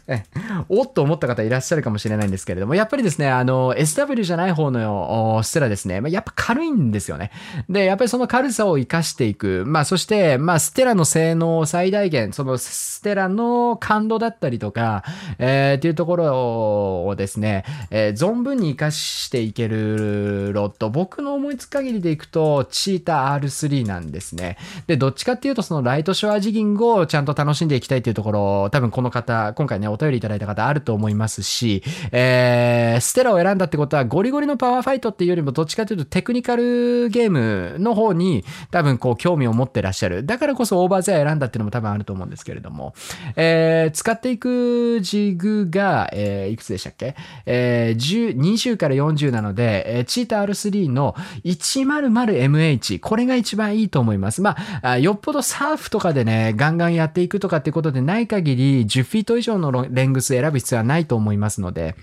[0.68, 7.30] おっと思った方いらっしゃるかもしれないんですけれども、やっぱりですね、あの、SW じゃない方のステラですね、まあ、やっぱ軽いんですよね。
[7.70, 9.64] で、やっぱりその軽さを活かしていく。
[9.66, 15.02] まあ、そして、まあ、ステラの性能を最大限、そのステラの感度だったりとか、
[15.38, 24.58] えー、っていうところをですね、えー、存分に活かしていけるロット、僕の思いつく限りでいくと、チーター R3 なんですね。
[24.86, 40.24] で、どっちかっていうと、そのライトショアジギングをちゃんと楽しんでいきたいというところ、多分この方、今回ね、お便りいただいた方あると思いますし、えー、ステラを選んだってことは、ゴリゴリのパワーファイトっていうよりも、どっちかというとテクニカルゲームの方に、多分こう、興味を持ってらっしゃる。
[40.26, 42.94] だからこそオーバーゼア選んだっていうのも多分あると思うんですけれども、
[43.36, 47.14] えー、使っていくジグが、えー、いくつでしたっけ？
[47.46, 51.14] えー、20から40なので、えー、チーター R3 の
[51.44, 54.42] 100MH、これが一番いいと思います。
[54.42, 61.94] まあ、よっぽどサーフとかでね、ガンガンやっていくとかってことでない限り、10フィート以上のレングス選ぶ必要はないと思いますので、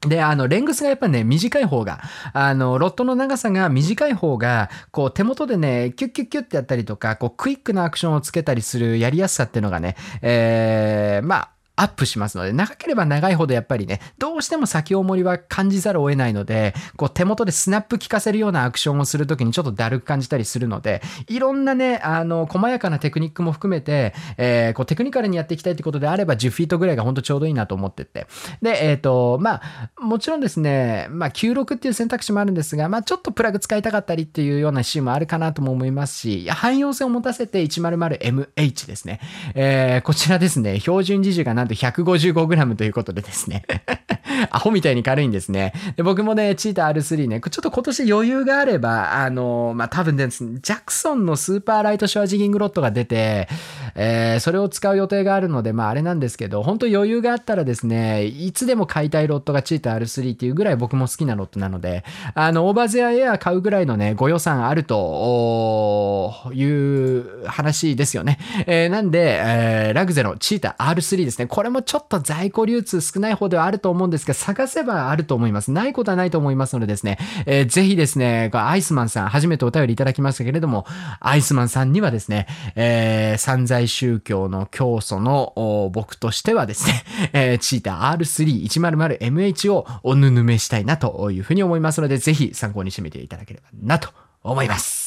[0.00, 2.00] で、あの、レングスがやっぱね、短い方が、
[2.32, 28.26] あの、ロットの長さが短い方が、こう、手元でね、キュッキュッキュッってやったりとか、こう、クイックなアクションをつけたりするやりやすさっていうのがね、えー、まあ、アップしますので、長ければ長いほどやっぱりね、どうしても先重りは感じざるを得ないので、こう手元でスナップ効かせるようなアクションをするときにちょっとだるく感じたりするので、いろんなね、あの、細やかなテクニックも含めて、えー、こうテクニカルにやっていきたいってことであれば10フィートぐらいが本当ちょうどいいなと思ってて。
[28.62, 39.20] で、えっ、ー、と、まあ、もちろんですね、まあ、96っていう選択肢もあるんですが、まあ、ちょっとプラグ使いたかったりっていうようなシーンもあるかなとも思いますし、汎用性を持たせて 100MH ですね。
[39.54, 43.64] えー、こちらですね、標準時重がなんと 155g ということでですね
[44.50, 45.72] アホみたいに軽いんですね。
[45.96, 53.48] で僕もね、チーター R3 ね、ちょっと今年余裕があれば、あの、まあ、多分ですね、ジャクソンのスーパーライトショアジギングロットが出て、
[53.96, 62.04] えー、それを使う予定があるので、まあ、あれなんですけど、本当余裕があったらですね、いつでも買いたいロットがチータ R3 っていうぐらい僕も好きなロットなので、
[62.34, 68.38] あの、オーバーゼアエア買うぐらいのね、ご予算あるという話ですよね。
[68.66, 71.46] えー、なんで、えー、ラグゼのチーター R3 ですね。
[71.46, 75.72] これもちょっと在庫流通少ない方ではあると思うんですが、探せばあると思います。
[75.72, 80.86] ないことはないと思いますのでですね、えー、ぜひですね、アイスマンさん、初めてお便りいただきましたけれども、
[81.20, 94.10] アイスマンさんにはですね、えー、散財宗教の教祖の僕としてはですね、 えー、チーター R3100MH をおぬぬめしたいなというふうに思いますので、ぜひ参考にしてみていただければなと
[94.42, 95.05] 思います。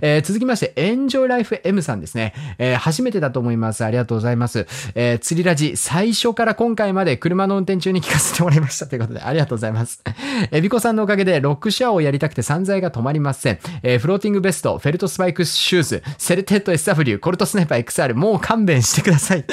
[0.00, 2.34] えー続きまして、エンジョイライフ M さんですね。
[2.58, 3.84] えー初めてだと思います。
[3.84, 4.66] ありがとうございます。
[4.94, 8.86] えー釣りラジ、最初から今回まで車の運転中に聞かせてもらいました。
[8.86, 10.02] ということで、ありがとうございます。
[10.50, 13.58] えびこさんのおかげで、ロックショアをやりたくて散財が止まりません。
[13.82, 19.44] えフローティングベスト、フェルトスパイクシューズ、セルテート SW、コルトスナイパー XR、もう勘弁してください。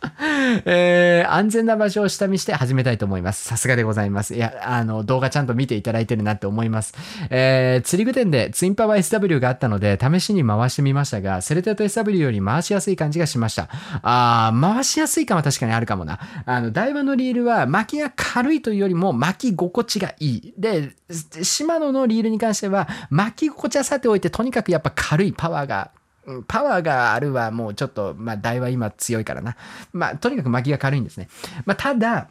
[0.64, 3.44] えー安全な場所を下見して始めたいと思います。
[3.44, 4.34] さすがでございます。
[4.34, 6.94] いや、あの、動画ちゃんと見ていただいてるなって思います。
[7.30, 13.68] えー釣り具店でツインパワー SW があったので、試しに回してみましたが、セルテート SW より回しやすい感じがしました。
[14.02, 16.18] あー、回しやすい感は確かにあるかもな。
[16.46, 20.54] あの、ダイワのリールは巻きが軽いというよりも巻き心地がいい。
[20.58, 20.90] で、
[21.42, 25.90] シマノのリールに関しては、巻き心地はさておいて、とにかくやっぱ軽いパワーが
[26.46, 29.56] パワーがあるはもうちょっと、まあ、ダイワ今強いからな。
[29.92, 31.28] まあ、とにかく巻きが軽いんですね。
[31.64, 32.28] まあ、ただ、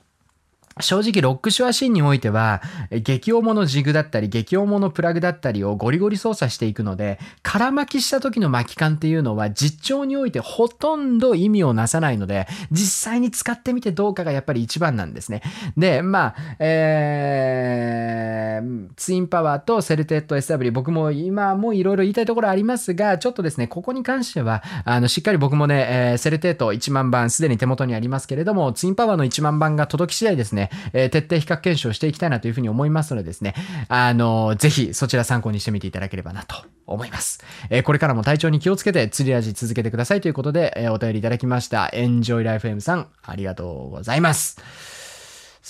[0.82, 15.42] 正直ロックショアシーンにおいては、え激重のジグだったり、激重のプラグだったりをゴリゴリ操作していくので、空巻きした時の巻き感っていうのは実釣においてほとんど意味をなさないので、実際に使ってみてどうかがやっぱり一番なんですね。
[15.78, 33.54] で、まあ、えー、ツインパワーとセルテッド SW、僕も今もいろいろ言いたいところありますが、ちょっとですね、ここに関しては、あの、しっかり僕もね、えーセルテート1万番すでに手元にありますけれども、ツインパワーの1万番が届き次第ですね、えー徹底比較検証していきたいなというふうに思いますのでですね、
[33.88, 36.56] あの、ぜひそちら参考にしてみていただければなと
[36.86, 37.44] 思います。
[37.70, 41.90] えーこれからも体調に気をつけて釣り味続けてくださいということで、えお便りいただきました。
[41.94, 44.99] エンジョイライフ M さん、ありがとうございます。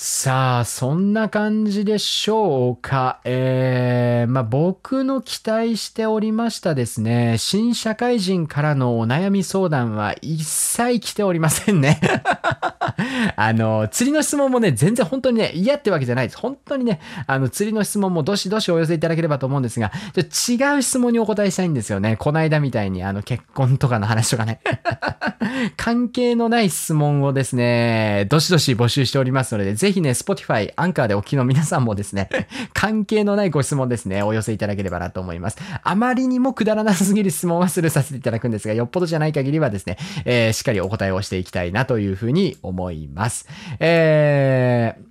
[0.01, 3.19] さあ、そんな感じでしょうか。
[3.25, 11.99] えー、まあ、僕の期待しておりましたですね、新社会人からのお悩み相談は一切来ておりませんね。
[13.35, 16.37] あの、釣りの質問もね、全然本当にね、嫌ってわけじゃないです。
[16.37, 22.15] 本当にね、あの、釣りの質問もどしどしお寄せいただければと思うんですが、ちょ違う質問にお答えしたいんですよね。
[22.15, 24.61] こないだみたいに、あの、結婚とかの話とかね。
[25.77, 32.29] 関係のない質問をですね、どしどし募集しておりますので、ぜひぜひね、Spotify、アンカーでお聞きの皆さんもですね、
[32.73, 35.57] 関係のないご質問ですね、お寄せいただければなと思います。
[35.83, 43.47] あまりにもくだらなすぎる質問はスルーさせていただくんですが、よっぽどじゃない限りはですね、えーしっかりお答えをしていきたいなというふうに思います。
[43.79, 45.08] えー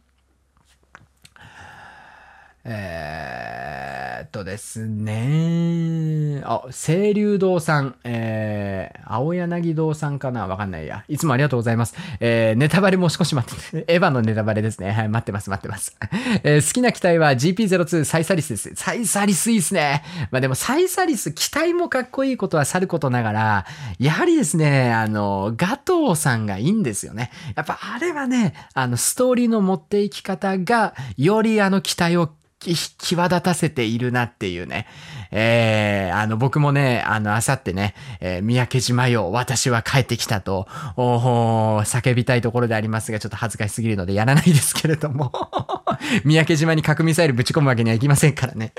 [2.71, 6.43] えーっとですね。
[6.45, 10.47] あ、清流堂さん、えー、青柳堂さんかな？
[10.47, 11.05] わかんないや。
[11.09, 11.95] いつもありがとうございます。
[12.21, 14.91] えー、ネタバレもう少し待って、 エヴァのネタバレですね。
[14.91, 15.97] はい、待ってます、待ってます。
[16.45, 18.71] えー好きな機体は GP02 サイサリスです。
[18.75, 20.03] サイサリスいいですね。
[20.31, 23.67] まあでもサイサリス、機体もかっこいいことはさることながら、
[23.99, 27.31] やはりですね、あの、ガトーさんがいいんですよね。
[27.57, 34.87] やっぱあれはね、あの、ストーリーの持っていき方が、よりあの機体をき際立たせているなっていうね。
[35.31, 40.67] えー、あの、僕もね、あの、あさってね、えー三宅島よ、私は帰ってきたと、
[40.97, 45.33] おー叫びたいところでありますが、ちょっと恥ずかしすぎるのでやらないですけれども。
[46.25, 48.73] 三宅島に核ミサイルぶち込むわけにはいきませんからね。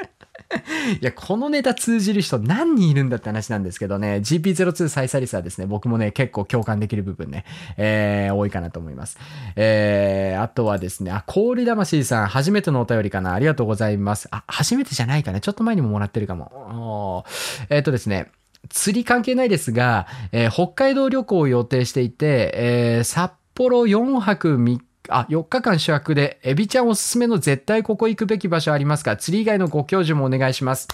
[1.01, 7.45] いや、このネタ通じる人何人いるんだって話なんですけどね、GP02 サイサリスはですね、僕もね、結構共感できる部分ね、
[7.77, 9.17] えー、多いかなと思います。
[9.55, 14.27] えー、あとはですね、あ、氷魂さん、初めてのお便りかな、ありがとうございます。
[14.31, 17.25] あ、初めてじゃないかね、ちょっと前にももらってるかも。
[17.69, 18.31] えっ、とですね、
[18.69, 24.79] 釣り関係ないですが、えー北海道旅行を予定していて、えー札幌4泊3
[25.09, 29.17] あ、4日間主役で、エビちゃんおすすめの絶対ここ行くべき場所ありますか？
[29.17, 30.87] 釣り以外のご教授もお願いします。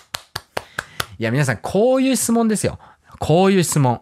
[1.20, 2.80] いや、皆さん、こういう質問ですよ。
[3.20, 4.02] こういう質問。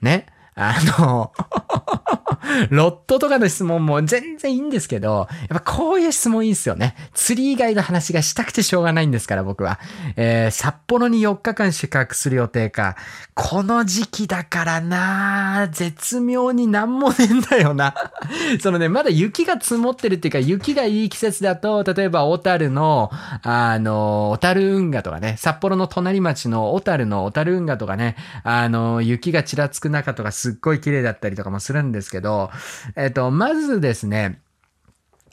[0.00, 0.26] ね。
[0.54, 1.32] あの、
[2.70, 6.94] ロットとかの質問も全然いいんですけど、やっぱこういう質問いいですよね。
[7.14, 9.78] 釣り以外の話がしたくてしょうがないんですから、僕は。
[10.16, 12.96] えー札幌に4日間宿泊する予定か。
[13.34, 17.94] この時期だからな絶妙になんもねえんだよな。
[18.62, 23.10] そのね、まだ雪が積もってるっていうか、雪がいい季節だと、例えば小樽の、
[23.42, 32.50] あの、小樽運河とかね、札幌の隣町の小樽の小樽運河とかね、あの、雪がちらつく中とかすっごい綺麗だったりとかもするんですけど、
[32.96, 34.42] えっと、まずですね、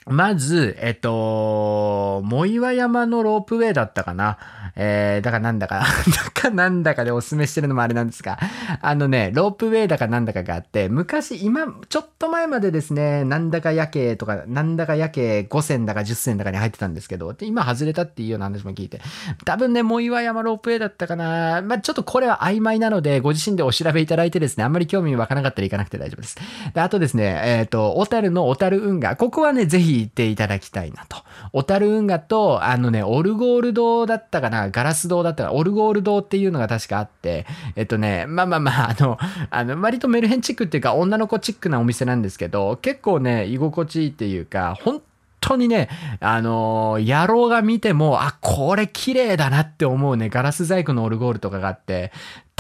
[0.08, 4.40] まず、えっと、藻岩山のロープウェイだったかな。
[4.76, 5.84] えー、だからなんだか、
[6.26, 8.40] だかなんだかでおすすめしてるのもあれなんですが、
[8.82, 19.02] あのね、ロープウェイだかなんだかがあって、昔、今、ちょっと前までですね、なんだか夜景とか、なんだか夜景5選だか10選だかに入ってたんですけど、で今外れたっていうような話も聞いて、
[19.46, 21.62] 多分ね、藻岩山ロープウェイだったかな。
[21.62, 26.38] まあ、ちょっとこれは曖昧なので、ご自身でお調べいただいてですね、あんまり興味湧かなかったら行かなくて大丈夫です。
[26.74, 29.16] で、あとですね、えっ、と、小樽の小樽運河。
[29.16, 31.18] ここはね、ぜひひ行っていただきたいなと。
[31.54, 37.46] 小樽運河と、あのね、オルゴール堂だったかな、ガラス堂だったかな、オルゴール堂っていうのが確かあって、
[37.76, 39.18] えっとね、まあまあまあ、あの、
[39.50, 45.02] あの、割とメルヘンチックっていうか、女の子チックなお店なんですけど、結構ね、居心地いいっていうか、本
[45.42, 45.90] 当にね、
[46.20, 52.12] あのー、野郎が見ても、あ、これ綺麗だなって思うね、ガラス細工のオルゴールとかがあって、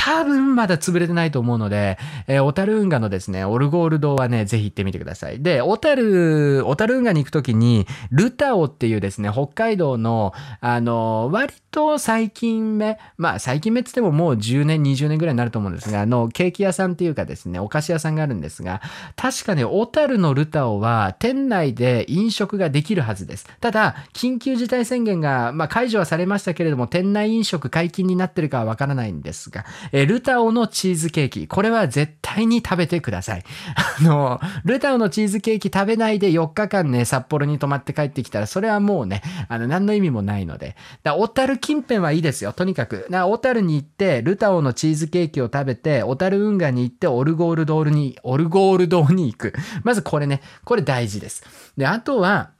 [0.03, 5.43] 多分まだ潰れてないと思うので、えー、小樽運河のですね、オルゴール堂はね、ぜひ行ってみてください。
[5.43, 18.81] で、小樽、小樽運河に行くときに、ルタオっていうですね、北海道の、あの、割と最近目、まあ最近目って言ってももう10年、20年ぐらいになると思うんですが、あの、ケーキ屋さんっていうかですね、お菓子屋さんがあるんですが、
[19.15, 23.47] 確かね、小樽のルタオは店内で飲食ができるはずです。
[23.59, 31.47] ただ、緊急事態宣言が、まあ解除はされましたけれども、店内飲食解禁になってるかはわからないんですが、えルタオのチーズケーキ。
[31.47, 33.43] これは絶対に食べてください。
[33.75, 40.75] あの、ルタオのチーズケーキ食べないで4日間ね、札幌に泊まって帰ってきたら、それはもうね、あの、何の意味もないので。
[41.03, 42.53] だ小樽近辺はいいですよ。
[42.53, 43.07] とにかく。
[43.09, 49.53] な小樽に行って、ルタオのチーズケーキを食べて、小樽運河に行って、オルゴールドールに、オルゴール堂に行く。
[49.83, 51.43] まずこれね、これ大事です。
[51.77, 52.51] で、あとは、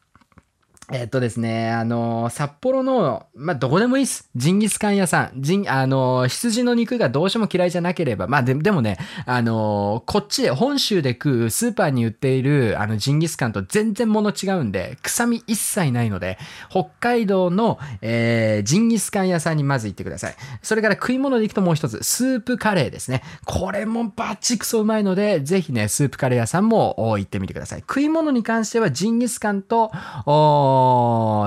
[0.94, 4.30] えっとですね、あのー、札幌の、まあ、どこでもいいっす。
[4.36, 5.42] ジンギスカン屋さん。
[5.42, 16.38] ジン、あのー、羊の肉がどうしても嫌いじゃなければ、まあ、ででもね、あのー、こっちで、本州で食うスーパーに売っている、あの、ジンギスカンと全然物違うんで、臭み一切ないので、
[16.70, 20.36] 北海道の、えー、ジンギスカン屋さんにまず行ってください。
[20.62, 23.24] それから食い物で行くともう一つ、スープカレーですね。
[23.46, 27.80] これもバッチクソうまいので、ぜひね、スープカレー屋さんも行ってみてください。
[27.80, 29.90] 食い物に関しては、ジンギスカンと、
[30.26, 30.81] お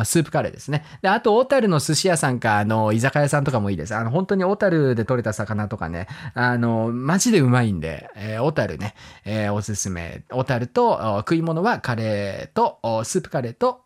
[0.05, 0.85] スープカレーですね。
[1.03, 3.95] で、あと、小樽の寿司屋さんか、あの、居酒屋さんとかもいいです。
[3.95, 8.95] あの、本当に小樽で取れた魚とかね、あの、マジでうまいんで、えー、小樽ね、
[9.25, 10.23] えー、おすすめ。
[10.31, 13.85] 小樽と、食い物はカレーと、スープカレーと、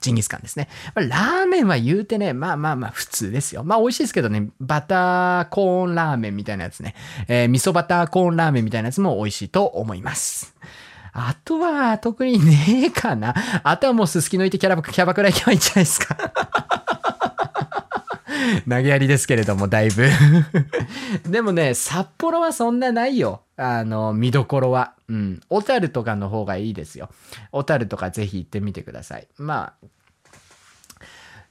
[0.00, 0.68] ジンギスカンですね。
[0.94, 3.64] ラーメンは言うてね、まあまあまあ普通ですよ。
[3.64, 6.94] まあ美味しいですけどね、バターコーンラーメンみたいなやつね、
[7.28, 10.54] えー、味噌バターコーンラーメンみたいなやつも美味しいと思います。
[11.18, 13.34] あとは、特にねえかな。
[13.62, 16.14] あとはもうすすきのいてキャラキャバクラ行けばいいんじゃないですか。
[18.68, 20.08] 投げやりですけれども、だいぶ
[21.26, 23.42] でもね、札幌はそんなないよ。
[23.56, 24.92] あの、見どころは。
[25.08, 25.40] うん。
[25.48, 27.08] 小樽とかの方がいいですよ。
[27.50, 29.26] 小樽とかぜひ行ってみてください。
[29.38, 29.86] まあ、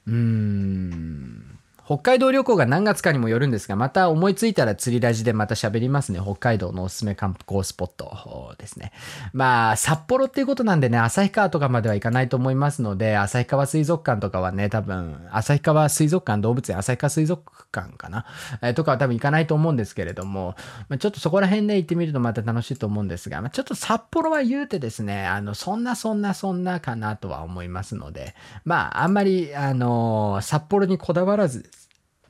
[0.06, 1.55] うーん。
[1.86, 6.18] 北海道旅行が何月かにもよるんですが、また思いついたら釣りラジでまた喋りますね。
[6.20, 8.90] 北海道のおすすめ観光スポットですね。
[9.32, 18.26] まあ、札幌っていうことなんでね、旭川とかまでは行かないと思いますので、旭川水族館とかはね、多分、旭川水族館動物園、旭川水族館かな、
[18.62, 20.56] えー、とかは多分行かないと思うんですけれども、
[20.88, 28.34] まあ、ちょっとそこら辺で行ってみるとまた楽しいと思うんですが、まあ、ちょっと札幌は言うてですね、あの、そんなそんなそんなかなとは思いますので、
[28.64, 31.70] まあ、あんまり、あのー、札幌にこだわらず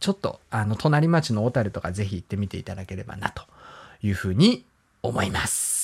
[0.00, 3.44] ちょっと、あの、隣町の小樽とかぜひ行ってみていただければな、と
[4.02, 4.64] いうふうに
[5.02, 5.75] 思います。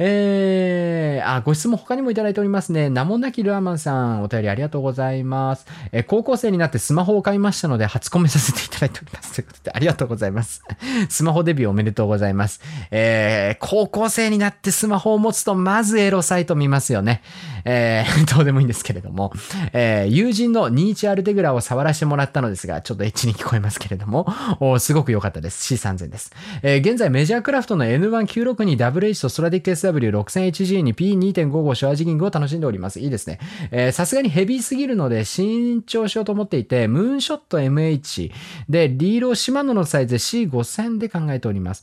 [0.00, 2.88] えー、あ、ご質問他にもいただいておりますね。
[2.88, 5.66] 名もなきルアマンさん、お便りありがとうございます。
[5.90, 9.34] え、高校生になってスマホを買いましたので、初コメさせていただいております。
[9.34, 10.62] ということで、ありがとうございます。
[11.10, 12.60] スマホデビューおめでとうございます。
[12.92, 17.22] えー、高校生になってスマホを持つと、まずエロサイト見ますよね。
[17.64, 19.32] えー、 どうでもいいんですけれども、
[19.72, 24.26] えー、友人のニーチアルテグラを触らせてもらったのですが、ちょっとエッチに聞こえますけれども、
[24.60, 25.74] おすごく良かったです。
[25.74, 26.30] C3000 です。
[26.62, 33.00] えー、現在メジャークラフトの N196WH とストラディック SW6000HG に P2.55 ショアジギングを楽しんでおります。
[33.00, 33.38] いいですね。
[33.70, 38.32] えさすがにヘビーすぎるので新調しようと思っていて、ムーンショット MH
[38.68, 41.82] で、リーロシマノのサイズ C5000 で考えております。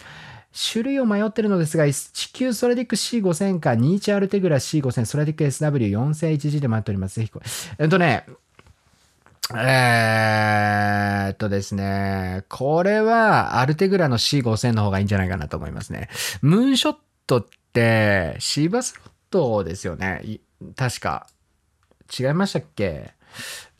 [0.56, 7.20] 種類を迷ってるのですが、地球ソラディック C5000 か、ニーチアルテグラ C5000、ソラディック SW4001G で迷っております。
[7.20, 7.46] ぜひこれ。
[7.80, 8.26] えっとね、
[9.54, 16.10] えー、っとですね、これはアルテグラの C5000 の方がいいんじゃないかなと思いますね。
[16.42, 16.96] ムーンショッ
[17.28, 17.46] ト
[18.40, 20.40] シーバスロットですよね。
[20.76, 21.28] 確か。
[22.18, 23.14] 違いましたっけ？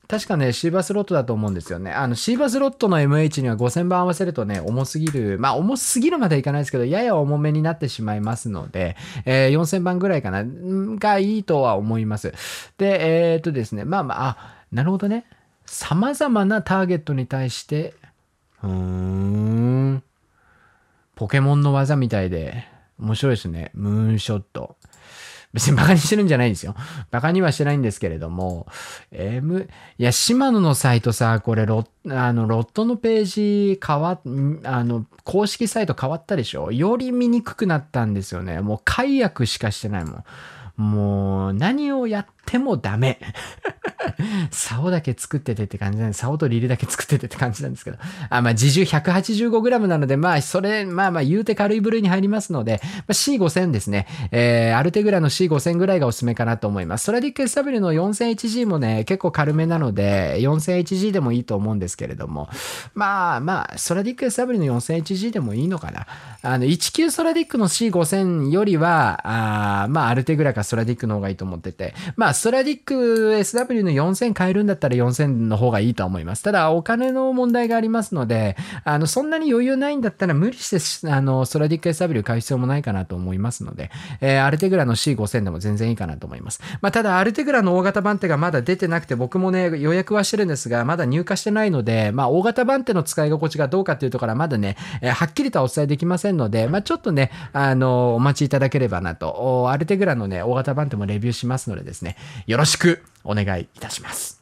[0.08, 1.92] 確かね、シーバスロットだと思うんですよね。
[1.92, 8.96] あの、シーバスロットの MH には5000番合わせるとね、重すぎる、まあ、重すぎるまではいかないですけど、やや重めになってしまいますので、
[9.26, 12.34] えー、4000番ぐらいかな、がいいとは思います。
[12.78, 14.38] で、えー、っとですね、まあまあ、あ、
[14.72, 15.26] なるほどね。
[15.66, 17.96] 様々なターゲットに対して、
[18.62, 20.04] うーん、
[21.16, 22.68] ポケモンの技みたいで、
[23.00, 23.72] 面白いですね。
[23.74, 24.78] ムーンショット。
[25.54, 26.76] 別にバカにしてるんじゃないんですよ。
[27.12, 28.68] バカにはしてないんですけれども、
[29.12, 34.22] M、いや、シマノのサイトさ、これロ、あの、ロットのページ変わっ、
[34.66, 36.74] あの、公式サイト変わったでしょ？
[36.74, 38.60] より見にくくなったんですよね。
[38.60, 40.24] もう解約しかしてないもん。
[40.76, 43.20] もう、何をやってもダメ。
[44.52, 47.98] 竿だけ作っててって感じなんで、竿とリールだけ作っててって感じなんですけど。
[48.30, 54.08] あ、まあ、自重 185g なので、まあ、それ、まあまあ、言うて軽い部類に入りますので、まあ、C5000 ですね。
[54.32, 57.06] えー、アルテグラの C5000 ぐらいがおすすめかなと思います。
[57.06, 62.50] ソラディック SW の 4000HG もね、結構軽めなので、4000HG でもいいと思うんですけれども、
[62.94, 66.08] まあまあ、ソラディック SW の 4000HG でもいいのかな。
[66.42, 69.22] あの、19ソラディックの C5000 よりは、
[69.84, 72.94] あまあ、アルテグラかソラディックの方がいいと思ってて、まあ、ストラディック
[73.40, 76.44] SW の4000買えるんだったら4000の方がいいと思います。
[76.44, 83.90] ただ、お金の問題がありますので、あの、そんなに余裕ないんだったら無理して、あの、ストラディック SW 買う必要もないかなと思いますので、
[84.22, 86.62] えー、アルテグラの C5000 でも全然いいかなと思います。
[86.82, 104.42] まあ、ただ、アルテグラの大型版手がまだ出てなくて、僕もね、予約はしてるんですが、まだ入荷してないので、まあ、大型版手の使い心地がどうかっていうところはまだね、えー、はっきりとはお伝えできませんので、まあ、ちょっとね、あの、お待ちいただければなと、アルテグラのね、大型版手もレビューしますのでですね、よろしくお願いいたします。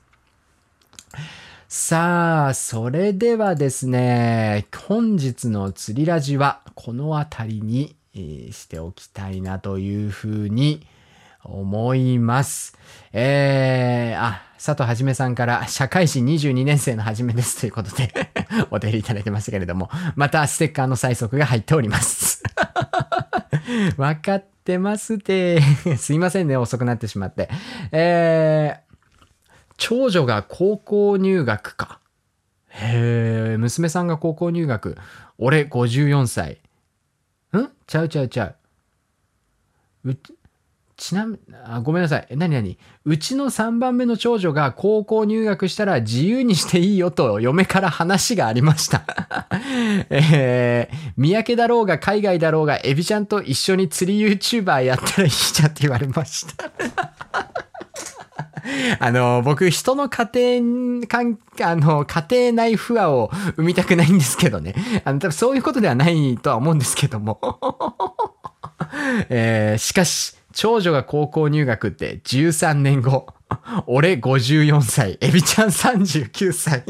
[1.67, 7.95] さあ、それではですね、本日の釣りラジはこの辺りに、
[8.51, 10.85] しておきたいなというふうに
[11.43, 12.77] 思います。
[13.11, 18.13] えー、あ、佐藤はじめさんから社会人22年生のはじめですということで
[18.71, 22.43] お手入れいただいてましたけれども、またステッカーの催促が入っております
[23.97, 25.61] わかってますて。
[25.97, 27.49] すいませんね、遅くなってしまって。
[27.91, 28.95] えー、
[29.77, 31.99] 長女が高校入学か。
[32.69, 34.97] へえ、娘さんが高校入学。
[35.37, 36.61] 俺54歳。
[37.55, 37.69] ん？
[37.85, 38.55] ちゃうちゃうちゃ
[40.05, 40.11] う。
[40.11, 40.17] う
[40.95, 42.37] ちなみあ、ごめんなさい。
[42.37, 49.03] なになにうちの3番目の長女が高校入学したら自由にしていいよと嫁から話がありました。
[50.09, 56.71] えー、三宅だろうが海外だろうがエビちゃんと一緒に釣り YouTuber やったらいいじゃんって言われました。
[58.99, 60.29] あの、僕、人の家
[60.61, 64.73] 庭、かん、あの、家庭内不和を生みたくないんですけどね。
[65.03, 67.39] あの、多分そういうことではないとは思うんですけども。
[69.29, 73.27] えー、しかし、長女が高校入学って13年後。
[73.87, 76.83] 俺54歳、エビちゃん39歳。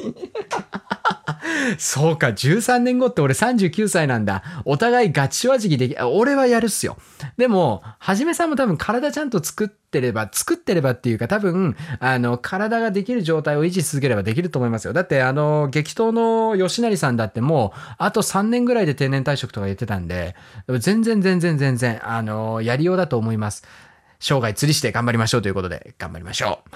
[1.77, 4.43] そうか、13年後って俺39歳なんだ。
[4.65, 6.97] お互いガチはじきでき、俺はやるっすよ。
[7.37, 14.93] でも、はじめさんも多分体ちゃんと作ってれば、作ってればっていうか多分、あの、体ができる状態を維持し続ければできると思いますよ。
[14.93, 20.35] だって、あの、激闘の吉成さんだってもう、あと3年ぐらいで定年退職とか言ってたんで、
[20.79, 23.63] 全然全然全然、あの、やりようだと思います。
[24.23, 26.69] 生涯釣りして頑張りましょうということで、頑張りましょう。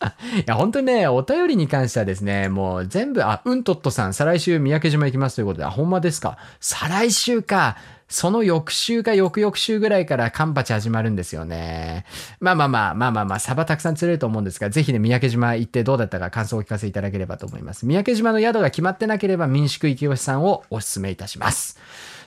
[0.40, 6.38] いや、本当にね、お便りに関してはですね、もう全部、あ、うんとっとさん、再来週三宅島行きますということで、あ、ほんまですか。
[6.58, 7.76] 再来週か。
[8.08, 12.06] その翌週か翌々週ぐらいからカンパチ始まるんですよね。
[12.40, 17.84] まあまあまあ、まあまあまあ、サバたくさん釣れると思うんですが、ぜひね、三宅島行ってどうだったか感想をお聞かせいただければと思います。
[17.84, 21.78] 三宅島の宿が決まってなければ民宿池吉さんをお勧めいたします。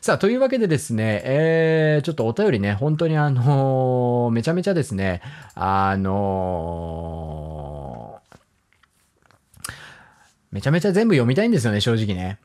[0.02, 5.22] さあ、というわけでですね、えー、ちょっとお便りね、本当にあのー、めちゃめちゃですね、
[5.53, 9.69] あのー、
[10.53, 12.40] めちゃめちゃ全部読みたいんですよね、正直ね。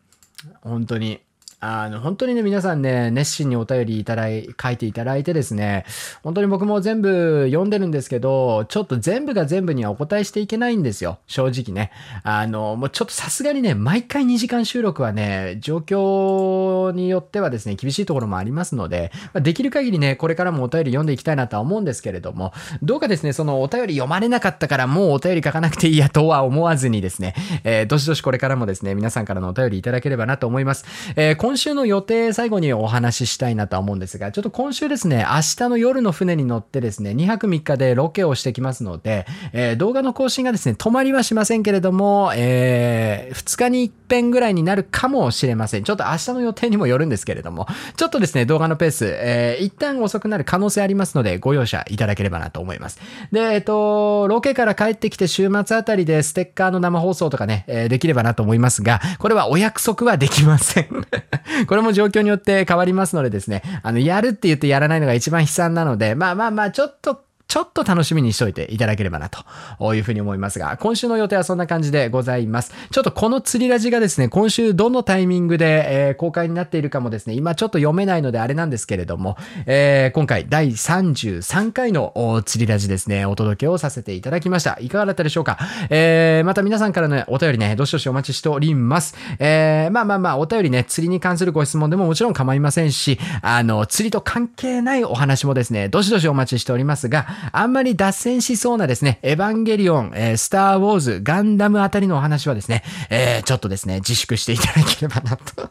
[0.60, 1.22] 本当に。
[1.58, 5.86] あの、本当にね、皆さんね、熱心にお便りいただい、書いていただいてですね、
[6.22, 11.18] 本当に僕も全部読んでるんですけど、ちょっと全部が全部にはお答えしていけないんですよ。
[11.26, 11.92] 正直ね。
[12.24, 22.52] あの、もうちょっとさすがにね、毎回2時間収録はね、状況によってはですね、厳しいところもありますので、まできる限りね、これからもお便り読んでいきたいなとは思うんですけれども、
[22.82, 27.34] どうかですね、そのお便り読まれなかったからもうお便り書かなくていいやとは思わずにですね、
[27.64, 30.84] えー、どしどしこれからもですね、皆さんからのお便りいただければなと思います。
[31.16, 45.84] えー今週の予定最後にお話ししたいなとは思うんですが、ちょっと今週ですね、明日の夜の船に乗ってですね、2泊3日でロケをしてきますので、えー、動画の更新がですね、止まりはしませんけれども、えー、2日に一遍ぐらいになるかもしれません。
[45.84, 52.98] ちょっと明日の予定にもよるんですけれども、ちょっとですね、動画のペース、えー、一旦遅くなる可能性ありますので、ご容赦いただければなと思います。
[53.30, 61.06] で、えっ、と、ロケから帰ってきて週末あたりでステッカーの生放送とかね、え、できればなと思いますが、これはお約束はできません。
[61.66, 72.72] これも状況によって変わりますのでですね、あの、やるって言ってやらないのが一番悲惨なので、まあまあまあ、ちょっとちょっと楽しみにしといていただければなというふうに思いますが、今週の予定はそんな感じでございます。
[72.90, 79.36] ちょっとこの釣りラジがですね、今週どのタイミングで、え、公開になっているかもですね、今ちょっと読めないのであれなんですけれども、
[79.66, 84.76] え、今回第33回の釣りラジですね、お届けをさせていただきました。
[84.80, 85.58] いかがだったでしょうか？
[85.88, 89.14] え、また皆さんからのお便りね、どしどしお待ちしております。
[89.38, 105.70] え、まあまあまあ、お便りね、釣りに関するご質問でももちろん構いませんし、あの、釣りと関係ないお話もですね、どしどしお待ちしておりますが、あんまり脱線しそうなですね、エヴァンゲリオン、えー、スター・ウォーズ、ガンダムあたりのお話はですね、えー、ちょっとですね、自粛していただければなと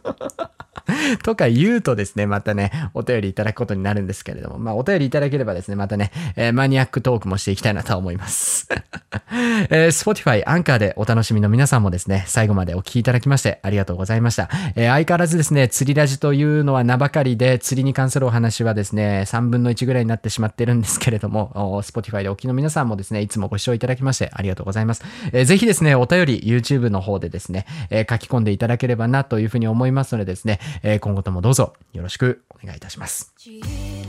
[1.23, 8.67] とか言うとですね、またね、お便りいただくことになるんですけれども、まあ、お便りいただければですね、またね、えー、マニアックトークもしていきたいなと思います。
[9.69, 14.49] えー、Spotify、アンカーでお楽しみの皆さんもですね、最後までお聞きいただきましてありがとうございました。
[14.75, 25.03] えー、相変わらずですね、釣りラジというのは名ばかりで、釣りに関するお話はですね、3分の1ぐらいになってしまってるんですけれども、Spotify でお聞きの皆さんもですね、いつもご視聴いただきましてありがとうございます。
[25.31, 33.33] えー、ぜひですね、お便り YouTube の方でですね、えー、書き込んでいただければなというふうに思いますのでですね、えー、今後ともどうぞよろしくお願いいたします。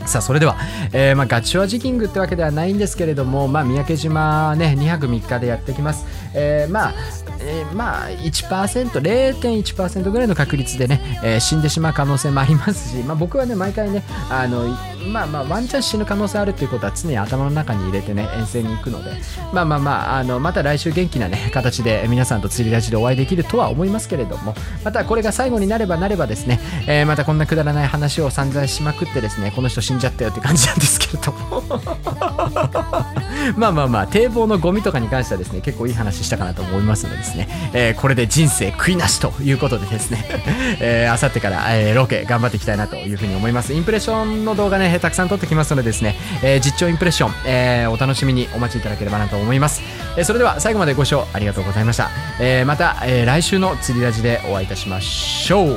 [0.07, 0.57] さあそれでは、
[0.93, 6.95] えー、まあ、ガチュアジキングってわけではないんですけれども、まあ、三宅島ね2泊3日でやってきます、えー、まあ
[7.41, 14.69] えー、まあ1%、0.1%ぐらいの確率でね、えー、死んでしまう可能性もありますし、まあ、僕はね、毎回ね、あの、
[15.07, 19.13] まあまあ、ワンチャン死ぬ可能性あるっていうことは常に頭の中に入れてね、遠征に行くので、
[19.53, 24.55] まあまあまあ、あの、また来週元気なね、形で皆さんと釣りラジでお会いできるとは思いますけれども、
[24.85, 31.63] またこれが最後になればなればですね、えー、またこんなくだらない話を散々しまくってですね、この人死んじゃったよって感じなんですけれども。
[33.57, 40.25] まあまあまあ、堤防のゴミとかに関してはですね、結構いい話したかなと思いますのでですね、えー、これで人生悔いなしということでですね、
[40.81, 43.73] えー、あさってから、えー、ロケ頑張っていきたいなというふうに思います。
[43.73, 49.83] インプレッションの動画ね、たくさん撮ってきますのでですね、えー、実況インプレッション、えー、お楽しみにお待ちいただければなと思います。
[50.17, 52.11] えー、それでは最後までご視聴ありがとうございました。
[52.41, 55.69] えー、また、えー、来週の釣りラジでお会いいたしましょう。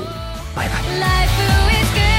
[0.55, 2.18] バイバイ。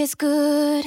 [0.00, 0.84] is good.